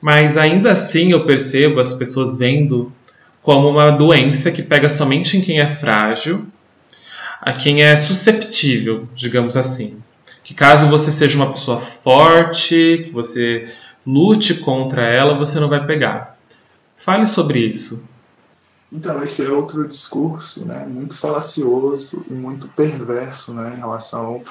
Mas 0.00 0.36
ainda 0.36 0.72
assim 0.72 1.12
eu 1.12 1.26
percebo 1.26 1.80
as 1.80 1.92
pessoas 1.92 2.38
vendo 2.38 2.92
como 3.46 3.68
uma 3.68 3.92
doença 3.92 4.50
que 4.50 4.60
pega 4.60 4.88
somente 4.88 5.36
em 5.36 5.40
quem 5.40 5.60
é 5.60 5.68
frágil, 5.68 6.48
a 7.40 7.52
quem 7.52 7.80
é 7.80 7.96
susceptível, 7.96 9.08
digamos 9.14 9.56
assim. 9.56 10.02
Que 10.42 10.52
caso 10.52 10.88
você 10.88 11.12
seja 11.12 11.36
uma 11.36 11.52
pessoa 11.52 11.78
forte, 11.78 13.04
que 13.04 13.12
você 13.12 13.62
lute 14.04 14.54
contra 14.54 15.04
ela, 15.04 15.38
você 15.38 15.60
não 15.60 15.68
vai 15.68 15.86
pegar. 15.86 16.36
Fale 16.96 17.24
sobre 17.24 17.60
isso. 17.60 18.08
Então, 18.92 19.22
esse 19.22 19.46
é 19.46 19.48
outro 19.48 19.86
discurso 19.86 20.64
né, 20.64 20.84
muito 20.84 21.14
falacioso 21.14 22.26
e 22.28 22.34
muito 22.34 22.66
perverso 22.74 23.54
né, 23.54 23.74
em 23.76 23.78
relação 23.78 24.42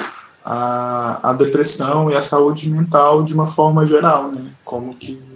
à, 0.46 1.36
depressão 1.38 2.10
e 2.10 2.16
à 2.16 2.22
saúde 2.22 2.70
mental 2.70 3.24
de 3.24 3.34
uma 3.34 3.48
forma 3.48 3.86
geral, 3.86 4.32
né, 4.32 4.54
como 4.64 4.96
que 4.96 5.35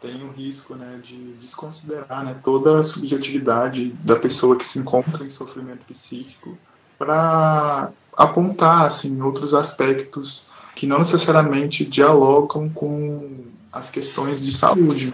tem 0.00 0.24
o 0.24 0.30
risco 0.30 0.74
né, 0.74 0.98
de 1.02 1.16
desconsiderar 1.40 2.24
né, 2.24 2.36
toda 2.42 2.78
a 2.78 2.82
subjetividade 2.82 3.90
da 4.02 4.16
pessoa 4.16 4.56
que 4.56 4.64
se 4.64 4.78
encontra 4.78 5.24
em 5.24 5.30
sofrimento 5.30 5.84
psíquico 5.84 6.56
para 6.98 7.90
apontar 8.16 8.86
assim, 8.86 9.20
outros 9.20 9.52
aspectos 9.54 10.48
que 10.74 10.86
não 10.86 10.98
necessariamente 10.98 11.84
dialogam 11.84 12.68
com 12.70 13.44
as 13.72 13.90
questões 13.90 14.44
de 14.44 14.52
saúde. 14.52 15.12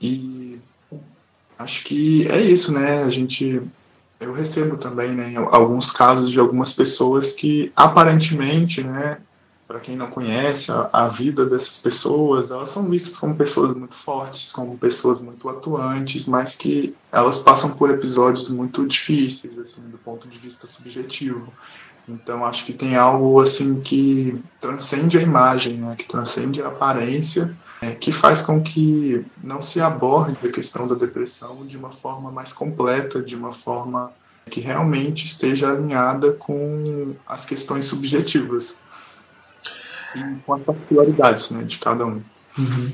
E 0.00 0.50
Acho 1.60 1.84
que 1.84 2.26
é 2.30 2.40
isso, 2.40 2.72
né? 2.72 3.02
A 3.02 3.10
gente 3.10 3.60
eu 4.18 4.32
recebo 4.32 4.78
também, 4.78 5.12
né, 5.12 5.34
alguns 5.50 5.90
casos 5.90 6.30
de 6.30 6.38
algumas 6.38 6.74
pessoas 6.74 7.32
que 7.32 7.72
aparentemente, 7.74 8.82
né, 8.82 9.18
para 9.70 9.78
quem 9.78 9.96
não 9.96 10.08
conhece 10.08 10.72
a, 10.72 10.90
a, 10.92 11.06
vida 11.06 11.46
dessas 11.46 11.80
pessoas, 11.80 12.50
elas 12.50 12.70
são 12.70 12.90
vistas 12.90 13.16
como 13.16 13.36
pessoas 13.36 13.72
muito 13.72 13.94
fortes, 13.94 14.52
como 14.52 14.76
pessoas 14.76 15.20
muito 15.20 15.48
atuantes, 15.48 16.26
mas 16.26 16.56
que 16.56 16.92
elas 17.12 17.38
passam 17.38 17.70
por 17.70 17.88
episódios 17.88 18.48
muito 18.48 18.84
difíceis, 18.84 19.56
assim, 19.56 19.82
do 19.82 19.96
ponto 19.96 20.26
de 20.26 20.36
vista 20.36 20.66
subjetivo. 20.66 21.52
Então 22.08 22.44
acho 22.44 22.66
que 22.66 22.72
tem 22.72 22.96
algo 22.96 23.40
assim 23.40 23.80
que 23.80 24.42
transcende 24.60 25.16
a 25.16 25.22
imagem, 25.22 25.74
né, 25.74 25.94
que 25.96 26.04
transcende 26.04 26.60
a 26.60 26.66
aparência 26.66 27.56
é, 27.80 27.92
que 27.92 28.10
faz 28.10 28.42
com 28.42 28.60
que 28.60 29.24
não 29.40 29.62
se 29.62 29.80
aborde 29.80 30.48
a 30.48 30.50
questão 30.50 30.88
da 30.88 30.96
depressão 30.96 31.64
de 31.64 31.76
uma 31.76 31.92
forma 31.92 32.32
mais 32.32 32.52
completa, 32.52 33.22
de 33.22 33.36
uma 33.36 33.52
forma 33.52 34.10
que 34.50 34.58
realmente 34.58 35.24
esteja 35.24 35.70
alinhada 35.70 36.32
com 36.32 37.14
as 37.24 37.46
questões 37.46 37.84
subjetivas 37.84 38.78
com 40.44 40.54
as 40.54 40.62
particularidades 40.62 41.50
né, 41.50 41.64
de 41.64 41.78
cada 41.78 42.06
um. 42.06 42.22
Uhum. 42.58 42.92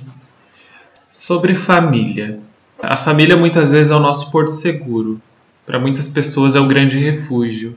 Sobre 1.10 1.54
família. 1.54 2.40
A 2.82 2.96
família 2.96 3.36
muitas 3.36 3.70
vezes 3.70 3.90
é 3.90 3.94
o 3.94 4.00
nosso 4.00 4.30
porto 4.30 4.50
seguro. 4.50 5.20
para 5.64 5.80
muitas 5.80 6.08
pessoas 6.08 6.54
é 6.54 6.60
o 6.60 6.68
grande 6.68 6.98
refúgio. 6.98 7.76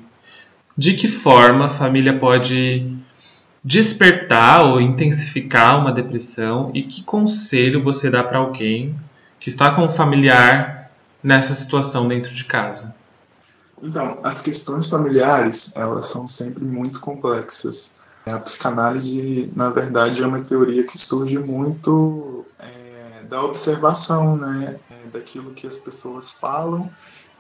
De 0.78 0.94
que 0.94 1.08
forma 1.08 1.66
a 1.66 1.70
família 1.70 2.18
pode 2.18 2.88
despertar 3.64 4.64
ou 4.64 4.80
intensificar 4.80 5.80
uma 5.80 5.92
depressão 5.92 6.72
e 6.74 6.84
que 6.84 7.04
conselho 7.04 7.84
você 7.84 8.10
dá 8.10 8.24
para 8.24 8.38
alguém 8.38 8.96
que 9.40 9.50
está 9.50 9.72
com 9.72 9.84
um 9.84 9.90
familiar 9.90 10.92
nessa 11.24 11.54
situação 11.54 12.08
dentro 12.08 12.34
de 12.34 12.46
casa? 12.46 12.96
Então, 13.82 14.20
as 14.24 14.42
questões 14.42 14.90
familiares, 14.90 15.74
elas 15.76 16.06
são 16.06 16.28
sempre 16.28 16.64
muito 16.64 17.00
complexas. 17.00 17.94
A 18.32 18.40
psicanálise, 18.40 19.52
na 19.56 19.70
verdade, 19.70 20.22
é 20.22 20.28
uma 20.28 20.42
teoria 20.42 20.84
que 20.84 20.98
surge 20.98 21.38
muito 21.38 22.46
é, 22.60 23.24
da 23.24 23.44
observação, 23.44 24.36
né, 24.36 24.78
é, 24.90 25.08
daquilo 25.08 25.52
que 25.54 25.66
as 25.66 25.78
pessoas 25.78 26.32
falam 26.32 26.90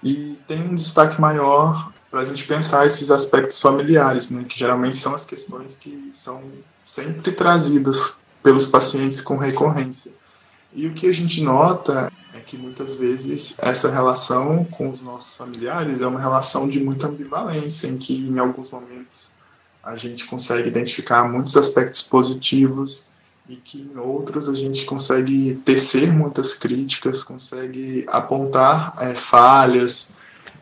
e 0.03 0.39
tem 0.47 0.61
um 0.61 0.75
destaque 0.75 1.19
maior 1.19 1.91
para 2.09 2.21
a 2.21 2.25
gente 2.25 2.45
pensar 2.45 2.85
esses 2.85 3.11
aspectos 3.11 3.59
familiares, 3.59 4.31
né, 4.31 4.43
que 4.43 4.57
geralmente 4.57 4.97
são 4.97 5.13
as 5.13 5.25
questões 5.25 5.75
que 5.75 6.09
são 6.13 6.41
sempre 6.85 7.31
trazidas 7.31 8.17
pelos 8.41 8.65
pacientes 8.65 9.21
com 9.21 9.37
recorrência. 9.37 10.13
E 10.73 10.87
o 10.87 10.93
que 10.93 11.07
a 11.07 11.11
gente 11.11 11.43
nota 11.43 12.11
é 12.33 12.39
que 12.39 12.57
muitas 12.57 12.95
vezes 12.95 13.55
essa 13.59 13.91
relação 13.91 14.63
com 14.65 14.89
os 14.89 15.01
nossos 15.01 15.35
familiares 15.35 16.01
é 16.01 16.07
uma 16.07 16.19
relação 16.19 16.67
de 16.67 16.79
muita 16.79 17.07
ambivalência, 17.07 17.87
em 17.87 17.97
que 17.97 18.15
em 18.15 18.39
alguns 18.39 18.71
momentos 18.71 19.31
a 19.89 19.97
gente 19.97 20.25
consegue 20.25 20.67
identificar 20.67 21.27
muitos 21.27 21.57
aspectos 21.57 22.03
positivos 22.03 23.05
e 23.49 23.55
que 23.55 23.81
em 23.81 23.97
outros 23.97 24.47
a 24.47 24.53
gente 24.53 24.85
consegue 24.85 25.55
tecer 25.65 26.13
muitas 26.13 26.53
críticas, 26.53 27.23
consegue 27.23 28.05
apontar 28.07 28.95
é, 28.99 29.15
falhas. 29.15 30.11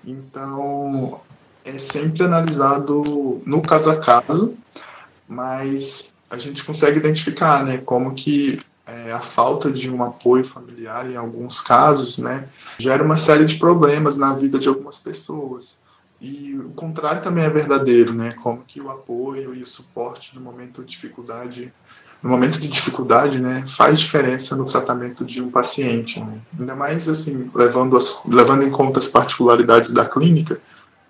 Então, 0.06 1.20
é 1.66 1.74
sempre 1.74 2.24
analisado 2.24 3.42
no 3.46 3.62
caso 3.62 3.90
a 3.90 3.98
caso, 3.98 4.56
mas 5.28 6.14
a 6.30 6.38
gente 6.38 6.64
consegue 6.64 6.98
identificar, 6.98 7.66
né, 7.66 7.80
como 7.80 8.16
que 8.16 8.62
é, 8.86 9.12
a 9.12 9.20
falta 9.20 9.70
de 9.70 9.90
um 9.90 10.02
apoio 10.02 10.46
familiar, 10.46 11.12
em 11.12 11.18
alguns 11.18 11.60
casos, 11.60 12.18
né, 12.18 12.48
gera 12.80 13.04
uma 13.04 13.18
série 13.18 13.44
de 13.44 13.56
problemas 13.56 14.16
na 14.16 14.34
vida 14.34 14.58
de 14.58 14.70
algumas 14.70 15.00
pessoas. 15.00 15.78
E 16.20 16.58
o 16.58 16.70
contrário 16.70 17.22
também 17.22 17.44
é 17.44 17.50
verdadeiro, 17.50 18.14
né, 18.14 18.34
como 18.42 18.64
que 18.68 18.82
o 18.82 18.90
apoio 18.90 19.54
e 19.54 19.62
o 19.62 19.68
suporte 19.68 20.34
no 20.36 20.42
momento 20.42 20.82
de 20.84 20.90
dificuldade 20.90 21.72
no 22.22 22.30
momento 22.30 22.60
de 22.60 22.68
dificuldade, 22.68 23.40
né, 23.40 23.64
faz 23.68 24.00
diferença 24.00 24.56
no 24.56 24.66
tratamento 24.66 25.24
de 25.24 25.42
um 25.42 25.52
paciente. 25.52 26.20
Né? 26.20 26.40
Ainda 26.60 26.76
mais, 26.76 27.08
assim, 27.08 27.50
levando, 27.54 27.96
as, 27.96 28.24
levando 28.26 28.64
em 28.64 28.72
conta 28.72 29.00
as 29.00 29.08
particularidades 29.08 29.94
da 29.94 30.04
clínica, 30.04 30.60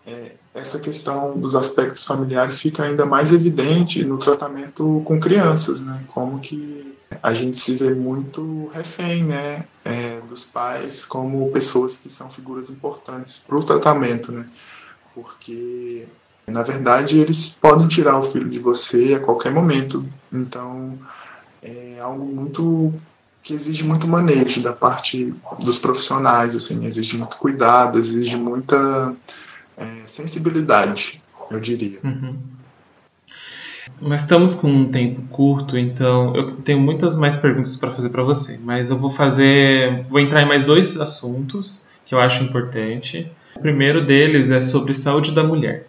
é, 0.06 0.34
essa 0.54 0.80
questão 0.80 1.38
dos 1.38 1.56
aspectos 1.56 2.06
familiares 2.06 2.62
fica 2.62 2.84
ainda 2.84 3.06
mais 3.06 3.32
evidente 3.32 4.04
no 4.04 4.18
tratamento 4.18 5.02
com 5.06 5.20
crianças, 5.20 5.84
né? 5.84 6.04
Como 6.08 6.40
que 6.40 6.96
a 7.22 7.34
gente 7.34 7.58
se 7.58 7.76
vê 7.76 7.94
muito 7.94 8.70
refém, 8.74 9.24
né, 9.24 9.66
é, 9.86 10.20
dos 10.28 10.44
pais 10.44 11.06
como 11.06 11.50
pessoas 11.52 11.98
que 11.98 12.10
são 12.10 12.30
figuras 12.30 12.70
importantes 12.70 13.44
para 13.48 13.56
o 13.56 13.64
tratamento, 13.64 14.32
né? 14.32 14.46
Porque 15.22 16.08
na 16.48 16.64
verdade, 16.64 17.18
eles 17.18 17.50
podem 17.50 17.88
tirar 17.88 18.18
o 18.18 18.24
filho 18.24 18.50
de 18.50 18.58
você 18.58 19.16
a 19.16 19.20
qualquer 19.20 19.52
momento. 19.52 20.06
Então, 20.32 20.98
é 21.62 22.00
algo 22.00 22.26
muito 22.26 22.94
que 23.44 23.54
exige 23.54 23.84
muito 23.84 24.08
manejo 24.08 24.62
da 24.62 24.74
parte 24.74 25.34
dos 25.60 25.80
profissionais, 25.80 26.56
assim, 26.56 26.86
exige 26.86 27.18
muito 27.18 27.38
cuidado, 27.38 27.98
exige 27.98 28.36
muita 28.36 29.14
é, 29.78 29.86
sensibilidade, 30.06 31.22
eu 31.50 31.60
diria. 31.60 32.00
Uhum. 32.04 32.38
Nós 34.02 34.22
estamos 34.22 34.54
com 34.54 34.68
um 34.68 34.92
tempo 34.92 35.22
curto, 35.30 35.78
então 35.78 36.36
eu 36.36 36.52
tenho 36.52 36.80
muitas 36.80 37.16
mais 37.16 37.38
perguntas 37.38 37.76
para 37.78 37.90
fazer 37.90 38.10
para 38.10 38.22
você, 38.24 38.60
mas 38.62 38.90
eu 38.90 38.98
vou 38.98 39.10
fazer, 39.10 40.06
vou 40.10 40.20
entrar 40.20 40.42
em 40.42 40.48
mais 40.48 40.64
dois 40.66 41.00
assuntos 41.00 41.86
que 42.06 42.14
eu 42.14 42.20
acho 42.20 42.44
importante. 42.44 43.32
O 43.58 43.60
primeiro 43.60 44.06
deles 44.06 44.52
é 44.52 44.62
sobre 44.62 44.94
saúde 44.94 45.32
da 45.32 45.44
mulher. 45.44 45.88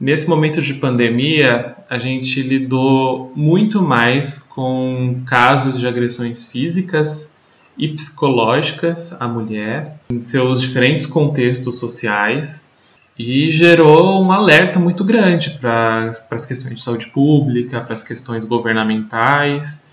Nesse 0.00 0.26
momento 0.26 0.62
de 0.62 0.72
pandemia, 0.72 1.76
a 1.90 1.98
gente 1.98 2.40
lidou 2.40 3.30
muito 3.36 3.82
mais 3.82 4.38
com 4.38 5.20
casos 5.26 5.78
de 5.78 5.86
agressões 5.86 6.42
físicas 6.42 7.36
e 7.76 7.86
psicológicas 7.88 9.14
à 9.20 9.28
mulher, 9.28 10.00
em 10.08 10.22
seus 10.22 10.62
diferentes 10.62 11.04
contextos 11.04 11.78
sociais, 11.78 12.70
e 13.18 13.50
gerou 13.50 14.24
um 14.24 14.32
alerta 14.32 14.78
muito 14.78 15.04
grande 15.04 15.50
para 15.60 16.10
as 16.30 16.46
questões 16.46 16.76
de 16.76 16.82
saúde 16.82 17.08
pública, 17.08 17.82
para 17.82 17.92
as 17.92 18.02
questões 18.02 18.46
governamentais. 18.46 19.90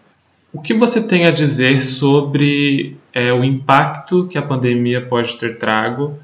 O 0.54 0.62
que 0.62 0.74
você 0.74 1.06
tem 1.06 1.26
a 1.26 1.32
dizer 1.32 1.82
sobre 1.82 2.96
é, 3.12 3.34
o 3.34 3.44
impacto 3.44 4.26
que 4.30 4.38
a 4.38 4.42
pandemia 4.42 5.02
pode 5.06 5.38
ter 5.38 5.58
trago 5.58 6.18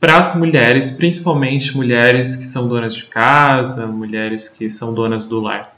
para 0.00 0.18
as 0.18 0.34
mulheres, 0.34 0.92
principalmente 0.92 1.76
mulheres 1.76 2.34
que 2.34 2.44
são 2.44 2.66
donas 2.66 2.96
de 2.96 3.04
casa, 3.04 3.86
mulheres 3.86 4.48
que 4.48 4.70
são 4.70 4.94
donas 4.94 5.26
do 5.26 5.40
lar. 5.40 5.76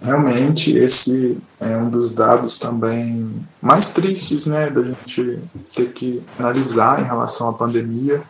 Realmente, 0.00 0.74
esse 0.74 1.36
é 1.60 1.76
um 1.76 1.90
dos 1.90 2.10
dados 2.10 2.58
também 2.58 3.30
mais 3.60 3.90
tristes, 3.90 4.46
né, 4.46 4.70
da 4.70 4.82
gente 4.82 5.42
ter 5.74 5.92
que 5.92 6.22
analisar 6.38 7.00
em 7.00 7.04
relação 7.04 7.50
à 7.50 7.52
pandemia, 7.52 8.22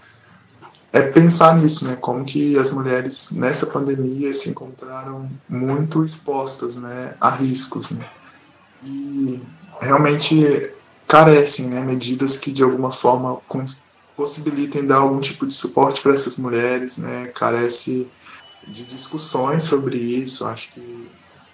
é 0.93 1.03
pensar 1.03 1.57
nisso, 1.57 1.87
né, 1.87 1.97
como 1.97 2.25
que 2.25 2.59
as 2.59 2.71
mulheres 2.71 3.31
nessa 3.33 3.67
pandemia 3.67 4.33
se 4.33 4.51
encontraram 4.51 5.29
muito 5.49 6.05
expostas, 6.05 6.77
né, 6.77 7.15
a 7.21 7.31
riscos, 7.31 7.91
né, 7.91 8.05
e 8.85 9.41
realmente 9.81 10.71
carecem, 11.07 11.69
né, 11.69 11.81
medidas 11.81 12.39
que 12.39 12.51
de 12.51 12.63
alguma 12.63 12.91
forma 12.91 13.39
possibilitem 14.17 14.87
dar 14.87 14.97
algum 14.97 15.21
tipo 15.21 15.47
de 15.47 15.55
suporte 15.55 16.01
para 16.01 16.15
essas 16.15 16.39
mulheres, 16.39 16.99
né? 16.99 17.31
Carece 17.35 18.09
de 18.67 18.85
discussões 18.85 19.65
sobre 19.65 19.99
isso. 19.99 20.47
Acho 20.47 20.73
que 20.73 21.09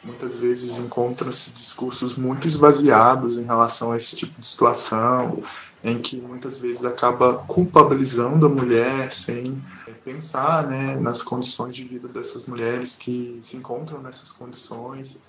muitas 0.05 0.37
vezes 0.37 0.79
encontram-se 0.79 1.53
discursos 1.53 2.17
muito 2.17 2.47
esvaziados 2.47 3.37
em 3.37 3.45
relação 3.45 3.93
a 3.93 3.97
esse 3.97 4.17
tipo 4.17 4.41
de 4.41 4.47
situação, 4.47 5.43
em 5.83 5.99
que 5.99 6.21
muitas 6.21 6.59
vezes 6.59 6.85
acaba 6.85 7.35
culpabilizando 7.47 8.47
a 8.47 8.49
mulher 8.49 9.13
sem 9.13 9.63
pensar 10.05 10.67
né, 10.67 10.97
nas 10.97 11.23
condições 11.23 11.77
de 11.77 11.85
vida 11.85 12.09
dessas 12.09 12.47
mulheres 12.47 12.97
que 12.97 13.39
se 13.43 13.57
encontram 13.57 14.01
nessas 14.01 14.33
condições. 14.33 15.21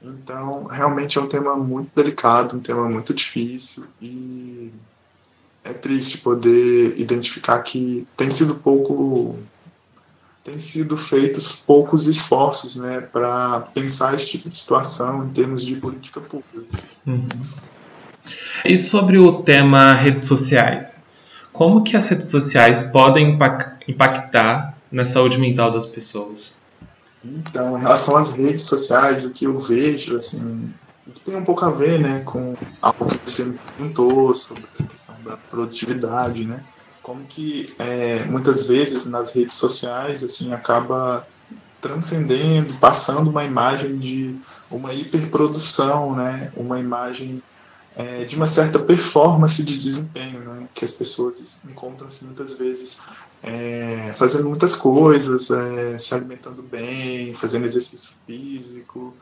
Então, 0.00 0.64
realmente 0.64 1.18
é 1.18 1.20
um 1.20 1.26
tema 1.26 1.56
muito 1.56 1.94
delicado, 1.94 2.56
um 2.56 2.60
tema 2.60 2.88
muito 2.88 3.12
difícil 3.12 3.84
e 4.00 4.72
é 5.66 5.72
triste 5.72 6.18
poder 6.18 6.94
identificar 6.96 7.58
que 7.60 8.06
tem 8.16 8.30
sido 8.30 8.54
pouco 8.54 9.36
tem 10.44 10.58
sido 10.58 10.96
feitos 10.96 11.52
poucos 11.54 12.06
esforços 12.06 12.76
né, 12.76 13.00
para 13.00 13.62
pensar 13.74 14.14
esse 14.14 14.30
tipo 14.30 14.48
de 14.48 14.56
situação 14.56 15.24
em 15.24 15.30
termos 15.30 15.64
de 15.64 15.74
política 15.74 16.20
pública. 16.20 16.78
Uhum. 17.04 17.26
E 18.64 18.78
sobre 18.78 19.18
o 19.18 19.42
tema 19.42 19.92
redes 19.94 20.24
sociais, 20.24 21.08
como 21.52 21.82
que 21.82 21.96
as 21.96 22.08
redes 22.08 22.30
sociais 22.30 22.84
podem 22.84 23.36
impactar 23.88 24.78
na 24.90 25.04
saúde 25.04 25.38
mental 25.40 25.72
das 25.72 25.84
pessoas? 25.84 26.60
Então, 27.24 27.76
em 27.76 27.80
relação 27.80 28.16
às 28.16 28.30
redes 28.30 28.62
sociais, 28.62 29.24
o 29.24 29.30
que 29.30 29.46
eu 29.46 29.58
vejo, 29.58 30.16
assim, 30.16 30.72
que 31.12 31.20
tem 31.20 31.36
um 31.36 31.44
pouco 31.44 31.64
a 31.64 31.70
ver 31.70 32.00
né, 32.00 32.20
com 32.24 32.56
algo 32.82 33.06
que 33.18 33.30
você 33.30 33.44
me 33.44 33.58
perguntou 33.76 34.34
sobre 34.34 34.64
essa 34.72 34.84
questão 34.84 35.14
da 35.24 35.36
produtividade, 35.36 36.44
né? 36.44 36.62
Como 37.02 37.24
que 37.24 37.72
é, 37.78 38.24
muitas 38.24 38.66
vezes 38.66 39.06
nas 39.06 39.32
redes 39.32 39.54
sociais 39.54 40.24
assim 40.24 40.52
acaba 40.52 41.26
transcendendo, 41.80 42.74
passando 42.74 43.30
uma 43.30 43.44
imagem 43.44 43.96
de 43.96 44.36
uma 44.68 44.92
hiperprodução, 44.92 46.16
né? 46.16 46.50
Uma 46.56 46.80
imagem 46.80 47.40
é, 47.94 48.24
de 48.24 48.34
uma 48.34 48.48
certa 48.48 48.78
performance 48.80 49.64
de 49.64 49.78
desempenho, 49.78 50.40
né? 50.40 50.68
Que 50.74 50.84
as 50.84 50.92
pessoas 50.92 51.60
encontram-se 51.64 52.24
muitas 52.24 52.58
vezes 52.58 53.00
é, 53.42 54.12
fazendo 54.16 54.48
muitas 54.48 54.74
coisas, 54.74 55.50
é, 55.52 55.96
se 55.98 56.12
alimentando 56.14 56.62
bem, 56.62 57.34
fazendo 57.36 57.64
exercício 57.64 58.10
físico, 58.26 59.14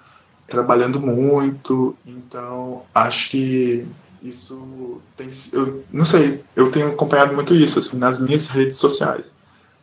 trabalhando 0.46 1.00
muito, 1.00 1.96
então 2.06 2.82
acho 2.94 3.30
que 3.30 3.86
isso 4.22 5.00
tem 5.16 5.28
eu 5.52 5.84
não 5.92 6.04
sei, 6.04 6.42
eu 6.56 6.70
tenho 6.70 6.88
acompanhado 6.88 7.34
muito 7.34 7.54
isso 7.54 7.78
assim 7.78 7.98
nas 7.98 8.20
minhas 8.20 8.48
redes 8.48 8.78
sociais. 8.78 9.32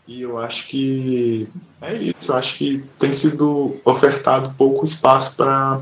E 0.08 0.24
eu 0.24 0.40
acho 0.40 0.68
que 0.68 1.48
é 1.80 1.96
isso, 1.96 2.32
eu 2.32 2.36
acho 2.36 2.58
que 2.58 2.84
tem 3.00 3.14
sido 3.14 3.78
ofertado 3.86 4.54
pouco 4.58 4.84
espaço 4.84 5.36
para 5.36 5.82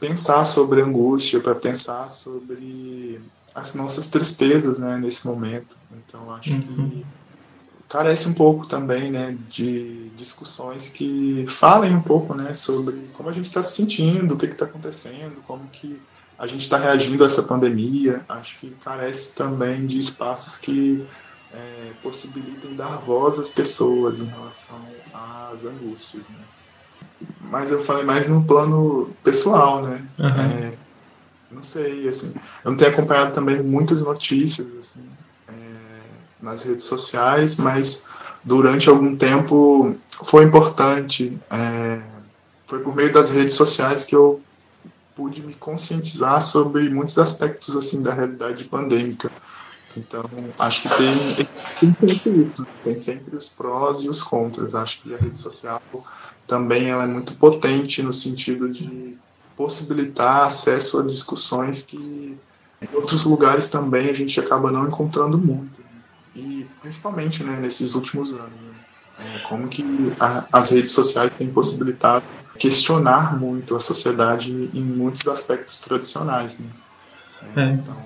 pensar 0.00 0.44
sobre 0.44 0.80
angústia, 0.80 1.40
para 1.40 1.54
pensar 1.54 2.08
sobre 2.08 3.20
as 3.54 3.74
nossas 3.74 4.08
tristezas, 4.08 4.78
né, 4.78 4.96
nesse 4.98 5.26
momento. 5.26 5.76
Então 5.92 6.32
acho 6.34 6.52
uhum. 6.54 6.90
que 6.90 7.06
carece 7.92 8.26
um 8.26 8.32
pouco 8.32 8.66
também, 8.66 9.10
né, 9.10 9.36
de 9.50 10.08
discussões 10.16 10.88
que 10.88 11.44
falem 11.46 11.94
um 11.94 12.00
pouco, 12.00 12.32
né, 12.32 12.54
sobre 12.54 12.96
como 13.12 13.28
a 13.28 13.32
gente 13.32 13.48
está 13.48 13.62
se 13.62 13.76
sentindo, 13.76 14.32
o 14.32 14.38
que 14.38 14.46
está 14.46 14.64
acontecendo, 14.64 15.42
como 15.46 15.68
que 15.68 16.00
a 16.38 16.46
gente 16.46 16.62
está 16.62 16.78
reagindo 16.78 17.22
a 17.22 17.26
essa 17.26 17.42
pandemia. 17.42 18.24
Acho 18.26 18.60
que 18.60 18.70
carece 18.82 19.34
também 19.34 19.86
de 19.86 19.98
espaços 19.98 20.56
que 20.56 21.06
é, 21.52 21.90
possibilitem 22.02 22.74
dar 22.74 22.96
voz 22.96 23.38
às 23.38 23.50
pessoas 23.50 24.20
em 24.20 24.24
relação 24.24 24.80
às 25.52 25.62
angústias, 25.66 26.30
né. 26.30 26.44
Mas 27.42 27.70
eu 27.70 27.84
falei 27.84 28.04
mais 28.04 28.26
no 28.26 28.42
plano 28.42 29.14
pessoal, 29.22 29.82
né. 29.82 30.02
Uhum. 30.18 30.28
É, 30.28 30.70
não 31.50 31.62
sei, 31.62 32.08
assim, 32.08 32.32
eu 32.64 32.70
não 32.70 32.78
tenho 32.78 32.90
acompanhado 32.90 33.34
também 33.34 33.62
muitas 33.62 34.00
notícias, 34.00 34.66
assim, 34.80 35.11
nas 36.42 36.64
redes 36.64 36.84
sociais, 36.84 37.56
mas 37.56 38.04
durante 38.42 38.90
algum 38.90 39.16
tempo 39.16 39.96
foi 40.10 40.44
importante. 40.44 41.38
É, 41.48 42.00
foi 42.66 42.80
por 42.80 42.94
meio 42.94 43.12
das 43.12 43.30
redes 43.30 43.54
sociais 43.54 44.04
que 44.04 44.16
eu 44.16 44.42
pude 45.14 45.42
me 45.42 45.54
conscientizar 45.54 46.42
sobre 46.42 46.90
muitos 46.90 47.16
aspectos 47.18 47.76
assim 47.76 48.02
da 48.02 48.12
realidade 48.12 48.64
pandêmica. 48.64 49.30
Então, 49.96 50.22
acho 50.58 50.82
que 50.82 50.88
tem, 50.96 51.34
tem 51.78 52.08
sempre 52.08 52.52
tem 52.82 52.96
sempre 52.96 53.36
os 53.36 53.50
prós 53.50 54.04
e 54.04 54.08
os 54.08 54.22
contras. 54.22 54.74
Acho 54.74 55.02
que 55.02 55.14
a 55.14 55.18
rede 55.18 55.38
social 55.38 55.82
também 56.46 56.90
ela 56.90 57.04
é 57.04 57.06
muito 57.06 57.34
potente 57.34 58.02
no 58.02 58.12
sentido 58.12 58.70
de 58.70 59.16
possibilitar 59.54 60.46
acesso 60.46 60.98
a 60.98 61.02
discussões 61.02 61.82
que 61.82 62.38
em 62.80 62.94
outros 62.94 63.26
lugares 63.26 63.68
também 63.68 64.08
a 64.08 64.14
gente 64.14 64.40
acaba 64.40 64.72
não 64.72 64.88
encontrando 64.88 65.36
muito 65.36 65.81
e 66.34 66.66
principalmente 66.80 67.44
né, 67.44 67.58
nesses 67.60 67.94
últimos 67.94 68.32
anos. 68.32 68.50
Né? 68.50 68.74
É, 69.18 69.38
como 69.40 69.68
que 69.68 69.84
a, 70.18 70.46
as 70.52 70.70
redes 70.70 70.92
sociais 70.92 71.34
têm 71.34 71.50
possibilitado 71.50 72.24
questionar 72.58 73.38
muito 73.38 73.74
a 73.76 73.80
sociedade 73.80 74.70
em 74.72 74.82
muitos 74.82 75.26
aspectos 75.28 75.80
tradicionais. 75.80 76.58
Né? 76.58 76.66
É, 77.56 77.60
é. 77.60 77.72
Então, 77.72 77.96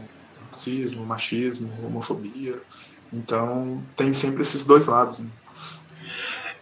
racismo, 0.46 1.06
machismo, 1.06 1.68
homofobia. 1.84 2.58
Então, 3.12 3.82
tem 3.96 4.12
sempre 4.12 4.42
esses 4.42 4.64
dois 4.64 4.86
lados. 4.86 5.20
Né? 5.20 5.28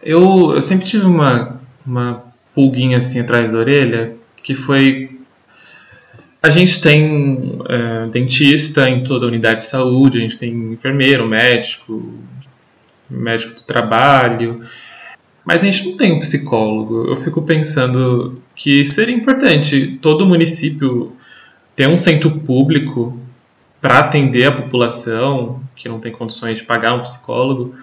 Eu, 0.01 0.53
eu 0.53 0.61
sempre 0.61 0.85
tive 0.85 1.05
uma, 1.05 1.61
uma 1.85 2.23
pulguinha 2.53 2.97
assim 2.99 3.19
atrás 3.19 3.51
da 3.51 3.57
orelha, 3.59 4.15
que 4.37 4.53
foi 4.53 5.14
a 6.45 6.49
gente 6.51 6.79
tem 6.79 7.39
é, 7.67 8.05
dentista 8.07 8.87
em 8.87 9.03
toda 9.03 9.25
a 9.25 9.27
unidade 9.27 9.61
de 9.61 9.67
saúde, 9.67 10.19
a 10.19 10.21
gente 10.21 10.37
tem 10.37 10.73
enfermeiro, 10.73 11.27
médico, 11.27 12.13
médico 13.09 13.55
do 13.55 13.61
trabalho, 13.63 14.61
mas 15.43 15.63
a 15.63 15.65
gente 15.65 15.89
não 15.89 15.97
tem 15.97 16.13
um 16.13 16.19
psicólogo. 16.19 17.07
Eu 17.07 17.15
fico 17.15 17.41
pensando 17.41 18.39
que 18.55 18.85
seria 18.85 19.15
importante 19.15 19.97
todo 19.99 20.23
município 20.23 21.13
ter 21.75 21.89
um 21.89 21.97
centro 21.97 22.29
público 22.29 23.19
para 23.81 23.99
atender 23.99 24.45
a 24.45 24.51
população 24.51 25.63
que 25.75 25.89
não 25.89 25.99
tem 25.99 26.11
condições 26.11 26.59
de 26.59 26.63
pagar 26.63 26.93
um 26.93 27.01
psicólogo, 27.01 27.73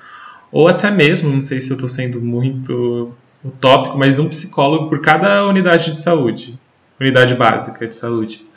ou 0.52 0.68
até 0.68 0.88
mesmo, 0.88 1.30
não 1.30 1.40
sei 1.40 1.60
se 1.60 1.70
eu 1.70 1.74
estou 1.74 1.88
sendo 1.88 2.20
muito 2.20 3.12
utópico, 3.44 3.98
mas 3.98 4.20
um 4.20 4.28
psicólogo 4.28 4.88
por 4.88 5.00
cada 5.00 5.44
unidade 5.48 5.86
de 5.86 5.96
saúde, 5.96 6.56
unidade 7.00 7.34
básica 7.34 7.88
de 7.88 7.96
saúde. 7.96 8.51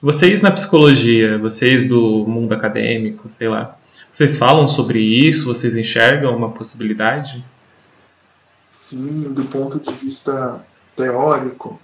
Vocês 0.00 0.42
na 0.42 0.50
psicologia, 0.52 1.38
vocês 1.38 1.88
do 1.88 2.24
mundo 2.24 2.52
acadêmico, 2.52 3.28
sei 3.28 3.48
lá, 3.48 3.76
vocês 4.12 4.38
falam 4.38 4.68
sobre 4.68 5.00
isso? 5.00 5.46
Vocês 5.46 5.76
enxergam 5.76 6.36
uma 6.36 6.50
possibilidade? 6.50 7.44
Sim, 8.70 9.32
do 9.32 9.44
ponto 9.44 9.80
de 9.80 9.92
vista 9.92 10.64
teórico, 10.94 11.80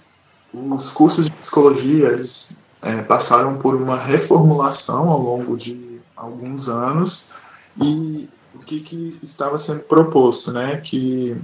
os 0.53 0.89
cursos 0.91 1.25
de 1.25 1.31
psicologia 1.33 2.07
eles 2.07 2.55
é, 2.81 3.01
passaram 3.01 3.57
por 3.57 3.75
uma 3.75 3.97
reformulação 3.97 5.09
ao 5.09 5.21
longo 5.21 5.57
de 5.57 5.99
alguns 6.15 6.69
anos 6.69 7.29
e 7.81 8.29
o 8.53 8.59
que, 8.59 8.79
que 8.79 9.19
estava 9.21 9.57
sendo 9.57 9.81
proposto, 9.81 10.53
né? 10.53 10.79
Que 10.81 11.35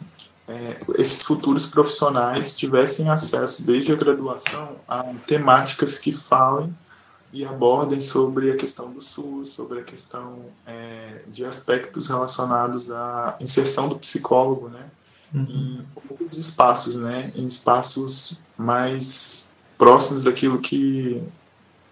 é, 0.47 0.79
esses 0.97 1.23
futuros 1.23 1.67
profissionais 1.67 2.57
tivessem 2.57 3.09
acesso 3.09 3.65
desde 3.65 3.91
a 3.91 3.95
graduação 3.95 4.75
a 4.87 5.03
temáticas 5.25 5.99
que 5.99 6.11
falem 6.11 6.75
e 7.33 7.45
abordem 7.45 8.01
sobre 8.01 8.51
a 8.51 8.57
questão 8.57 8.91
do 8.91 9.01
SUS, 9.01 9.49
sobre 9.49 9.79
a 9.79 9.83
questão 9.83 10.45
é, 10.67 11.21
de 11.27 11.45
aspectos 11.45 12.07
relacionados 12.07 12.91
à 12.91 13.37
inserção 13.39 13.87
do 13.87 13.97
psicólogo, 13.97 14.67
né, 14.67 14.85
uhum. 15.33 15.45
em 15.49 15.85
outros 16.09 16.37
espaços, 16.37 16.95
né, 16.95 17.31
em 17.35 17.45
espaços 17.47 18.41
mais 18.57 19.45
próximos 19.77 20.25
daquilo 20.25 20.59
que 20.59 21.23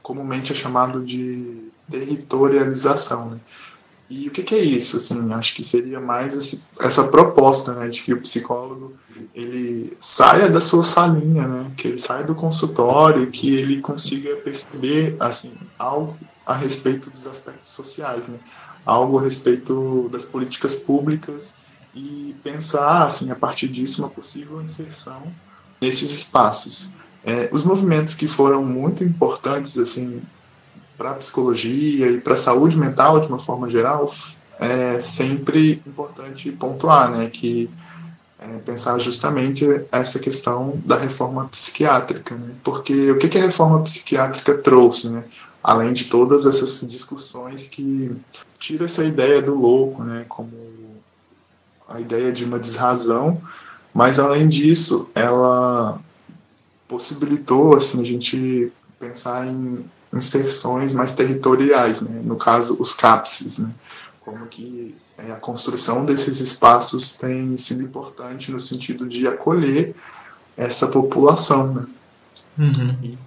comumente 0.04 0.52
é 0.52 0.56
chamado 0.56 1.06
de 1.06 1.70
territorialização, 1.90 3.30
né, 3.30 3.40
e 4.10 4.28
o 4.28 4.32
que, 4.32 4.42
que, 4.42 4.56
é 4.56 4.60
isso? 4.60 4.98
Assim, 4.98 5.32
acho 5.34 5.56
que 5.56 5.64
seria 5.64 6.00
mais 6.00 6.36
esse, 6.36 6.64
essa 6.80 7.08
proposta, 7.10 7.74
né, 7.74 7.88
de 7.88 8.02
que 8.02 8.12
o 8.12 8.20
psicólogo 8.20 8.94
ele 9.36 9.96
saia 10.00 10.50
da 10.50 10.60
sua 10.60 10.84
salinha, 10.84 11.48
né, 11.48 11.72
que 11.78 11.88
ele 11.88 11.98
saia 11.98 12.24
do 12.24 12.34
consultório, 12.34 13.30
que 13.30 13.54
ele 13.54 13.80
consiga 13.82 14.36
perceber 14.38 15.16
assim 15.20 15.54
algo 15.78 16.18
a 16.46 16.56
respeito 16.56 17.12
dos 17.12 17.28
aspectos 17.28 17.72
sociais, 17.72 18.28
né, 18.30 18.40
algo 18.84 19.20
a 19.20 19.22
respeito 19.22 20.10
das 20.12 20.26
políticas 20.26 20.78
públicas 20.78 21.56
e 21.94 22.36
pensar 22.44 23.04
assim 23.04 23.30
a 23.30 23.36
partir 23.36 23.68
disso 23.68 24.02
uma 24.02 24.10
possível 24.10 24.62
inserção 24.62 25.22
nesses 25.80 26.12
espaços. 26.12 26.90
É, 27.24 27.50
os 27.52 27.64
movimentos 27.64 28.16
que 28.16 28.28
foram 28.28 28.64
muito 28.64 29.04
importantes 29.04 29.78
assim 29.78 30.22
para 31.00 31.12
a 31.12 31.16
psicologia 31.16 32.12
e 32.12 32.20
para 32.20 32.34
a 32.34 32.38
saúde 32.38 32.76
mental 32.76 33.22
de 33.22 33.28
uma 33.28 33.40
forma 33.40 33.70
geral, 33.70 34.14
é 34.60 35.00
sempre 35.00 35.82
importante 35.88 36.52
pontuar, 36.52 37.10
né, 37.10 37.30
que 37.30 37.70
é, 38.38 38.58
pensar 38.58 39.00
justamente 39.00 39.66
essa 39.94 40.20
questão 40.20 40.74
da 40.86 40.98
reforma 40.98 41.48
psiquiátrica, 41.48 42.36
né, 42.36 42.54
porque 42.66 43.12
o 43.12 43.18
que, 43.18 43.30
que 43.30 43.38
a 43.38 43.44
reforma 43.44 43.82
psiquiátrica 43.82 44.58
trouxe, 44.58 45.10
né, 45.10 45.24
além 45.64 45.94
de 45.94 46.06
todas 46.06 46.46
essas 46.46 46.86
discussões 46.86 47.66
que 47.66 48.12
tira 48.60 48.84
essa 48.84 49.06
ideia 49.06 49.42
do 49.42 49.56
louco, 49.56 50.04
né, 50.04 50.26
como 50.28 50.52
a 51.88 52.02
ideia 52.02 52.34
de 52.34 52.44
uma 52.44 52.60
desrazão, 52.60 53.42
mas 53.94 54.20
além 54.20 54.50
disso, 54.50 55.10
ela 55.16 55.98
possibilitou 56.90 57.78
assim 57.78 58.02
a 58.02 58.06
gente 58.06 58.72
pensar 59.00 59.48
em 59.48 59.86
inserções 60.14 60.94
mais 60.94 61.14
territoriais, 61.16 62.02
né? 62.02 62.22
no 62.24 62.36
caso, 62.36 62.78
os 62.80 62.94
CAPSes, 62.94 63.60
né? 63.60 63.70
como 64.22 64.48
que 64.48 64.96
é, 65.18 65.32
a 65.32 65.36
construção 65.36 66.06
desses 66.06 66.40
espaços 66.40 67.16
tem 67.18 67.58
sido 67.58 67.84
importante 67.84 68.52
no 68.52 68.60
sentido 68.60 69.08
de 69.08 69.28
acolher 69.28 69.96
essa 70.58 70.88
população. 70.88 71.74
Né? 71.74 71.86
Uhum. 72.58 72.98
E, 73.04 73.18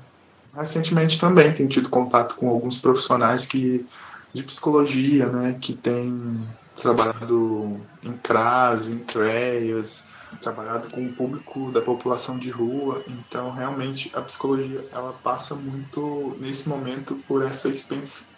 recentemente 0.55 1.19
também 1.19 1.53
tenho 1.53 1.69
tido 1.69 1.89
contato 1.89 2.37
com 2.37 2.49
alguns 2.49 2.79
profissionais 2.79 3.47
que 3.47 3.87
de 4.35 4.43
psicologia, 4.43 5.27
né, 5.27 5.57
que 5.61 5.75
têm 5.75 6.39
trabalhado 6.81 7.79
em 8.03 8.13
CRAS, 8.13 8.89
em 8.89 8.99
CREAS, 8.99 10.07
trabalhado 10.43 10.89
com 10.93 11.07
o 11.07 11.13
público 11.13 11.71
da 11.71 11.81
população 11.81 12.39
de 12.39 12.51
rua, 12.51 13.03
então 13.09 13.51
realmente 13.53 14.11
a 14.15 14.21
psicologia 14.21 14.85
ela 14.93 15.13
passa 15.13 15.55
muito 15.55 16.37
nesse 16.41 16.69
momento 16.69 17.15
por 17.27 17.45
essa 17.45 17.71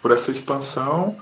por 0.01 0.11
essa 0.11 0.31
expansão 0.31 1.17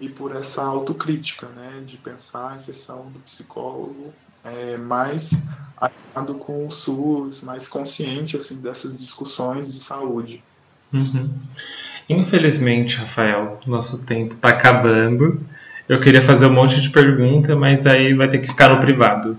e 0.00 0.08
por 0.08 0.34
essa 0.34 0.62
autocrítica, 0.62 1.48
né, 1.48 1.82
de 1.84 1.96
pensar 1.96 2.52
a 2.52 2.56
inserção 2.56 3.10
do 3.10 3.18
psicólogo 3.20 4.14
é, 4.44 4.76
mais 4.76 5.42
alinhado 5.76 6.34
com 6.34 6.66
o 6.66 6.70
SUS, 6.70 7.42
mais 7.42 7.68
consciente 7.68 8.36
assim 8.36 8.60
dessas 8.60 8.96
discussões 8.96 9.72
de 9.72 9.80
saúde. 9.80 10.42
Uhum. 10.92 11.30
Infelizmente, 12.08 12.96
Rafael, 12.96 13.60
nosso 13.66 14.06
tempo 14.06 14.34
está 14.34 14.50
acabando. 14.50 15.44
Eu 15.86 16.00
queria 16.00 16.22
fazer 16.22 16.46
um 16.46 16.52
monte 16.52 16.80
de 16.80 16.90
pergunta, 16.90 17.54
mas 17.54 17.86
aí 17.86 18.14
vai 18.14 18.28
ter 18.28 18.38
que 18.38 18.46
ficar 18.46 18.68
no 18.68 18.80
privado 18.80 19.36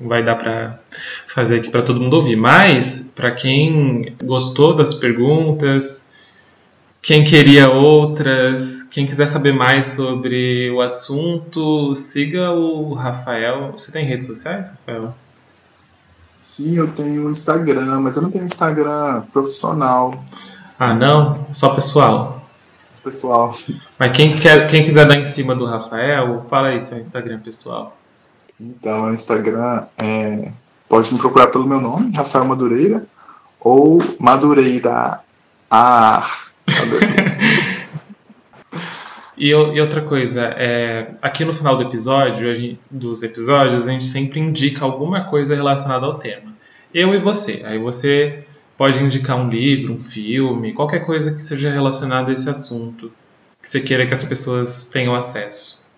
vai 0.00 0.22
dar 0.22 0.36
para 0.36 0.80
fazer 1.26 1.56
aqui 1.56 1.70
para 1.70 1.82
todo 1.82 2.00
mundo 2.00 2.14
ouvir. 2.14 2.36
Mas, 2.36 3.12
para 3.14 3.30
quem 3.30 4.14
gostou 4.22 4.74
das 4.74 4.94
perguntas, 4.94 6.08
quem 7.02 7.24
queria 7.24 7.70
outras, 7.70 8.82
quem 8.82 9.06
quiser 9.06 9.26
saber 9.26 9.52
mais 9.52 9.86
sobre 9.86 10.70
o 10.70 10.80
assunto, 10.80 11.94
siga 11.94 12.50
o 12.50 12.94
Rafael. 12.94 13.72
Você 13.72 13.92
tem 13.92 14.04
redes 14.04 14.26
sociais, 14.26 14.70
Rafael? 14.70 15.14
Sim, 16.40 16.76
eu 16.76 16.88
tenho 16.88 17.30
Instagram, 17.30 18.00
mas 18.00 18.16
eu 18.16 18.22
não 18.22 18.30
tenho 18.30 18.44
Instagram 18.44 19.22
profissional. 19.32 20.24
Ah, 20.78 20.94
não? 20.94 21.46
Só 21.52 21.74
pessoal? 21.74 22.40
pessoal. 23.02 23.54
Mas 23.98 24.12
quem, 24.12 24.38
quer, 24.38 24.66
quem 24.66 24.82
quiser 24.82 25.06
dar 25.06 25.16
em 25.16 25.24
cima 25.24 25.54
do 25.54 25.64
Rafael, 25.64 26.44
fala 26.48 26.68
aí 26.68 26.80
seu 26.80 26.98
Instagram 26.98 27.40
pessoal. 27.40 27.96
Então, 28.60 29.06
o 29.06 29.12
Instagram 29.12 29.84
é. 29.96 30.52
Pode 30.88 31.12
me 31.12 31.20
procurar 31.20 31.46
pelo 31.46 31.66
meu 31.66 31.80
nome, 31.80 32.12
Rafael 32.14 32.44
Madureira, 32.44 33.06
ou 33.60 34.02
Madureira 34.18 35.20
Ah. 35.70 36.26
e, 39.38 39.50
e, 39.50 39.80
outra 39.80 40.02
coisa, 40.02 40.52
é, 40.56 41.12
aqui 41.22 41.44
no 41.44 41.52
final 41.52 41.76
do 41.76 41.84
episódio, 41.84 42.52
gente, 42.54 42.80
dos 42.90 43.22
episódios, 43.22 43.86
a 43.86 43.92
gente 43.92 44.04
sempre 44.04 44.40
indica 44.40 44.84
alguma 44.84 45.24
coisa 45.24 45.54
relacionada 45.54 46.06
ao 46.06 46.18
tema. 46.18 46.52
Eu 46.92 47.14
e 47.14 47.18
você. 47.18 47.62
Aí 47.64 47.78
você 47.78 48.44
pode 48.76 49.02
indicar 49.02 49.36
um 49.36 49.48
livro, 49.48 49.94
um 49.94 49.98
filme, 49.98 50.72
qualquer 50.72 51.06
coisa 51.06 51.32
que 51.32 51.40
seja 51.40 51.70
relacionada 51.70 52.30
a 52.30 52.34
esse 52.34 52.50
assunto, 52.50 53.12
que 53.62 53.68
você 53.68 53.80
queira 53.80 54.06
que 54.06 54.14
as 54.14 54.24
pessoas 54.24 54.88
tenham 54.88 55.14
acesso. 55.14 55.88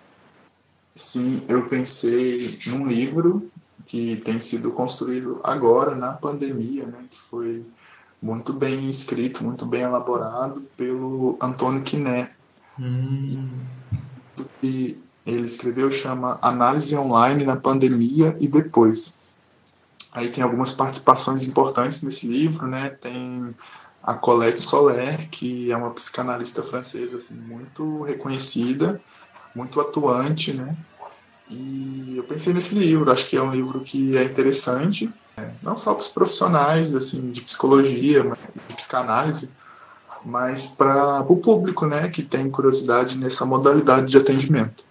Sim, 0.94 1.42
eu 1.48 1.66
pensei 1.66 2.58
num 2.66 2.86
livro 2.86 3.50
que 3.86 4.16
tem 4.16 4.38
sido 4.38 4.70
construído 4.70 5.40
agora 5.42 5.94
na 5.94 6.12
pandemia, 6.12 6.86
né, 6.86 7.04
que 7.10 7.18
foi 7.18 7.64
muito 8.20 8.52
bem 8.52 8.88
escrito, 8.88 9.42
muito 9.42 9.66
bem 9.66 9.82
elaborado 9.82 10.62
pelo 10.76 11.36
Antônio 11.40 11.82
Quiné. 11.82 12.30
Hum. 12.78 13.48
E 14.62 14.98
ele 15.26 15.46
escreveu 15.46 15.90
chama 15.90 16.38
Análise 16.40 16.96
Online 16.96 17.44
na 17.44 17.56
Pandemia 17.56 18.36
e 18.40 18.46
Depois. 18.48 19.18
Aí 20.12 20.28
tem 20.28 20.44
algumas 20.44 20.72
participações 20.72 21.42
importantes 21.44 22.02
nesse 22.02 22.26
livro, 22.26 22.66
né? 22.66 22.90
Tem 22.90 23.54
a 24.02 24.14
Colette 24.14 24.60
Soler, 24.60 25.28
que 25.30 25.70
é 25.72 25.76
uma 25.76 25.90
psicanalista 25.90 26.62
francesa 26.62 27.16
assim, 27.16 27.34
muito 27.34 28.02
reconhecida, 28.02 29.00
muito 29.54 29.80
atuante, 29.80 30.52
né? 30.52 30.76
E 31.50 32.14
eu 32.16 32.24
pensei 32.24 32.54
nesse 32.54 32.74
livro, 32.74 33.10
acho 33.10 33.28
que 33.28 33.36
é 33.36 33.42
um 33.42 33.50
livro 33.50 33.80
que 33.80 34.16
é 34.16 34.24
interessante, 34.24 35.10
né? 35.36 35.52
não 35.62 35.76
só 35.76 35.92
para 35.92 36.02
os 36.02 36.08
profissionais 36.08 36.94
assim 36.94 37.30
de 37.30 37.42
psicologia, 37.42 38.22
de 38.68 38.74
psicanálise, 38.74 39.50
mas 40.24 40.66
para 40.66 41.20
o 41.20 41.36
público, 41.36 41.84
né, 41.86 42.08
que 42.08 42.22
tem 42.22 42.48
curiosidade 42.48 43.18
nessa 43.18 43.44
modalidade 43.44 44.06
de 44.06 44.16
atendimento. 44.16 44.84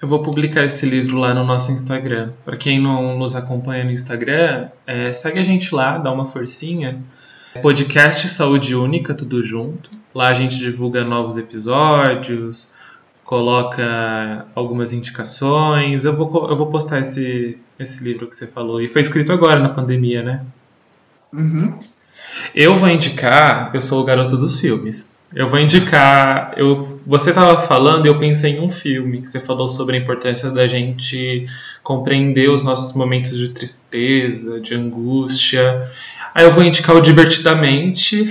Eu 0.00 0.06
vou 0.06 0.22
publicar 0.22 0.62
esse 0.62 0.84
livro 0.84 1.16
lá 1.16 1.32
no 1.32 1.42
nosso 1.42 1.72
Instagram. 1.72 2.32
Para 2.44 2.56
quem 2.56 2.78
não 2.78 3.18
nos 3.18 3.34
acompanha 3.34 3.82
no 3.82 3.90
Instagram, 3.90 4.68
é, 4.86 5.10
segue 5.12 5.38
a 5.38 5.42
gente 5.42 5.74
lá, 5.74 5.96
dá 5.96 6.12
uma 6.12 6.26
forcinha. 6.26 7.02
Podcast 7.62 8.28
Saúde 8.28 8.76
Única, 8.76 9.14
tudo 9.14 9.42
junto. 9.42 9.90
Lá 10.14 10.28
a 10.28 10.34
gente 10.34 10.56
divulga 10.56 11.02
novos 11.02 11.38
episódios, 11.38 12.72
coloca 13.26 14.46
algumas 14.54 14.92
indicações. 14.92 16.04
Eu 16.04 16.16
vou, 16.16 16.48
eu 16.48 16.56
vou 16.56 16.68
postar 16.68 17.00
esse, 17.00 17.58
esse 17.78 18.02
livro 18.02 18.28
que 18.28 18.36
você 18.36 18.46
falou. 18.46 18.80
E 18.80 18.88
foi 18.88 19.02
escrito 19.02 19.32
agora 19.32 19.60
na 19.60 19.68
pandemia, 19.68 20.22
né? 20.22 20.44
Uhum. 21.32 21.78
Eu 22.54 22.76
vou 22.76 22.88
indicar, 22.88 23.70
eu 23.74 23.82
sou 23.82 24.00
o 24.00 24.04
garoto 24.04 24.36
dos 24.36 24.60
filmes. 24.60 25.14
Eu 25.34 25.48
vou 25.48 25.58
indicar. 25.58 26.54
Eu, 26.56 27.00
você 27.04 27.30
estava 27.30 27.58
falando 27.58 28.06
e 28.06 28.08
eu 28.08 28.16
pensei 28.16 28.52
em 28.52 28.60
um 28.60 28.70
filme 28.70 29.20
que 29.20 29.28
você 29.28 29.40
falou 29.40 29.68
sobre 29.68 29.96
a 29.96 30.00
importância 30.00 30.48
da 30.50 30.68
gente 30.68 31.44
compreender 31.82 32.48
os 32.48 32.62
nossos 32.62 32.94
momentos 32.94 33.36
de 33.36 33.48
tristeza, 33.48 34.60
de 34.60 34.74
angústia. 34.74 35.84
Aí 36.32 36.44
eu 36.44 36.52
vou 36.52 36.62
indicar 36.62 36.94
o 36.94 37.00
Divertidamente, 37.00 38.24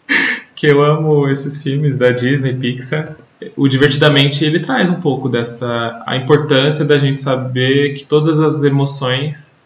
que 0.56 0.66
eu 0.66 0.82
amo 0.82 1.28
esses 1.28 1.62
filmes 1.62 1.98
da 1.98 2.10
Disney, 2.10 2.54
Pixar. 2.54 3.14
O 3.56 3.68
Divertidamente 3.68 4.44
ele 4.44 4.60
traz 4.60 4.90
um 4.90 5.00
pouco 5.00 5.28
dessa 5.28 6.02
a 6.06 6.16
importância 6.16 6.84
da 6.84 6.98
gente 6.98 7.20
saber 7.20 7.94
que 7.94 8.04
todas 8.04 8.40
as 8.40 8.62
emoções 8.62 9.58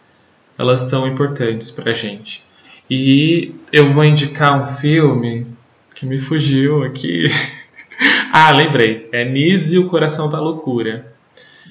elas 0.57 0.81
são 0.81 1.07
importantes 1.07 1.71
para 1.71 1.91
gente. 1.93 2.43
E 2.89 3.53
eu 3.71 3.89
vou 3.89 4.03
indicar 4.03 4.59
um 4.59 4.63
filme 4.63 5.47
que 5.95 6.05
me 6.05 6.19
fugiu 6.19 6.83
aqui. 6.83 7.27
ah, 8.31 8.51
lembrei. 8.51 9.09
É 9.11 9.25
Nise 9.25 9.75
e 9.75 9.79
o 9.79 9.87
Coração 9.89 10.29
da 10.29 10.39
Loucura. 10.39 11.13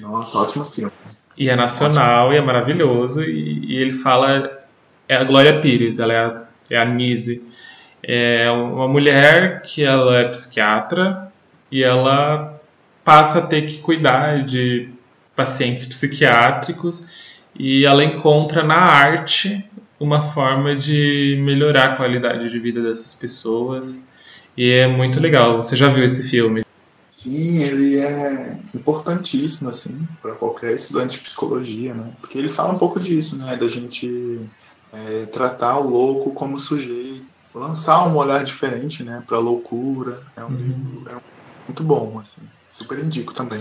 Nossa, 0.01 0.39
ótimo 0.39 0.65
filme. 0.65 0.93
E 1.39 1.49
é 1.49 1.55
nacional 1.55 2.27
ótimo. 2.27 2.35
e 2.35 2.39
é 2.39 2.41
maravilhoso. 2.41 3.23
E, 3.23 3.67
e, 3.67 3.77
ele 3.77 3.93
fala. 3.93 4.61
É 5.09 5.17
a 5.17 5.25
Glória 5.25 5.61
Pires, 5.61 5.99
ela 5.99 6.13
é 6.13 6.19
a, 6.19 6.43
é 6.71 6.77
a 6.79 6.85
Nise. 6.85 7.45
É 8.03 8.51
uma 8.51 8.89
mulher 8.89 9.63
que 9.63 9.85
ela 9.85 10.17
é 10.17 10.29
psiquiatra 10.29 11.32
e 11.73 11.83
ela 11.83 12.61
passa 13.03 13.39
a 13.39 13.47
ter 13.47 13.63
que 13.63 13.79
cuidar 13.79 14.45
de 14.45 14.91
pacientes 15.35 15.87
psiquiátricos 15.87 17.43
e 17.59 17.87
ela 17.87 18.05
encontra 18.05 18.63
na 18.63 18.77
arte 18.77 19.65
uma 19.99 20.21
forma 20.21 20.77
de 20.77 21.41
melhorar 21.43 21.93
a 21.93 21.97
qualidade 21.97 22.51
de 22.51 22.59
vida 22.59 22.83
dessas 22.83 23.15
pessoas 23.15 24.07
e 24.57 24.71
é 24.71 24.87
muito 24.87 25.19
legal. 25.19 25.57
Você 25.57 25.75
já 25.75 25.89
viu 25.89 26.05
esse 26.05 26.29
filme? 26.29 26.63
Sim, 27.09 27.63
ele 27.63 27.99
é 27.99 28.59
importantíssimo 28.75 29.71
assim 29.71 30.07
para 30.21 30.33
qualquer 30.33 30.75
estudante 30.75 31.13
de 31.13 31.21
psicologia, 31.21 31.95
né? 31.95 32.11
Porque 32.21 32.37
ele 32.37 32.49
fala 32.49 32.73
um 32.73 32.79
pouco 32.79 33.01
disso, 33.01 33.39
né? 33.39 33.57
Da 33.57 33.69
gente 33.69 34.41
é, 34.93 35.27
tratar 35.27 35.79
o 35.79 35.89
louco 35.89 36.33
como 36.33 36.59
sujeito, 36.59 37.25
lançar 37.55 38.07
um 38.07 38.17
olhar 38.17 38.43
diferente, 38.43 39.03
né? 39.03 39.23
Para 39.27 39.39
loucura. 39.39 40.23
É 40.37 40.43
um 40.43 40.49
uhum. 40.49 41.05
é 41.07 41.32
muito 41.67 41.83
bom, 41.83 42.19
assim. 42.19 42.41
Super 42.71 42.99
indico 42.99 43.35
também. 43.35 43.61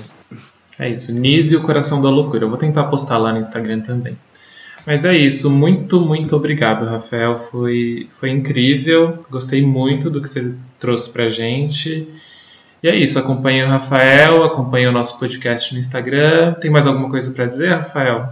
É 0.79 0.89
isso, 0.89 1.11
Nise 1.13 1.53
e 1.53 1.57
o 1.57 1.61
Coração 1.61 2.01
da 2.01 2.09
Loucura. 2.09 2.45
Eu 2.45 2.49
vou 2.49 2.57
tentar 2.57 2.85
postar 2.85 3.17
lá 3.17 3.31
no 3.31 3.39
Instagram 3.39 3.81
também. 3.81 4.17
Mas 4.85 5.05
é 5.05 5.15
isso, 5.15 5.49
muito, 5.49 6.01
muito 6.01 6.35
obrigado, 6.35 6.85
Rafael. 6.85 7.37
Foi, 7.37 8.07
foi 8.09 8.29
incrível, 8.29 9.19
gostei 9.29 9.65
muito 9.65 10.09
do 10.09 10.21
que 10.21 10.27
você 10.27 10.55
trouxe 10.79 11.11
pra 11.11 11.29
gente. 11.29 12.07
E 12.81 12.87
é 12.87 12.95
isso, 12.95 13.19
acompanhe 13.19 13.63
o 13.63 13.67
Rafael, 13.67 14.43
acompanhe 14.43 14.87
o 14.87 14.91
nosso 14.91 15.19
podcast 15.19 15.71
no 15.73 15.79
Instagram. 15.79 16.55
Tem 16.55 16.71
mais 16.71 16.87
alguma 16.87 17.09
coisa 17.09 17.31
para 17.31 17.45
dizer, 17.45 17.75
Rafael? 17.75 18.27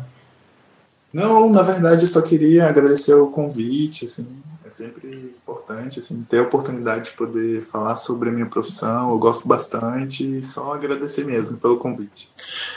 Não, 1.14 1.52
na 1.52 1.62
verdade, 1.62 2.08
só 2.08 2.22
queria 2.22 2.68
agradecer 2.68 3.14
o 3.14 3.28
convite, 3.28 4.06
assim, 4.06 4.28
é 4.70 4.72
sempre 4.72 5.34
importante 5.44 5.98
assim 5.98 6.24
ter 6.30 6.38
a 6.38 6.44
oportunidade 6.44 7.06
de 7.06 7.12
poder 7.18 7.64
falar 7.64 7.96
sobre 7.96 8.30
a 8.30 8.32
minha 8.32 8.46
profissão. 8.46 9.10
Eu 9.10 9.18
gosto 9.18 9.48
bastante 9.48 10.38
e 10.38 10.44
só 10.44 10.74
agradecer 10.76 11.26
mesmo 11.26 11.58
pelo 11.58 11.78
convite. 11.78 12.30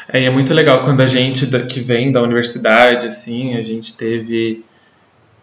É, 0.09 0.23
e 0.23 0.25
é 0.25 0.31
muito 0.31 0.55
legal 0.55 0.83
quando 0.85 1.03
a 1.03 1.07
gente 1.07 1.47
que 1.67 1.81
vem 1.81 2.11
da 2.11 2.23
universidade, 2.23 3.07
assim, 3.07 3.57
a 3.57 3.63
gente 3.63 3.97
teve 3.97 4.65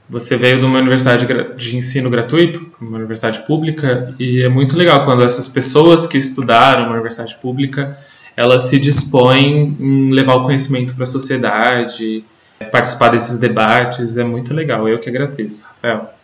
você 0.09 0.35
veio 0.35 0.59
de 0.59 0.65
uma 0.65 0.79
universidade 0.79 1.27
de 1.55 1.77
ensino 1.77 2.09
gratuito, 2.09 2.71
uma 2.81 2.97
universidade 2.97 3.45
pública, 3.45 4.15
e 4.17 4.41
é 4.41 4.49
muito 4.49 4.75
legal 4.75 5.05
quando 5.05 5.21
essas 5.21 5.47
pessoas 5.47 6.07
que 6.07 6.17
estudaram 6.17 6.85
uma 6.85 6.93
universidade 6.93 7.37
pública, 7.39 7.95
elas 8.35 8.63
se 8.63 8.79
dispõem 8.79 9.77
em 9.79 10.09
levar 10.11 10.33
o 10.33 10.45
conhecimento 10.45 10.95
para 10.95 11.03
a 11.03 11.05
sociedade, 11.05 12.23
participar 12.71 13.09
desses 13.09 13.37
debates, 13.37 14.17
é 14.17 14.23
muito 14.23 14.51
legal. 14.51 14.89
Eu 14.89 14.97
que 14.97 15.09
agradeço, 15.09 15.67
Rafael. 15.67 16.18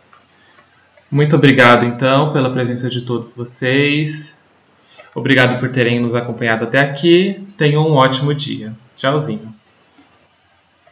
Muito 1.10 1.36
obrigado, 1.36 1.86
então, 1.86 2.32
pela 2.32 2.50
presença 2.50 2.88
de 2.88 3.02
todos 3.02 3.36
vocês. 3.36 4.44
Obrigado 5.14 5.58
por 5.58 5.70
terem 5.70 6.00
nos 6.00 6.14
acompanhado 6.14 6.64
até 6.64 6.80
aqui. 6.80 7.42
Tenham 7.56 7.88
um 7.88 7.92
ótimo 7.92 8.34
dia. 8.34 8.72
Tchauzinho. 8.94 9.55